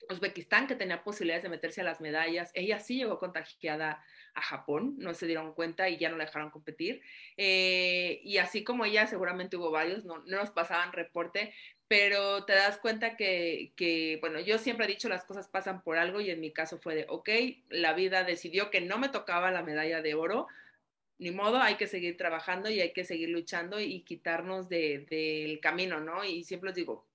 Uzbekistán 0.09 0.67
que 0.67 0.75
tenía 0.75 1.01
posibilidades 1.01 1.43
de 1.43 1.49
meterse 1.49 1.79
a 1.79 1.85
las 1.85 2.01
medallas. 2.01 2.51
Ella 2.55 2.79
sí 2.81 2.97
llegó 2.97 3.17
contagiada 3.17 4.03
a 4.33 4.41
Japón, 4.41 4.95
no 4.97 5.13
se 5.13 5.27
dieron 5.27 5.53
cuenta 5.53 5.87
y 5.87 5.97
ya 5.97 6.09
no 6.09 6.17
la 6.17 6.25
dejaron 6.25 6.49
competir. 6.49 7.01
Eh, 7.37 8.19
y 8.25 8.37
así 8.37 8.65
como 8.65 8.83
ella, 8.83 9.07
seguramente 9.07 9.55
hubo 9.55 9.71
varios, 9.71 10.03
no, 10.03 10.23
nos 10.25 10.51
pasaban 10.51 10.91
reporte, 10.91 11.53
pero 11.89 12.45
te 12.45 12.53
das 12.53 12.77
cuenta 12.77 13.17
que, 13.17 13.73
que, 13.75 14.19
bueno, 14.21 14.39
yo 14.39 14.59
siempre 14.59 14.85
he 14.85 14.89
dicho 14.89 15.09
las 15.09 15.25
cosas 15.25 15.47
pasan 15.47 15.81
por 15.81 15.97
algo 15.97 16.21
y 16.21 16.29
en 16.29 16.39
mi 16.39 16.53
caso 16.53 16.77
fue 16.77 16.93
de, 16.93 17.05
ok, 17.09 17.29
la 17.69 17.93
vida 17.93 18.23
decidió 18.23 18.69
que 18.69 18.79
no 18.79 18.99
me 18.99 19.09
tocaba 19.09 19.49
la 19.49 19.63
medalla 19.63 20.01
de 20.03 20.13
oro, 20.13 20.47
ni 21.17 21.31
modo, 21.31 21.59
hay 21.59 21.75
que 21.75 21.87
seguir 21.87 22.15
trabajando 22.15 22.69
y 22.69 22.79
hay 22.79 22.93
que 22.93 23.03
seguir 23.03 23.29
luchando 23.29 23.79
y 23.79 24.01
quitarnos 24.03 24.69
del 24.69 25.07
de, 25.07 25.59
camino, 25.63 25.99
¿no? 25.99 26.23
Y 26.23 26.43
siempre 26.43 26.69
les 26.69 26.75
digo, 26.75 27.07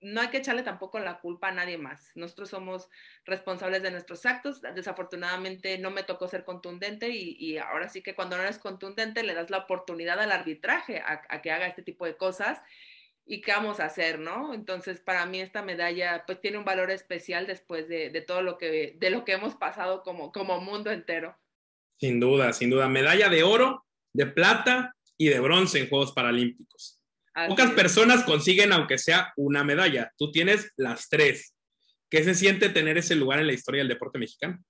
no 0.00 0.22
hay 0.22 0.28
que 0.28 0.38
echarle 0.38 0.62
tampoco 0.62 0.98
la 0.98 1.20
culpa 1.20 1.48
a 1.48 1.52
nadie 1.52 1.76
más. 1.76 2.10
Nosotros 2.14 2.48
somos 2.48 2.88
responsables 3.26 3.82
de 3.82 3.90
nuestros 3.90 4.24
actos. 4.24 4.62
Desafortunadamente 4.62 5.78
no 5.78 5.90
me 5.90 6.02
tocó 6.02 6.26
ser 6.26 6.44
contundente 6.44 7.10
y, 7.10 7.36
y 7.38 7.58
ahora 7.58 7.88
sí 7.88 8.02
que 8.02 8.14
cuando 8.14 8.36
no 8.36 8.42
eres 8.42 8.58
contundente 8.58 9.22
le 9.22 9.34
das 9.34 9.50
la 9.50 9.58
oportunidad 9.58 10.18
al 10.20 10.32
arbitraje 10.32 11.00
a, 11.00 11.22
a, 11.28 11.42
que 11.42 11.52
haga 11.52 11.66
este 11.66 11.82
tipo 11.82 12.06
de 12.06 12.16
cosas. 12.16 12.60
¿Y 13.28 13.40
qué 13.40 13.50
vamos 13.50 13.80
a 13.80 13.86
hacer, 13.86 14.20
no? 14.20 14.54
Entonces, 14.54 15.00
para 15.00 15.26
mí 15.26 15.40
esta 15.40 15.60
medalla 15.60 16.22
pues 16.26 16.40
tiene 16.40 16.58
un 16.58 16.64
valor 16.64 16.92
especial 16.92 17.46
después 17.46 17.88
de, 17.88 18.10
de 18.10 18.20
todo 18.20 18.40
lo 18.40 18.56
que, 18.56 18.94
de 18.98 19.10
lo 19.10 19.24
que 19.24 19.32
hemos 19.32 19.56
pasado 19.56 20.02
como, 20.04 20.30
como 20.30 20.60
mundo 20.60 20.92
entero. 20.92 21.36
Sin 21.98 22.20
duda, 22.20 22.52
sin 22.52 22.70
duda. 22.70 22.88
Medalla 22.88 23.28
de 23.28 23.42
oro, 23.42 23.84
de 24.12 24.26
plata 24.26 24.94
y 25.18 25.28
de 25.28 25.40
bronce 25.40 25.80
en 25.80 25.88
Juegos 25.88 26.12
Paralímpicos. 26.12 27.00
Así 27.34 27.48
Pocas 27.48 27.70
es. 27.70 27.74
personas 27.74 28.22
consiguen, 28.22 28.72
aunque 28.72 28.96
sea 28.96 29.32
una 29.36 29.64
medalla. 29.64 30.12
Tú 30.16 30.30
tienes 30.30 30.72
las 30.76 31.08
tres. 31.08 31.54
¿Qué 32.08 32.22
se 32.22 32.34
siente 32.34 32.68
tener 32.68 32.96
ese 32.96 33.16
lugar 33.16 33.40
en 33.40 33.48
la 33.48 33.52
historia 33.52 33.80
del 33.80 33.88
deporte 33.88 34.18
mexicano? 34.18 34.62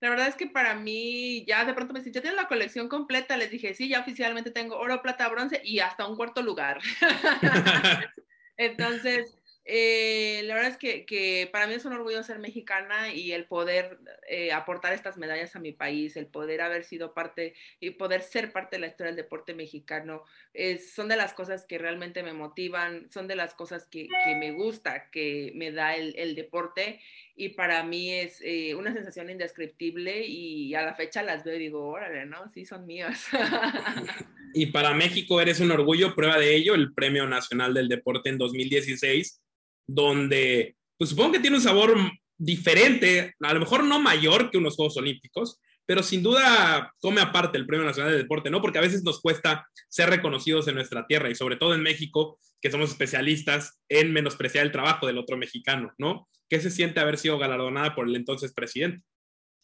La 0.00 0.10
verdad 0.10 0.28
es 0.28 0.36
que 0.36 0.46
para 0.46 0.74
mí, 0.74 1.44
ya 1.46 1.64
de 1.64 1.74
pronto 1.74 1.92
me 1.92 2.00
dicen, 2.00 2.12
¿ya 2.12 2.20
tienes 2.20 2.40
la 2.40 2.48
colección 2.48 2.88
completa? 2.88 3.36
Les 3.36 3.50
dije, 3.50 3.74
sí, 3.74 3.88
ya 3.88 4.00
oficialmente 4.00 4.50
tengo 4.50 4.78
oro, 4.78 5.02
plata, 5.02 5.28
bronce 5.28 5.60
y 5.64 5.80
hasta 5.80 6.06
un 6.06 6.16
cuarto 6.16 6.42
lugar. 6.42 6.80
Entonces, 8.56 9.38
eh, 9.70 10.40
la 10.44 10.54
verdad 10.54 10.70
es 10.70 10.78
que, 10.78 11.04
que, 11.04 11.46
para 11.52 11.66
mí 11.66 11.74
es 11.74 11.84
un 11.84 11.92
orgullo 11.92 12.22
ser 12.22 12.38
mexicana 12.38 13.12
y 13.12 13.32
el 13.32 13.44
poder 13.44 13.98
eh, 14.26 14.50
aportar 14.50 14.94
estas 14.94 15.18
medallas 15.18 15.54
a 15.56 15.60
mi 15.60 15.72
país, 15.72 16.16
el 16.16 16.26
poder 16.26 16.62
haber 16.62 16.84
sido 16.84 17.12
parte 17.12 17.54
y 17.78 17.90
poder 17.90 18.22
ser 18.22 18.50
parte 18.50 18.76
de 18.76 18.80
la 18.80 18.86
historia 18.86 19.08
del 19.12 19.22
deporte 19.22 19.52
mexicano, 19.52 20.22
es, 20.54 20.94
son 20.94 21.08
de 21.08 21.16
las 21.16 21.34
cosas 21.34 21.66
que 21.66 21.76
realmente 21.76 22.22
me 22.22 22.32
motivan, 22.32 23.10
son 23.10 23.28
de 23.28 23.36
las 23.36 23.52
cosas 23.52 23.86
que, 23.86 24.08
que 24.24 24.36
me 24.36 24.52
gusta, 24.52 25.10
que 25.10 25.52
me 25.54 25.70
da 25.70 25.96
el, 25.96 26.14
el 26.16 26.34
deporte 26.34 27.02
y 27.38 27.50
para 27.50 27.82
mí 27.84 28.10
es 28.10 28.40
eh, 28.42 28.74
una 28.74 28.92
sensación 28.92 29.30
indescriptible 29.30 30.26
y 30.26 30.74
a 30.74 30.82
la 30.82 30.94
fecha 30.94 31.22
las 31.22 31.44
veo 31.44 31.56
y 31.56 31.60
digo, 31.60 31.86
órale, 31.86 32.26
¿no? 32.26 32.48
Sí, 32.52 32.66
son 32.66 32.84
mías. 32.84 33.24
y 34.54 34.66
para 34.66 34.92
México 34.92 35.40
eres 35.40 35.60
un 35.60 35.70
orgullo, 35.70 36.14
prueba 36.14 36.38
de 36.38 36.54
ello, 36.54 36.74
el 36.74 36.92
Premio 36.92 37.26
Nacional 37.26 37.72
del 37.72 37.88
Deporte 37.88 38.28
en 38.28 38.38
2016 38.38 39.40
donde 39.88 40.76
pues 40.96 41.10
supongo 41.10 41.32
que 41.32 41.40
tiene 41.40 41.56
un 41.56 41.62
sabor 41.62 41.96
diferente, 42.36 43.34
a 43.40 43.54
lo 43.54 43.60
mejor 43.60 43.84
no 43.84 43.98
mayor 43.98 44.50
que 44.50 44.58
unos 44.58 44.76
Juegos 44.76 44.96
Olímpicos, 44.96 45.58
pero 45.86 46.02
sin 46.02 46.22
duda 46.22 46.92
come 47.00 47.20
aparte 47.20 47.56
el 47.56 47.66
Premio 47.66 47.86
Nacional 47.86 48.12
de 48.12 48.18
Deporte, 48.18 48.50
¿no? 48.50 48.60
Porque 48.60 48.78
a 48.78 48.82
veces 48.82 49.02
nos 49.02 49.20
cuesta 49.20 49.66
ser 49.88 50.10
reconocidos 50.10 50.68
en 50.68 50.74
nuestra 50.74 51.06
tierra 51.06 51.30
y 51.30 51.34
sobre 51.34 51.56
todo 51.56 51.74
en 51.74 51.82
México, 51.82 52.38
que 52.60 52.70
somos 52.70 52.90
especialistas 52.90 53.80
en 53.88 54.12
menospreciar 54.12 54.66
el 54.66 54.72
trabajo 54.72 55.06
del 55.06 55.18
otro 55.18 55.36
mexicano, 55.36 55.92
¿no? 55.96 56.28
¿Qué 56.48 56.60
se 56.60 56.70
siente 56.70 57.00
haber 57.00 57.18
sido 57.18 57.38
galardonada 57.38 57.94
por 57.94 58.08
el 58.08 58.16
entonces 58.16 58.52
presidente? 58.52 59.04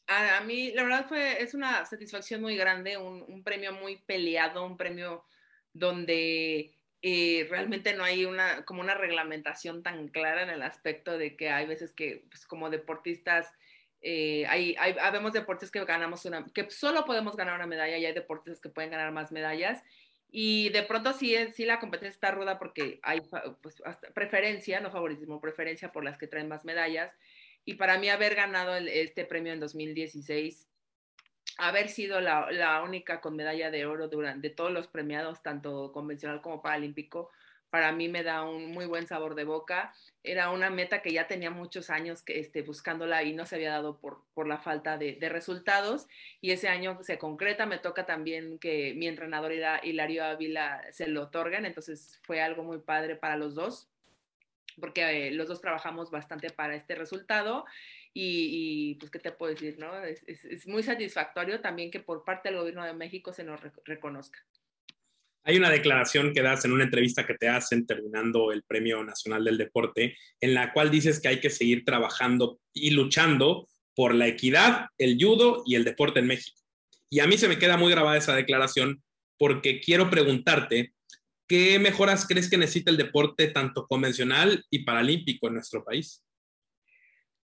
A, 0.07 0.43
mí, 0.43 0.71
la 0.73 0.83
verdad, 0.83 1.07
fue, 1.07 1.43
es 1.43 1.55
una 1.55 1.87
satisfacción 1.87 2.43
muy 2.43 2.57
grande, 2.57 2.99
un, 2.99 3.43
premio 3.43 3.73
muy 3.73 3.97
peleado, 3.97 4.67
un 4.67 4.77
premio 4.77 5.25
donde 5.73 6.77
eh, 7.01 7.47
realmente 7.49 7.95
no 7.95 8.05
hay 8.05 8.27
una, 8.27 8.67
como 8.67 8.83
una 8.83 8.95
reglamentación 8.95 9.83
tan 9.83 10.09
clara 10.09 10.43
en 10.43 10.51
el 10.51 10.61
aspecto 10.61 11.17
de 11.17 11.37
que 11.37 11.49
hay 11.49 11.67
veces 11.67 11.95
que, 11.95 12.27
pues, 12.29 12.47
como 12.47 12.69
deportistas, 12.69 13.51
eh, 14.03 14.45
hay, 14.47 14.77
hay, 14.79 14.95
deportes 15.33 15.71
que 15.71 15.83
ganamos 15.87 16.27
una, 16.27 16.45
que 16.53 16.69
solo 16.69 17.07
podemos 17.07 17.35
ganar 17.35 17.55
una 17.55 17.67
medalla 17.67 17.97
y 17.97 18.05
hay 18.05 18.13
deportistas 18.13 18.61
que 18.61 18.69
pueden 18.69 18.91
ganar 18.91 19.11
más 19.11 19.33
medallas. 19.33 19.83
Y 20.37 20.71
de 20.71 20.83
pronto 20.83 21.13
sí, 21.13 21.37
sí 21.55 21.65
la 21.65 21.79
competencia 21.79 22.13
está 22.13 22.33
ruda 22.33 22.59
porque 22.59 22.99
hay 23.05 23.23
pues, 23.63 23.81
preferencia, 24.17 24.81
no 24.81 24.91
favoritismo, 24.91 25.41
preferencia 25.41 25.93
por 25.93 26.03
las 26.03 26.19
que 26.19 26.27
traen 26.27 26.49
más 26.49 26.65
medallas. 26.65 27.13
Y 27.65 27.75
para 27.75 27.99
mí 28.01 28.09
haber 28.09 28.35
ganado 28.35 28.75
este 28.75 29.25
premio 29.27 29.53
en 29.53 29.61
2016 29.61 30.67
haber 31.59 31.89
sido 31.89 32.21
la, 32.21 32.51
la, 32.51 32.83
única 32.83 33.21
con 33.21 33.37
medalla 33.37 33.71
de 33.71 33.87
oro 33.87 34.09
durante 34.09 34.51
todos 34.51 34.73
los 34.73 34.89
premiados, 34.89 35.41
tanto 35.41 35.93
convencional 35.93 36.43
como 36.43 36.61
paralímpico, 36.61 37.31
para 37.75 37.91
mí 37.91 38.09
me 38.09 38.23
da 38.23 38.45
un 38.45 38.71
muy 38.71 38.87
buen 38.87 39.09
sabor 39.09 39.35
de 39.35 39.43
boca. 39.43 39.93
Era 40.23 40.51
una 40.51 40.71
meta 40.71 41.03
que 41.03 41.13
ya 41.13 41.27
tenía 41.27 41.51
muchos 41.51 41.91
años 41.91 42.23
que, 42.23 42.39
este, 42.39 42.63
buscándola 42.63 43.25
y 43.25 43.33
no 43.33 43.47
se 43.47 43.57
había 43.57 43.73
dado 43.73 43.99
por, 43.99 44.23
por 44.33 44.47
la 44.47 44.59
falta 44.59 44.97
de, 44.97 45.19
resultados. 45.29 46.07
Y 46.41 46.53
ese 46.53 46.69
año 46.69 47.01
se 47.03 47.19
concreta. 47.19 47.67
Me 47.67 47.79
toca 47.79 48.07
también 48.07 48.61
que 48.61 48.95
mi 48.95 49.09
entrenador 49.09 49.53
Hilario 49.83 50.25
Ávila 50.25 50.85
se 50.93 51.09
lo 51.09 51.23
otorgan. 51.23 51.67
Entonces 51.67 52.21
fue 52.23 52.41
algo 52.41 52.63
muy 52.63 52.79
padre 52.79 53.17
para 53.17 53.37
los 53.37 53.57
dos, 53.57 53.89
porque 54.79 55.27
eh, 55.27 55.31
los 55.33 55.49
dos 55.49 55.61
trabajamos 55.61 56.13
bastante 56.13 56.51
para 56.51 56.77
este 56.77 56.95
resultado. 56.95 57.65
Y, 58.13 58.95
pues, 59.01 59.11
¿qué 59.11 59.19
te 59.19 59.33
puedo 59.33 59.53
decir? 59.53 59.81
No? 59.81 59.99
Es, 60.05 60.23
es, 60.29 60.69
muy 60.69 60.85
satisfactorio 60.85 61.61
también 61.61 61.91
que 61.91 61.99
por 61.99 62.23
parte 62.23 62.51
del 62.51 62.59
gobierno 62.59 62.85
de 62.85 62.93
México 62.93 63.33
se 63.33 63.43
nos 63.43 63.61
re 63.61 63.73
reconozca. 63.85 64.39
Hay 65.47 65.59
una 65.59 65.71
declaración 65.71 66.33
que 66.33 66.41
das 66.41 66.65
en 66.65 66.73
una 66.73 66.85
entrevista 66.85 67.27
que 67.27 67.35
te 67.35 67.49
hacen 67.49 67.87
terminando 67.87 68.51
el 68.51 68.63
Premio 68.63 69.05
Nacional 69.05 69.45
del 69.45 69.59
Deporte, 69.59 70.17
en 70.41 70.55
la 70.55 70.73
cual 70.73 70.91
dices 70.91 71.21
que 71.21 71.29
hay 71.29 71.41
que 71.41 71.51
seguir 71.51 71.85
trabajando 71.85 72.59
y 72.73 72.91
luchando 72.91 73.69
por 73.95 74.15
la 74.15 74.27
equidad, 74.27 74.87
el 74.97 75.19
judo 75.21 75.63
y 75.67 75.75
el 75.75 75.85
deporte 75.85 76.21
en 76.21 76.29
México. 76.29 76.59
Y 77.11 77.21
a 77.21 77.27
mí 77.27 77.37
se 77.37 77.49
me 77.49 77.59
queda 77.59 77.77
muy 77.77 77.91
grabada 77.91 78.17
esa 78.17 78.35
declaración 78.35 79.03
porque 79.39 79.81
quiero 79.81 80.09
preguntarte, 80.09 80.95
¿qué 81.47 81.79
mejoras 81.79 82.27
crees 82.27 82.49
que 82.49 82.57
necesita 82.57 82.91
el 82.91 82.97
deporte 82.97 83.49
tanto 83.49 83.87
convencional 83.87 84.65
y 84.71 84.85
paralímpico 84.85 85.49
en 85.49 85.55
nuestro 85.55 85.85
país? 85.85 86.24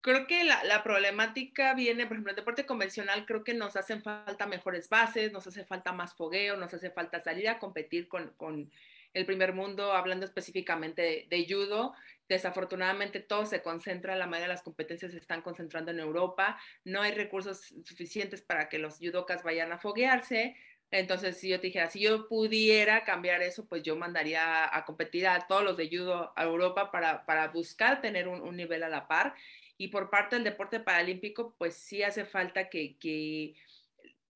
Creo 0.07 0.25
que 0.25 0.45
la, 0.45 0.83
problemática 0.83 1.73
viene, 1.73 2.05
por 2.05 2.13
ejemplo, 2.13 2.29
el 2.29 2.37
deporte 2.37 2.65
convencional, 2.65 3.25
creo 3.25 3.43
que 3.43 3.53
nos 3.53 3.75
hacen 3.75 4.01
falta 4.01 4.47
mejores 4.47 4.87
bases, 4.87 5.33
nos 5.33 5.45
hace 5.47 5.65
falta 5.65 5.91
más 5.91 6.13
fogueo, 6.15 6.55
nos 6.55 6.73
hace 6.73 6.89
falta 6.91 7.19
salir 7.19 7.49
a 7.49 7.59
competir 7.59 8.07
con, 8.07 8.29
con 8.37 8.71
el 9.13 9.25
primer 9.25 9.51
mundo, 9.51 9.91
hablando 9.91 10.25
específicamente 10.25 11.27
de, 11.29 11.45
judo. 11.49 11.93
Desafortunadamente 12.29 13.19
todo 13.19 13.45
se 13.45 13.61
concentra, 13.61 14.15
la 14.15 14.27
mayoría 14.27 14.47
de 14.47 14.53
las 14.53 14.63
competencias 14.63 15.11
se 15.11 15.17
están 15.17 15.41
concentrando 15.41 15.91
en 15.91 15.99
Europa, 15.99 16.57
no 16.85 17.01
hay 17.01 17.11
recursos 17.11 17.75
suficientes 17.83 18.41
para 18.41 18.69
que 18.69 18.79
los 18.79 18.99
judokas 18.99 19.43
vayan 19.43 19.73
a 19.73 19.77
foguearse. 19.77 20.55
Entonces, 20.89 21.37
si 21.37 21.49
yo 21.49 21.59
te 21.59 21.67
dijera, 21.67 21.89
si 21.89 21.99
yo 21.99 22.29
pudiera 22.29 23.03
cambiar 23.03 23.41
eso, 23.41 23.67
pues 23.67 23.83
yo 23.83 23.97
mandaría 23.97 24.73
a 24.73 24.85
competir 24.85 25.27
a 25.27 25.47
todos 25.47 25.65
los 25.65 25.75
de 25.75 25.89
judo 25.89 26.31
a 26.37 26.45
Europa 26.45 26.91
para, 26.91 27.25
para 27.25 27.49
buscar 27.49 27.99
tener 27.99 28.29
un, 28.29 28.39
un 28.39 28.55
nivel 28.55 28.83
a 28.83 28.87
la 28.87 29.05
par. 29.05 29.35
Y 29.77 29.89
por 29.89 30.09
parte 30.09 30.35
del 30.35 30.43
deporte 30.43 30.79
paralímpico, 30.79 31.53
pues 31.57 31.75
sí 31.75 32.03
hace 32.03 32.25
falta 32.25 32.69
que, 32.69 32.97
que 32.97 33.55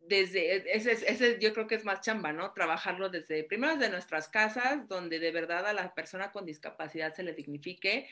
desde, 0.01 0.56
e, 0.56 0.63
ese, 0.73 0.91
ese, 0.91 1.39
yo 1.39 1.54
creo 1.54 1.67
que 1.67 1.75
es 1.75 1.86
más 1.86 2.01
chamba, 2.01 2.34
¿no? 2.34 2.51
Trabajarlo 2.54 3.10
desde, 3.10 3.43
primero 3.43 3.75
desde 3.75 3.91
nuestras 3.91 4.27
casas, 4.27 4.88
donde 4.88 5.19
de 5.19 5.32
verdad 5.32 5.65
a 5.65 5.73
la 5.73 5.93
persona 5.93 6.32
con 6.32 6.45
discapacidad 6.45 7.13
se 7.13 7.23
le 7.23 7.34
dignifique, 7.34 8.08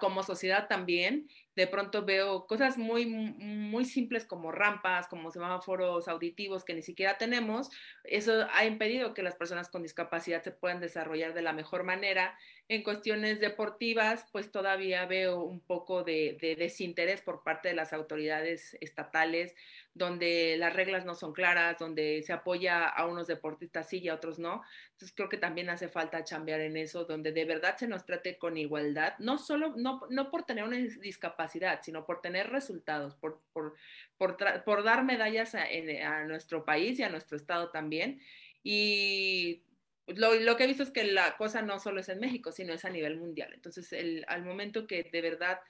como 0.00 0.22
sociedad 0.22 0.68
también. 0.68 1.28
De 1.58 1.66
pronto 1.66 2.04
veo 2.04 2.46
cosas 2.46 2.78
muy, 2.78 3.04
muy 3.04 3.84
simples 3.84 4.24
como 4.24 4.52
rampas, 4.52 5.08
como 5.08 5.32
semáforos 5.32 6.06
auditivos 6.06 6.64
que 6.64 6.72
ni 6.72 6.82
siquiera 6.82 7.18
tenemos. 7.18 7.68
Eso 8.04 8.46
ha 8.52 8.64
impedido 8.64 9.12
que 9.12 9.24
las 9.24 9.34
personas 9.34 9.68
con 9.68 9.82
discapacidad 9.82 10.40
se 10.44 10.52
puedan 10.52 10.78
desarrollar 10.78 11.34
de 11.34 11.42
la 11.42 11.52
mejor 11.52 11.82
manera. 11.82 12.38
En 12.68 12.84
cuestiones 12.84 13.40
deportivas, 13.40 14.24
pues 14.30 14.52
todavía 14.52 15.04
veo 15.06 15.42
un 15.42 15.58
poco 15.58 16.04
de, 16.04 16.38
de 16.40 16.54
desinterés 16.54 17.22
por 17.22 17.42
parte 17.42 17.70
de 17.70 17.74
las 17.74 17.92
autoridades 17.92 18.76
estatales 18.80 19.52
donde 19.98 20.56
las 20.58 20.72
reglas 20.72 21.04
no 21.04 21.14
son 21.14 21.32
claras, 21.32 21.78
donde 21.78 22.22
se 22.22 22.32
apoya 22.32 22.88
a 22.88 23.06
unos 23.06 23.26
deportistas 23.26 23.88
sí 23.88 23.98
y 23.98 24.08
a 24.08 24.14
otros 24.14 24.38
no. 24.38 24.62
Entonces 24.92 25.12
creo 25.14 25.28
que 25.28 25.36
también 25.36 25.68
hace 25.68 25.88
falta 25.88 26.24
chambear 26.24 26.60
en 26.60 26.76
eso, 26.76 27.04
donde 27.04 27.32
de 27.32 27.44
verdad 27.44 27.76
se 27.76 27.88
nos 27.88 28.06
trate 28.06 28.38
con 28.38 28.56
igualdad, 28.56 29.14
no 29.18 29.38
solo, 29.38 29.74
no, 29.76 30.00
no 30.08 30.30
por 30.30 30.44
tener 30.44 30.64
una 30.64 30.76
discapacidad, 30.76 31.47
sino 31.48 32.04
por 32.04 32.20
tener 32.20 32.50
resultados, 32.50 33.14
por, 33.14 33.42
por, 33.52 33.74
por, 34.16 34.82
dar 34.84 35.04
medallas 35.04 35.54
a, 35.54 35.64
a, 35.64 36.24
nuestro 36.24 36.64
país 36.64 36.98
y 36.98 37.02
a 37.02 37.08
nuestro 37.08 37.36
estado 37.36 37.70
también. 37.70 38.20
Y 38.62 39.62
lo, 40.06 40.34
lo, 40.34 40.56
que 40.56 40.64
he 40.64 40.66
visto 40.66 40.82
es 40.82 40.90
que 40.90 41.04
la 41.04 41.36
cosa 41.36 41.62
no 41.62 41.78
solo 41.78 42.00
es 42.00 42.08
en 42.08 42.20
México, 42.20 42.52
sino 42.52 42.72
es 42.72 42.84
a 42.84 42.90
nivel 42.90 43.16
mundial. 43.16 43.52
Entonces, 43.54 43.92
el, 43.92 44.24
al 44.28 44.44
momento 44.44 44.86
que 44.86 45.04
de 45.04 45.20
verdad 45.20 45.60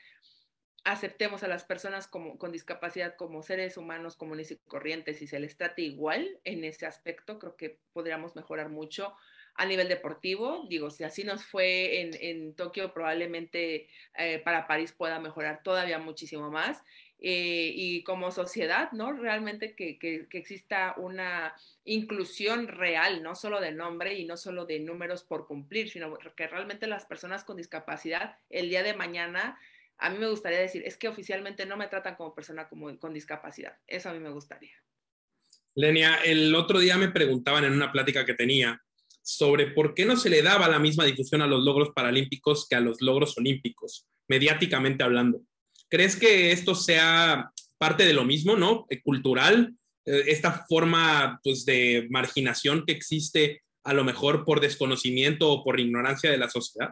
aceptemos 0.84 1.42
a 1.42 1.48
las 1.48 1.64
personas 1.64 2.06
como, 2.06 2.38
con 2.38 2.52
discapacidad 2.52 3.16
como 3.16 3.42
seres 3.42 3.76
humanos 3.76 4.16
comunes 4.16 4.50
y 4.50 4.56
corrientes 4.56 5.20
y 5.22 5.26
se 5.26 5.40
les 5.40 5.56
trate 5.56 5.82
igual 5.82 6.40
en 6.44 6.64
ese 6.64 6.86
aspecto, 6.86 7.38
creo 7.38 7.56
que 7.56 7.78
podríamos 7.92 8.36
mejorar 8.36 8.70
mucho 8.70 9.14
a 9.58 9.66
nivel 9.66 9.88
deportivo. 9.88 10.64
Digo, 10.68 10.88
si 10.88 11.04
así 11.04 11.24
nos 11.24 11.44
fue 11.44 12.00
en, 12.00 12.10
en 12.20 12.54
Tokio, 12.54 12.94
probablemente 12.94 13.88
eh, 14.16 14.40
para 14.44 14.66
París 14.66 14.92
pueda 14.92 15.18
mejorar 15.18 15.62
todavía 15.62 15.98
muchísimo 15.98 16.50
más. 16.50 16.82
Eh, 17.20 17.72
y 17.74 18.04
como 18.04 18.30
sociedad, 18.30 18.92
¿no? 18.92 19.12
Realmente 19.12 19.74
que, 19.74 19.98
que, 19.98 20.28
que, 20.30 20.38
exista 20.38 20.94
una 20.98 21.52
inclusión 21.84 22.68
real, 22.68 23.24
no 23.24 23.34
solo 23.34 23.60
de 23.60 23.72
nombre 23.72 24.14
y 24.14 24.24
no 24.24 24.36
solo 24.36 24.66
de 24.66 24.78
números 24.78 25.24
por 25.24 25.48
cumplir, 25.48 25.90
sino 25.90 26.16
que 26.36 26.46
realmente 26.46 26.86
las 26.86 27.06
personas 27.06 27.42
con 27.42 27.56
discapacidad 27.56 28.36
el 28.50 28.68
día 28.68 28.84
de 28.84 28.94
mañana 28.94 29.58
a 29.98 30.10
mí 30.10 30.18
me 30.18 30.28
gustaría 30.28 30.60
decir, 30.60 30.84
es 30.86 30.96
que 30.96 31.08
oficialmente 31.08 31.66
no 31.66 31.76
me 31.76 31.88
tratan 31.88 32.14
como 32.14 32.32
persona 32.32 32.68
como, 32.68 32.96
con 33.00 33.12
discapacidad. 33.12 33.76
Eso 33.88 34.10
a 34.10 34.12
mí 34.12 34.20
me 34.20 34.30
gustaría. 34.30 34.76
Lenia, 35.74 36.18
el 36.24 36.54
otro 36.54 36.78
día 36.78 36.96
me 36.96 37.08
preguntaban 37.08 37.64
en 37.64 37.72
una 37.72 37.90
plática 37.90 38.24
que 38.24 38.34
tenía 38.34 38.80
sobre 39.28 39.66
por 39.66 39.92
qué 39.92 40.06
no 40.06 40.16
se 40.16 40.30
le 40.30 40.40
daba 40.40 40.68
la 40.68 40.78
misma 40.78 41.04
difusión 41.04 41.42
a 41.42 41.46
los 41.46 41.62
logros 41.62 41.90
paralímpicos 41.94 42.66
que 42.66 42.76
a 42.76 42.80
los 42.80 43.02
logros 43.02 43.36
olímpicos, 43.36 44.06
mediáticamente 44.26 45.04
hablando. 45.04 45.42
¿Crees 45.90 46.16
que 46.16 46.50
esto 46.50 46.74
sea 46.74 47.52
parte 47.76 48.06
de 48.06 48.14
lo 48.14 48.24
mismo, 48.24 48.56
no? 48.56 48.86
Eh, 48.88 49.02
cultural, 49.02 49.74
eh, 50.06 50.24
esta 50.28 50.64
forma 50.66 51.40
pues, 51.44 51.66
de 51.66 52.06
marginación 52.08 52.86
que 52.86 52.94
existe 52.94 53.60
a 53.84 53.92
lo 53.92 54.02
mejor 54.02 54.46
por 54.46 54.60
desconocimiento 54.60 55.52
o 55.52 55.62
por 55.62 55.78
ignorancia 55.78 56.30
de 56.30 56.38
la 56.38 56.48
sociedad? 56.48 56.88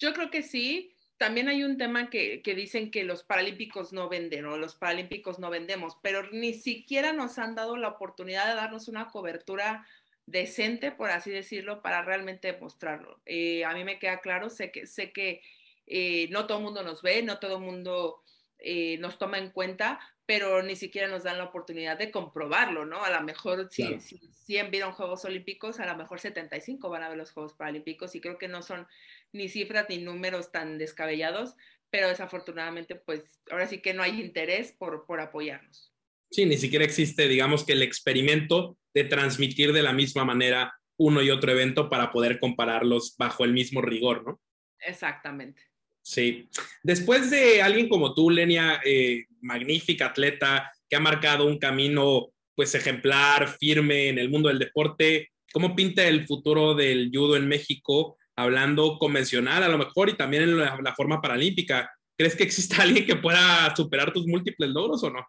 Yo 0.00 0.12
creo 0.14 0.32
que 0.32 0.42
sí 0.42 0.92
también 1.18 1.48
hay 1.48 1.62
un 1.62 1.76
tema 1.76 2.10
que, 2.10 2.42
que, 2.42 2.56
dicen 2.56 2.90
que 2.90 3.04
los 3.04 3.22
paralímpicos 3.22 3.92
no 3.92 4.08
venden 4.08 4.44
o 4.46 4.56
los 4.56 4.74
paralímpicos 4.74 5.38
no 5.38 5.50
vendemos, 5.50 5.98
pero 6.02 6.28
ni 6.32 6.54
siquiera 6.54 7.12
nos 7.12 7.38
han 7.38 7.54
dado 7.54 7.76
la 7.76 7.90
oportunidad 7.90 8.48
de 8.48 8.56
darnos 8.56 8.88
una 8.88 9.06
cobertura 9.06 9.86
decente, 10.30 10.92
por 10.92 11.10
así 11.10 11.30
decirlo, 11.30 11.82
para 11.82 12.02
realmente 12.02 12.56
mostrarlo. 12.60 13.20
Eh, 13.24 13.64
a 13.64 13.74
mí 13.74 13.84
me 13.84 13.98
queda 13.98 14.20
claro, 14.20 14.50
sé 14.50 14.70
que, 14.70 14.86
sé 14.86 15.12
que 15.12 15.42
eh, 15.86 16.28
no 16.30 16.46
todo 16.46 16.58
el 16.58 16.64
mundo 16.64 16.82
nos 16.82 17.02
ve, 17.02 17.22
no 17.22 17.38
todo 17.38 17.56
el 17.56 17.62
mundo 17.62 18.22
eh, 18.58 18.98
nos 18.98 19.18
toma 19.18 19.38
en 19.38 19.50
cuenta, 19.50 19.98
pero 20.26 20.62
ni 20.62 20.76
siquiera 20.76 21.08
nos 21.08 21.22
dan 21.22 21.38
la 21.38 21.44
oportunidad 21.44 21.96
de 21.98 22.10
comprobarlo, 22.10 22.84
¿no? 22.84 23.02
A 23.02 23.10
lo 23.10 23.22
mejor 23.22 23.68
si, 23.70 23.82
claro. 23.82 24.00
si 24.00 24.18
100 24.44 24.70
vieron 24.70 24.92
Juegos 24.92 25.24
Olímpicos, 25.24 25.80
a 25.80 25.86
lo 25.86 25.96
mejor 25.96 26.20
75 26.20 26.90
van 26.90 27.02
a 27.02 27.08
ver 27.08 27.16
los 27.16 27.30
Juegos 27.30 27.54
Paralímpicos 27.54 28.14
y 28.14 28.20
creo 28.20 28.36
que 28.36 28.48
no 28.48 28.60
son 28.62 28.86
ni 29.32 29.48
cifras 29.48 29.86
ni 29.88 29.98
números 29.98 30.52
tan 30.52 30.76
descabellados, 30.76 31.54
pero 31.88 32.08
desafortunadamente, 32.08 32.96
pues 32.96 33.40
ahora 33.50 33.66
sí 33.66 33.80
que 33.80 33.94
no 33.94 34.02
hay 34.02 34.20
interés 34.20 34.72
por, 34.72 35.06
por 35.06 35.20
apoyarnos. 35.20 35.94
Sí, 36.30 36.44
ni 36.44 36.58
siquiera 36.58 36.84
existe, 36.84 37.26
digamos 37.26 37.64
que 37.64 37.72
el 37.72 37.82
experimento 37.82 38.76
de 38.98 39.08
transmitir 39.08 39.72
de 39.72 39.82
la 39.82 39.92
misma 39.92 40.24
manera 40.24 40.72
uno 40.96 41.22
y 41.22 41.30
otro 41.30 41.52
evento 41.52 41.88
para 41.88 42.10
poder 42.10 42.40
compararlos 42.40 43.14
bajo 43.16 43.44
el 43.44 43.52
mismo 43.52 43.80
rigor, 43.80 44.24
¿no? 44.26 44.40
Exactamente. 44.80 45.62
Sí. 46.02 46.48
Después 46.82 47.30
de 47.30 47.62
alguien 47.62 47.88
como 47.88 48.14
tú, 48.14 48.30
Lenia, 48.30 48.80
eh, 48.84 49.26
magnífica 49.40 50.06
atleta, 50.06 50.70
que 50.88 50.96
ha 50.96 51.00
marcado 51.00 51.46
un 51.46 51.58
camino 51.58 52.28
pues 52.54 52.74
ejemplar, 52.74 53.56
firme 53.60 54.08
en 54.08 54.18
el 54.18 54.30
mundo 54.30 54.48
del 54.48 54.58
deporte, 54.58 55.30
¿cómo 55.52 55.76
pinta 55.76 56.06
el 56.06 56.26
futuro 56.26 56.74
del 56.74 57.10
judo 57.12 57.36
en 57.36 57.46
México? 57.46 58.18
hablando 58.38 58.98
convencional 58.98 59.64
a 59.64 59.68
lo 59.68 59.78
mejor 59.78 60.08
y 60.08 60.12
también 60.12 60.44
en 60.44 60.58
la, 60.58 60.78
la 60.80 60.94
forma 60.94 61.20
paralímpica. 61.20 61.90
¿Crees 62.16 62.36
que 62.36 62.44
exista 62.44 62.76
alguien 62.82 63.04
que 63.04 63.16
pueda 63.16 63.74
superar 63.74 64.12
tus 64.12 64.26
múltiples 64.26 64.70
logros 64.70 65.02
o 65.02 65.10
no? 65.10 65.26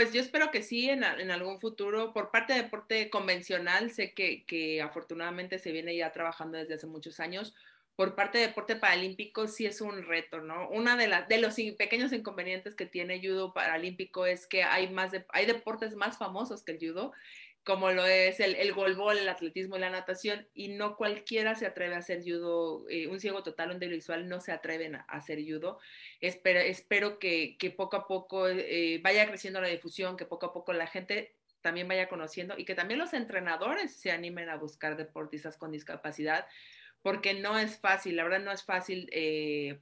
Pues 0.00 0.14
yo 0.14 0.22
espero 0.22 0.50
que 0.50 0.62
sí, 0.62 0.88
en, 0.88 1.04
algún 1.04 1.60
futuro. 1.60 2.14
Por 2.14 2.30
parte 2.30 2.54
de 2.54 2.62
deporte 2.62 3.10
convencional, 3.10 3.90
sé 3.90 4.14
que, 4.14 4.46
que, 4.46 4.80
afortunadamente 4.80 5.58
se 5.58 5.72
viene 5.72 5.94
ya 5.94 6.10
trabajando 6.10 6.56
desde 6.56 6.72
hace 6.72 6.86
muchos 6.86 7.20
años. 7.20 7.54
Por 8.00 8.14
parte 8.14 8.38
de 8.38 8.46
deporte 8.46 8.76
paralímpico 8.76 9.46
sí 9.46 9.66
es 9.66 9.82
un 9.82 10.02
reto, 10.06 10.40
¿no? 10.40 10.70
Una 10.70 10.96
de, 10.96 11.06
la, 11.06 11.20
de 11.20 11.36
los 11.36 11.56
pequeños 11.76 12.14
inconvenientes 12.14 12.74
que 12.74 12.86
tiene 12.86 13.20
judo 13.20 13.52
paralímpico 13.52 14.24
es 14.24 14.46
que 14.46 14.62
hay, 14.62 14.88
más 14.88 15.10
de, 15.12 15.26
hay 15.34 15.44
deportes 15.44 15.94
más 15.96 16.16
famosos 16.16 16.62
que 16.62 16.72
el 16.72 16.78
judo 16.78 17.12
como 17.62 17.90
lo 17.90 18.06
es 18.06 18.40
el, 18.40 18.54
el 18.54 18.72
golbol, 18.72 19.18
el 19.18 19.28
atletismo 19.28 19.76
y 19.76 19.80
la 19.80 19.90
natación, 19.90 20.48
y 20.54 20.68
no 20.68 20.96
cualquiera 20.96 21.54
se 21.56 21.66
atreve 21.66 21.94
a 21.94 21.98
hacer 21.98 22.22
judo, 22.22 22.88
eh, 22.88 23.06
un 23.06 23.20
ciego 23.20 23.42
total 23.42 23.68
o 23.68 23.74
un 23.74 23.80
visual 23.80 24.30
no 24.30 24.40
se 24.40 24.52
atreven 24.52 24.94
a, 24.94 25.00
hacer 25.02 25.38
judo. 25.46 25.78
Espero, 26.22 26.60
espero 26.60 27.18
que, 27.18 27.58
que, 27.58 27.70
poco 27.70 27.98
a 27.98 28.06
poco 28.06 28.48
eh, 28.48 28.98
vaya 29.04 29.28
creciendo 29.28 29.60
la 29.60 29.68
difusión, 29.68 30.16
que 30.16 30.24
poco 30.24 30.46
a 30.46 30.54
poco 30.54 30.72
la 30.72 30.86
gente 30.86 31.34
también 31.60 31.86
vaya 31.86 32.08
conociendo 32.08 32.54
y 32.56 32.64
que 32.64 32.74
también 32.74 32.98
los 32.98 33.12
entrenadores 33.12 33.94
se 33.94 34.10
animen 34.10 34.48
a 34.48 34.56
buscar 34.56 34.96
deportistas 34.96 35.58
con 35.58 35.70
discapacidad, 35.70 36.46
porque 37.02 37.34
no 37.34 37.58
es 37.58 37.78
fácil, 37.78 38.16
la 38.16 38.24
verdad 38.24 38.40
no 38.40 38.52
es 38.52 38.64
fácil. 38.64 39.08
Eh, 39.12 39.78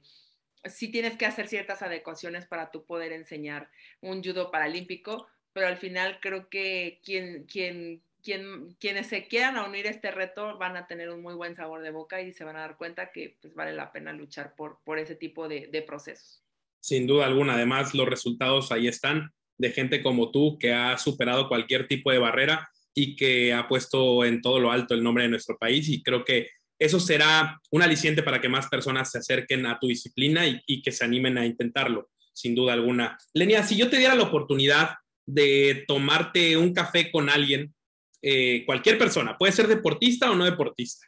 sí 0.65 0.89
tienes 0.89 1.17
que 1.17 1.25
hacer 1.25 1.47
ciertas 1.47 1.81
adecuaciones 1.81 2.45
para 2.45 2.71
tú 2.71 2.85
poder 2.85 3.11
enseñar 3.11 3.69
un 4.01 4.23
judo 4.23 4.51
paralímpico, 4.51 5.27
pero 5.53 5.67
al 5.67 5.77
final 5.77 6.19
creo 6.21 6.49
que 6.49 6.99
quien, 7.03 7.45
quien, 7.45 8.01
quien, 8.21 8.75
quienes 8.79 9.07
se 9.07 9.27
quieran 9.27 9.57
unir 9.57 9.87
a 9.87 9.91
este 9.91 10.11
reto 10.11 10.57
van 10.57 10.77
a 10.77 10.87
tener 10.87 11.09
un 11.09 11.21
muy 11.21 11.33
buen 11.35 11.55
sabor 11.55 11.81
de 11.81 11.91
boca 11.91 12.21
y 12.21 12.33
se 12.33 12.43
van 12.43 12.55
a 12.55 12.61
dar 12.61 12.77
cuenta 12.77 13.11
que 13.11 13.37
pues, 13.41 13.53
vale 13.53 13.73
la 13.73 13.91
pena 13.91 14.13
luchar 14.13 14.55
por, 14.55 14.99
ese 14.99 15.15
tipo 15.15 15.47
de 15.47 15.83
procesos. 15.85 16.43
Sin 16.81 17.07
duda 17.07 17.25
alguna, 17.25 17.55
además 17.55 17.93
los 17.93 18.07
resultados 18.07 18.71
ahí 18.71 18.87
están 18.87 19.33
de 19.57 19.71
gente 19.71 20.01
como 20.01 20.31
tú 20.31 20.57
que 20.57 20.73
ha 20.73 20.97
superado 20.97 21.49
cualquier 21.49 21.87
tipo 21.87 22.11
de 22.11 22.17
barrera 22.17 22.69
y 22.93 23.15
que 23.15 23.53
ha 23.53 23.67
puesto 23.67 24.23
en 24.23 24.41
todo 24.41 24.59
lo 24.59 24.71
alto 24.71 24.93
el 24.93 25.03
nombre 25.03 25.23
de 25.23 25.29
nuestro 25.29 25.57
país 25.57 25.89
y 25.89 26.01
creo 26.01 26.23
que 26.23 26.47
eso 26.79 26.99
será 26.99 27.61
un 27.71 27.81
aliciente 27.81 28.23
para 28.23 28.39
que 28.39 28.49
más 28.49 28.67
personas 28.67 29.11
se 29.11 29.19
acerquen 29.19 29.65
a 29.65 29.77
tu 29.77 29.87
disciplina 29.87 30.47
y, 30.47 30.81
que 30.81 30.91
se 30.91 31.03
animen 31.03 31.37
a 31.37 31.45
intentarlo, 31.45 32.09
sin 32.33 32.55
duda 32.55 32.73
alguna. 32.73 33.17
Lenia, 33.33 33.63
si 33.63 33.75
yo 33.75 33.89
te 33.89 33.97
diera 33.97 34.15
la 34.15 34.23
oportunidad 34.23 34.95
de 35.25 35.83
tomarte 35.87 36.55
un 36.55 36.73
café 36.73 37.11
con 37.11 37.29
alguien, 37.29 37.75
eh, 38.21 38.63
cualquier 38.65 38.97
persona, 38.97 39.37
puede 39.37 39.51
ser 39.51 39.67
deportista 39.67 40.31
o 40.31 40.35
no 40.35 40.45
deportista, 40.45 41.05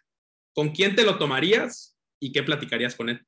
¿con 0.53 0.69
quién 0.69 0.95
te 0.95 1.03
lo 1.03 1.17
tomarías 1.17 1.97
y 2.19 2.31
qué 2.31 2.43
platicarías 2.43 2.95
con 2.95 3.09
él? 3.09 3.25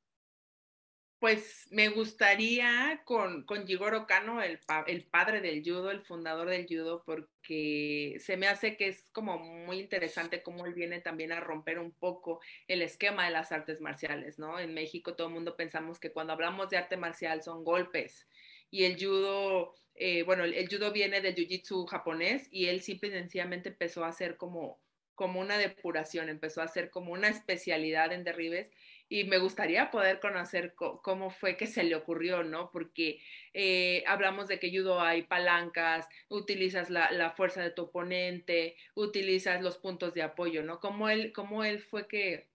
Pues 1.24 1.70
me 1.72 1.88
gustaría 1.88 3.02
con, 3.06 3.46
con 3.46 3.66
Jigoro 3.66 4.08
Kano, 4.08 4.42
el, 4.42 4.60
el, 4.88 5.06
padre 5.06 5.40
del 5.40 5.64
judo, 5.64 5.90
el 5.90 6.02
fundador 6.02 6.50
del 6.50 6.68
judo, 6.68 7.02
porque 7.06 8.18
se 8.20 8.36
me 8.36 8.48
hace 8.48 8.76
que 8.76 8.90
es 8.90 9.10
como 9.14 9.40
muy 9.40 9.80
interesante 9.80 10.44
cómo 10.44 10.66
él 10.66 10.74
viene 10.74 11.00
también 11.00 11.32
a 11.32 11.40
romper 11.40 11.80
un 11.80 11.94
poco 11.94 12.42
el 12.68 12.82
esquema 12.82 13.24
de 13.24 13.32
las 13.32 13.54
artes 13.54 13.80
marciales, 13.80 14.38
¿no? 14.38 14.60
En 14.60 14.74
México 14.74 15.16
todo 15.16 15.28
el 15.28 15.34
mundo 15.34 15.56
pensamos 15.56 15.98
que 15.98 16.12
cuando 16.12 16.34
hablamos 16.34 16.70
de 16.70 16.76
arte 16.76 16.98
marcial 16.98 17.42
son 17.42 17.64
golpes 17.64 18.28
y 18.70 18.84
el 18.84 19.02
judo, 19.02 19.76
eh, 19.96 20.24
bueno, 20.24 20.44
el, 20.44 20.68
judo 20.68 20.92
viene 20.92 21.22
del 21.22 21.36
jiu-jitsu 21.36 21.88
japonés 21.88 22.50
y 22.52 22.66
él 22.66 22.82
simple 22.82 23.08
y 23.08 23.12
sencillamente 23.14 23.70
empezó 23.70 24.04
a 24.04 24.10
hacer 24.10 24.36
como, 24.36 24.82
como 25.16 25.40
una 25.40 25.58
depuración, 25.58 26.28
empezó 26.28 26.60
a 26.60 26.66
hacer 26.66 26.90
como 26.90 27.14
una 27.14 27.30
especialidad 27.30 28.12
en 28.12 28.26
derribes 28.26 28.72
y 29.14 29.26
me 29.26 29.38
gustaría 29.38 29.92
poder 29.92 30.20
conocer 30.20 30.74
cómo 30.74 31.30
fue 31.30 31.56
que 31.56 31.68
se 31.68 31.84
le 31.84 31.94
ocurrió, 31.94 32.44
¿no? 32.44 32.72
Porque 32.72 33.22
eh, 33.54 34.04
hablamos 34.08 34.48
de 34.48 34.58
que 34.58 34.76
judo 34.76 35.00
hay 35.02 35.22
palancas, 35.22 36.08
utilizas 36.30 36.90
la, 36.90 37.32
fuerza 37.38 37.62
de 37.62 37.70
tu 37.70 37.84
oponente, 37.84 38.76
utilizas 38.96 39.62
los 39.62 39.78
puntos 39.78 40.16
de 40.16 40.24
apoyo, 40.24 40.64
¿no? 40.64 40.80
¿Cómo 40.80 41.10
él, 41.10 41.32
cómo 41.32 41.64
él 41.64 41.80
fue 41.80 42.08
que 42.08 42.50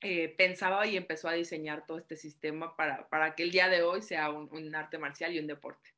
eh, 0.00 0.32
pensaba 0.38 0.86
y 0.86 0.96
empezó 0.96 1.28
a 1.28 1.32
diseñar 1.32 1.84
todo 1.86 1.98
este 1.98 2.14
sistema 2.14 2.76
para, 2.76 3.08
para 3.08 3.34
que 3.34 3.42
el 3.42 3.50
día 3.50 3.68
de 3.68 3.82
hoy 3.82 4.00
sea 4.00 4.30
un, 4.30 4.48
un 4.52 4.72
arte 4.76 4.96
marcial 4.96 5.34
y 5.34 5.40
un 5.40 5.48
deporte? 5.48 5.90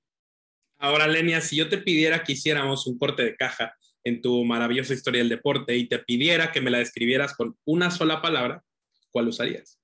Ahora, 0.79 1.07
Lenia, 1.07 1.43
si 1.43 1.57
yo 1.57 1.69
te 1.69 1.77
pidiera 1.77 2.25
que 2.25 2.33
hiciéramos 2.33 2.87
un 2.87 2.99
corte 2.99 3.25
de 3.25 3.37
caja 3.37 3.77
en 4.05 4.23
tu 4.23 4.43
maravillosa 4.43 4.95
historia 4.95 5.19
del 5.19 5.29
deporte 5.29 5.77
y 5.77 5.87
te 5.87 5.99
pidiera 5.99 6.51
que 6.51 6.63
me 6.63 6.71
la 6.71 6.79
describieras 6.79 7.37
con 7.37 7.59
una 7.67 7.91
sola 7.91 8.23
palabra, 8.23 8.65
¿cuál 9.11 9.29
usarías? 9.29 9.82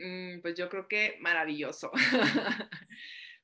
Mm, 0.00 0.40
pues 0.40 0.54
yo 0.56 0.68
creo 0.68 0.88
que 0.88 1.16
maravilloso. 1.20 1.90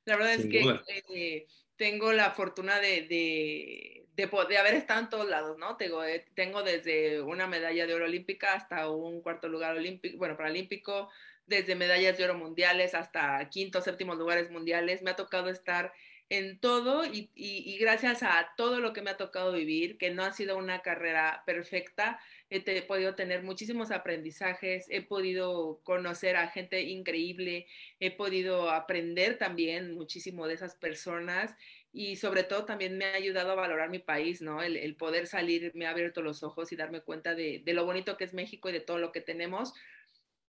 la 0.05 0.17
verdad 0.17 0.33
es 0.33 0.47
que 0.47 0.81
eh, 1.13 1.47
tengo 1.75 2.11
la 2.11 2.31
fortuna 2.31 2.79
de, 2.79 3.07
de, 3.07 4.07
de, 4.15 4.57
haber 4.57 4.73
estado 4.73 5.01
en 5.01 5.09
todos 5.09 5.29
lados, 5.29 5.57
¿no? 5.59 5.77
Tengo, 5.77 6.03
eh, 6.03 6.25
tengo 6.33 6.63
desde 6.63 7.21
una 7.21 7.45
medalla 7.45 7.85
de 7.85 7.93
oro 7.93 8.05
olímpica 8.05 8.53
hasta 8.53 8.89
un 8.89 9.21
cuarto 9.21 9.47
lugar 9.47 9.77
olímpico, 9.77 10.17
bueno, 10.17 10.35
paralímpico, 10.35 11.09
desde 11.45 11.75
medallas 11.75 12.17
de 12.17 12.23
oro 12.23 12.33
mundiales 12.33 12.95
hasta 12.95 13.47
quinto, 13.49 13.81
séptimo 13.81 14.15
lugares 14.15 14.49
mundiales. 14.49 15.03
Me 15.03 15.11
ha 15.11 15.15
tocado 15.15 15.49
estar 15.49 15.93
en 16.29 16.59
todo 16.59 17.03
y, 17.05 17.77
gracias 17.79 18.23
a 18.23 18.53
todo 18.57 18.79
lo 18.79 18.93
que 18.93 19.01
me 19.01 19.11
ha 19.11 19.17
tocado 19.17 19.53
vivir, 19.53 19.97
que 19.97 20.11
no 20.11 20.23
ha 20.23 20.31
sido 20.31 20.57
una 20.57 20.81
carrera 20.81 21.43
perfecta, 21.45 22.19
he, 22.49 22.81
podido 22.81 23.15
tener 23.15 23.43
muchísimos 23.43 23.91
aprendizajes, 23.91 24.87
he 24.89 25.01
podido 25.01 25.79
conocer 25.83 26.35
a 26.35 26.49
gente 26.49 26.81
increíble, 26.83 27.67
he 27.99 28.11
podido 28.11 28.69
aprender 28.69 29.37
también 29.37 29.93
muchísimo 29.93 30.47
de 30.47 30.55
esas 30.55 30.75
personas 30.75 31.55
y 31.93 32.17
sobre 32.17 32.43
todo 32.43 32.65
también 32.65 32.97
me 32.97 33.05
ha 33.05 33.13
ayudado 33.13 33.51
a 33.51 33.55
valorar 33.55 33.89
mi 33.89 33.99
país, 33.99 34.41
¿no? 34.41 34.61
El, 34.61 34.95
poder 34.95 35.27
salir 35.27 35.71
me 35.75 35.87
ha 35.87 35.91
abierto 35.91 36.21
los 36.21 36.43
ojos 36.43 36.71
y 36.71 36.75
darme 36.75 37.01
cuenta 37.01 37.35
de 37.35 37.61
lo 37.65 37.85
bonito 37.85 38.17
que 38.17 38.25
es 38.25 38.33
México 38.33 38.69
y 38.69 38.73
de 38.73 38.81
todo 38.81 38.97
lo 38.97 39.11
que 39.11 39.21
tenemos 39.21 39.73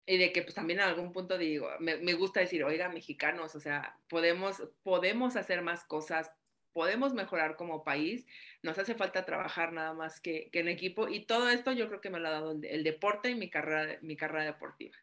y 0.06 0.18
de 0.18 0.32
que 0.32 0.42
pues 0.42 0.54
también 0.54 0.80
en 0.80 0.86
algún 0.86 1.12
punto 1.12 1.38
digo, 1.38 1.68
me, 1.78 1.96
me, 1.98 2.14
gusta 2.14 2.40
decir, 2.40 2.64
oiga, 2.64 2.88
mexicanos, 2.88 3.54
o 3.54 3.60
sea, 3.60 3.96
podemos, 4.08 4.62
podemos 4.82 5.36
hacer 5.36 5.62
más 5.62 5.84
cosas, 5.84 6.30
podemos 6.72 7.14
mejorar 7.14 7.56
como 7.56 7.84
país, 7.84 8.26
nos 8.62 8.78
hace 8.78 8.94
falta 8.94 9.24
trabajar 9.24 9.72
nada 9.72 9.94
más 9.94 10.20
que, 10.20 10.48
que 10.52 10.60
en 10.60 10.68
equipo 10.68 11.08
y 11.08 11.24
todo 11.24 11.48
esto 11.48 11.72
yo 11.72 11.88
creo 11.88 12.00
que 12.00 12.10
me 12.10 12.18
lo 12.18 12.28
ha 12.28 12.32
dado 12.32 12.52
el, 12.52 12.64
el 12.64 12.82
deporte 12.82 13.30
y 13.30 13.34
mi 13.34 13.48
carrera, 13.48 13.98
mi 14.02 14.16
carrera 14.16 14.44
deportiva. 14.44 14.96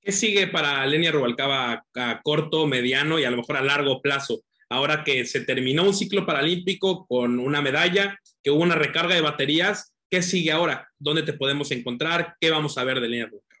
¿Qué 0.00 0.10
sigue 0.10 0.48
para 0.48 0.84
Lenia 0.84 1.12
Rubalcaba 1.12 1.86
a 1.94 2.20
corto, 2.22 2.66
mediano 2.66 3.20
y 3.20 3.24
a 3.24 3.30
lo 3.30 3.36
mejor 3.36 3.56
a 3.56 3.62
largo 3.62 4.02
plazo? 4.02 4.42
Ahora 4.68 5.04
que 5.04 5.24
se 5.26 5.42
terminó 5.42 5.84
un 5.84 5.94
ciclo 5.94 6.26
paralímpico 6.26 7.06
con 7.06 7.38
una 7.38 7.62
medalla, 7.62 8.18
que 8.42 8.50
hubo 8.50 8.62
una 8.62 8.74
recarga 8.74 9.14
de 9.14 9.20
baterías, 9.20 9.94
¿qué 10.10 10.20
sigue 10.22 10.50
ahora? 10.50 10.90
¿Dónde 10.98 11.22
te 11.22 11.34
podemos 11.34 11.70
encontrar? 11.70 12.34
¿Qué 12.40 12.50
vamos 12.50 12.76
a 12.78 12.84
ver 12.84 13.00
de 13.00 13.08
Lenia 13.08 13.26
Rubalcaba? 13.26 13.51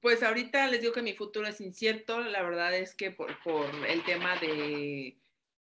Pues 0.00 0.22
ahorita 0.22 0.66
les 0.68 0.80
digo 0.80 0.92
que 0.92 1.02
mi 1.02 1.14
futuro 1.14 1.46
es 1.46 1.60
incierto. 1.60 2.20
La 2.20 2.42
verdad 2.42 2.74
es 2.74 2.94
que 2.94 3.10
por, 3.10 3.30
el 3.88 4.04
tema 4.04 4.36
de, 4.36 5.18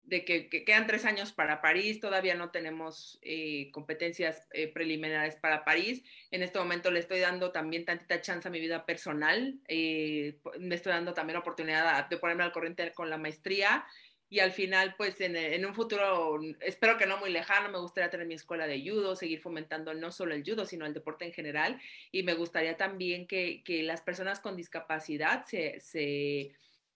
de 0.04 0.26
que, 0.26 0.50
que, 0.50 0.64
quedan 0.64 0.88
tres 0.88 1.06
años 1.06 1.32
para 1.34 1.62
París, 1.62 2.00
todavía 2.00 2.34
no 2.34 2.50
tenemos 2.50 3.20
eh, 3.22 3.70
competencias 3.72 4.48
eh, 4.54 4.72
preliminares 4.72 5.36
para 5.36 5.64
París. 5.64 6.04
En 6.32 6.42
este 6.42 6.58
momento 6.58 6.90
le 6.90 7.00
estoy 7.00 7.20
dando 7.20 7.52
también 7.52 7.86
tantita 7.86 8.22
chance 8.22 8.48
a 8.48 8.52
mi 8.52 8.60
vida 8.60 8.86
personal. 8.86 9.60
Eh, 9.68 10.40
me 10.60 10.76
estoy 10.76 10.94
dando 10.94 11.14
también 11.14 11.36
la 11.36 11.42
oportunidad 11.42 12.10
de 12.10 12.18
ponerme 12.18 12.44
al 12.44 12.52
corriente 12.52 12.92
con 12.94 13.10
la 13.10 13.18
maestría 13.18 13.86
y 14.30 14.40
al 14.40 14.52
final, 14.52 14.96
pues 14.98 15.22
en, 15.22 15.38
en, 15.38 15.66
un 15.66 15.74
futuro, 15.74 16.40
espero 16.60 16.98
que 16.98 17.06
no 17.06 17.18
muy 17.18 17.32
lejano, 17.32 17.70
me 17.70 17.80
gustaría 17.80 18.10
tener 18.10 18.28
mi 18.28 18.34
escuela 18.34 18.68
de 18.68 18.82
judo, 18.82 19.16
seguir 19.16 19.40
fomentando 19.40 19.94
no 19.94 20.12
solo 20.12 20.34
el 20.36 20.44
judo, 20.44 20.66
sino 20.66 20.86
el 20.86 20.94
deporte 20.94 21.26
en 21.26 21.32
general. 21.32 21.80
Y 22.12 22.24
me 22.24 22.34
gustaría 22.34 22.76
también 22.76 23.26
que, 23.26 23.64
que 23.64 23.84
las 23.84 24.02
personas 24.02 24.42
con 24.42 24.58
discapacidad 24.58 25.46
se, 25.46 25.80
se 25.80 26.52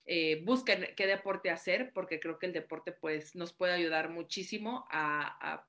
eh, 0.05 0.41
busquen 0.43 0.89
qué 0.97 1.07
deporte 1.07 1.49
hacer, 1.49 1.91
porque 1.93 2.19
creo 2.19 2.37
que 2.37 2.47
el 2.47 2.53
deporte 2.53 2.91
pues 2.91 3.33
nos 3.33 3.53
puede 3.53 3.73
ayudar 3.73 4.09
muchísimo 4.09 4.85
a, 4.91 5.53
a 5.53 5.67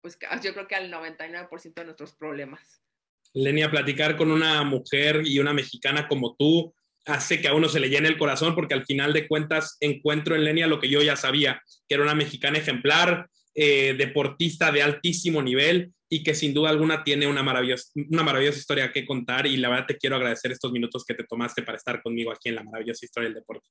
pues 0.00 0.18
yo 0.42 0.54
creo 0.54 0.66
que 0.66 0.76
al 0.76 0.90
99% 0.90 1.74
de 1.74 1.84
nuestros 1.84 2.12
problemas. 2.12 2.80
Lenia, 3.34 3.70
platicar 3.70 4.16
con 4.16 4.30
una 4.30 4.62
mujer 4.64 5.22
y 5.24 5.38
una 5.38 5.52
mexicana 5.52 6.08
como 6.08 6.34
tú, 6.36 6.74
hace 7.06 7.40
que 7.40 7.48
a 7.48 7.54
uno 7.54 7.68
se 7.68 7.80
le 7.80 7.88
llene 7.88 8.08
el 8.08 8.18
corazón 8.18 8.54
porque 8.54 8.74
al 8.74 8.84
final 8.84 9.12
de 9.12 9.26
cuentas 9.26 9.76
encuentro 9.80 10.34
en 10.34 10.44
Lenia 10.44 10.66
lo 10.66 10.80
que 10.80 10.88
yo 10.88 11.02
ya 11.02 11.16
sabía, 11.16 11.60
que 11.88 11.94
era 11.94 12.04
una 12.04 12.14
mexicana 12.14 12.58
ejemplar, 12.58 13.28
eh, 13.54 13.94
deportista 13.98 14.70
de 14.72 14.82
altísimo 14.82 15.42
nivel 15.42 15.92
y 16.08 16.22
que 16.22 16.34
sin 16.34 16.54
duda 16.54 16.70
alguna 16.70 17.04
tiene 17.04 17.26
una 17.26 17.42
maravillosa, 17.42 17.90
una 18.10 18.22
maravillosa 18.22 18.58
historia 18.58 18.92
que 18.92 19.04
contar 19.04 19.46
y 19.46 19.56
la 19.56 19.68
verdad 19.68 19.86
te 19.86 19.98
quiero 19.98 20.16
agradecer 20.16 20.52
estos 20.52 20.72
minutos 20.72 21.04
que 21.04 21.14
te 21.14 21.24
tomaste 21.24 21.62
para 21.62 21.76
estar 21.76 22.02
conmigo 22.02 22.30
aquí 22.30 22.48
en 22.48 22.56
la 22.56 22.64
maravillosa 22.64 23.04
historia 23.04 23.28
del 23.28 23.36
deporte. 23.36 23.68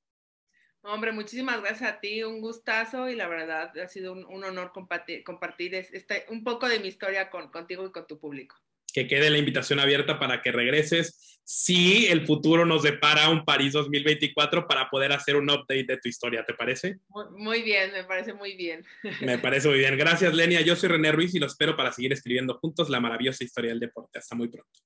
Hombre, 0.84 1.11
muchísimas 1.11 1.61
gracias 1.61 1.89
a 1.89 1.99
ti, 1.99 2.23
un 2.23 2.41
gustazo 2.41 3.07
y 3.07 3.15
la 3.15 3.27
verdad 3.27 3.77
ha 3.77 3.88
sido 3.88 4.13
un, 4.13 4.25
un 4.25 4.43
honor 4.43 4.71
compartir, 4.71 5.23
compartir 5.23 5.75
este, 5.75 6.25
un 6.29 6.43
poco 6.43 6.67
de 6.67 6.79
mi 6.79 6.88
historia 6.88 7.29
con, 7.29 7.51
contigo 7.51 7.86
y 7.86 7.91
con 7.91 8.07
tu 8.07 8.19
público 8.19 8.55
que 8.92 9.08
quede 9.08 9.30
la 9.30 9.38
invitación 9.38 9.80
abierta 9.80 10.20
para 10.20 10.42
que 10.42 10.52
regreses 10.52 11.32
si 11.44 12.08
el 12.08 12.26
futuro 12.26 12.66
nos 12.66 12.84
depara 12.84 13.30
un 13.30 13.44
París 13.44 13.74
2024 13.74 14.68
para 14.68 14.89
poder 14.89 15.12
hacer 15.12 15.36
un 15.36 15.50
update 15.50 15.86
de 15.86 15.98
tu 15.98 16.08
historia, 16.08 16.46
¿te 16.46 16.54
parece? 16.54 17.00
Muy 17.36 17.62
bien, 17.62 17.92
me 17.92 18.04
parece 18.04 18.34
muy 18.34 18.56
bien. 18.56 18.86
Me 19.22 19.38
parece 19.38 19.68
muy 19.68 19.80
bien. 19.80 19.98
Gracias, 19.98 20.34
Lenia. 20.34 20.62
Yo 20.62 20.76
soy 20.76 20.89
René 20.89 21.12
Ruiz 21.12 21.36
y 21.36 21.39
lo 21.39 21.48
espero 21.48 21.76
para 21.76 21.92
seguir 21.92 22.14
escribiendo 22.14 22.58
juntos 22.60 22.89
la 22.89 23.00
maravillosa 23.00 23.44
historia 23.44 23.72
del 23.72 23.80
deporte. 23.80 24.20
Hasta 24.20 24.36
muy 24.36 24.48
pronto. 24.48 24.80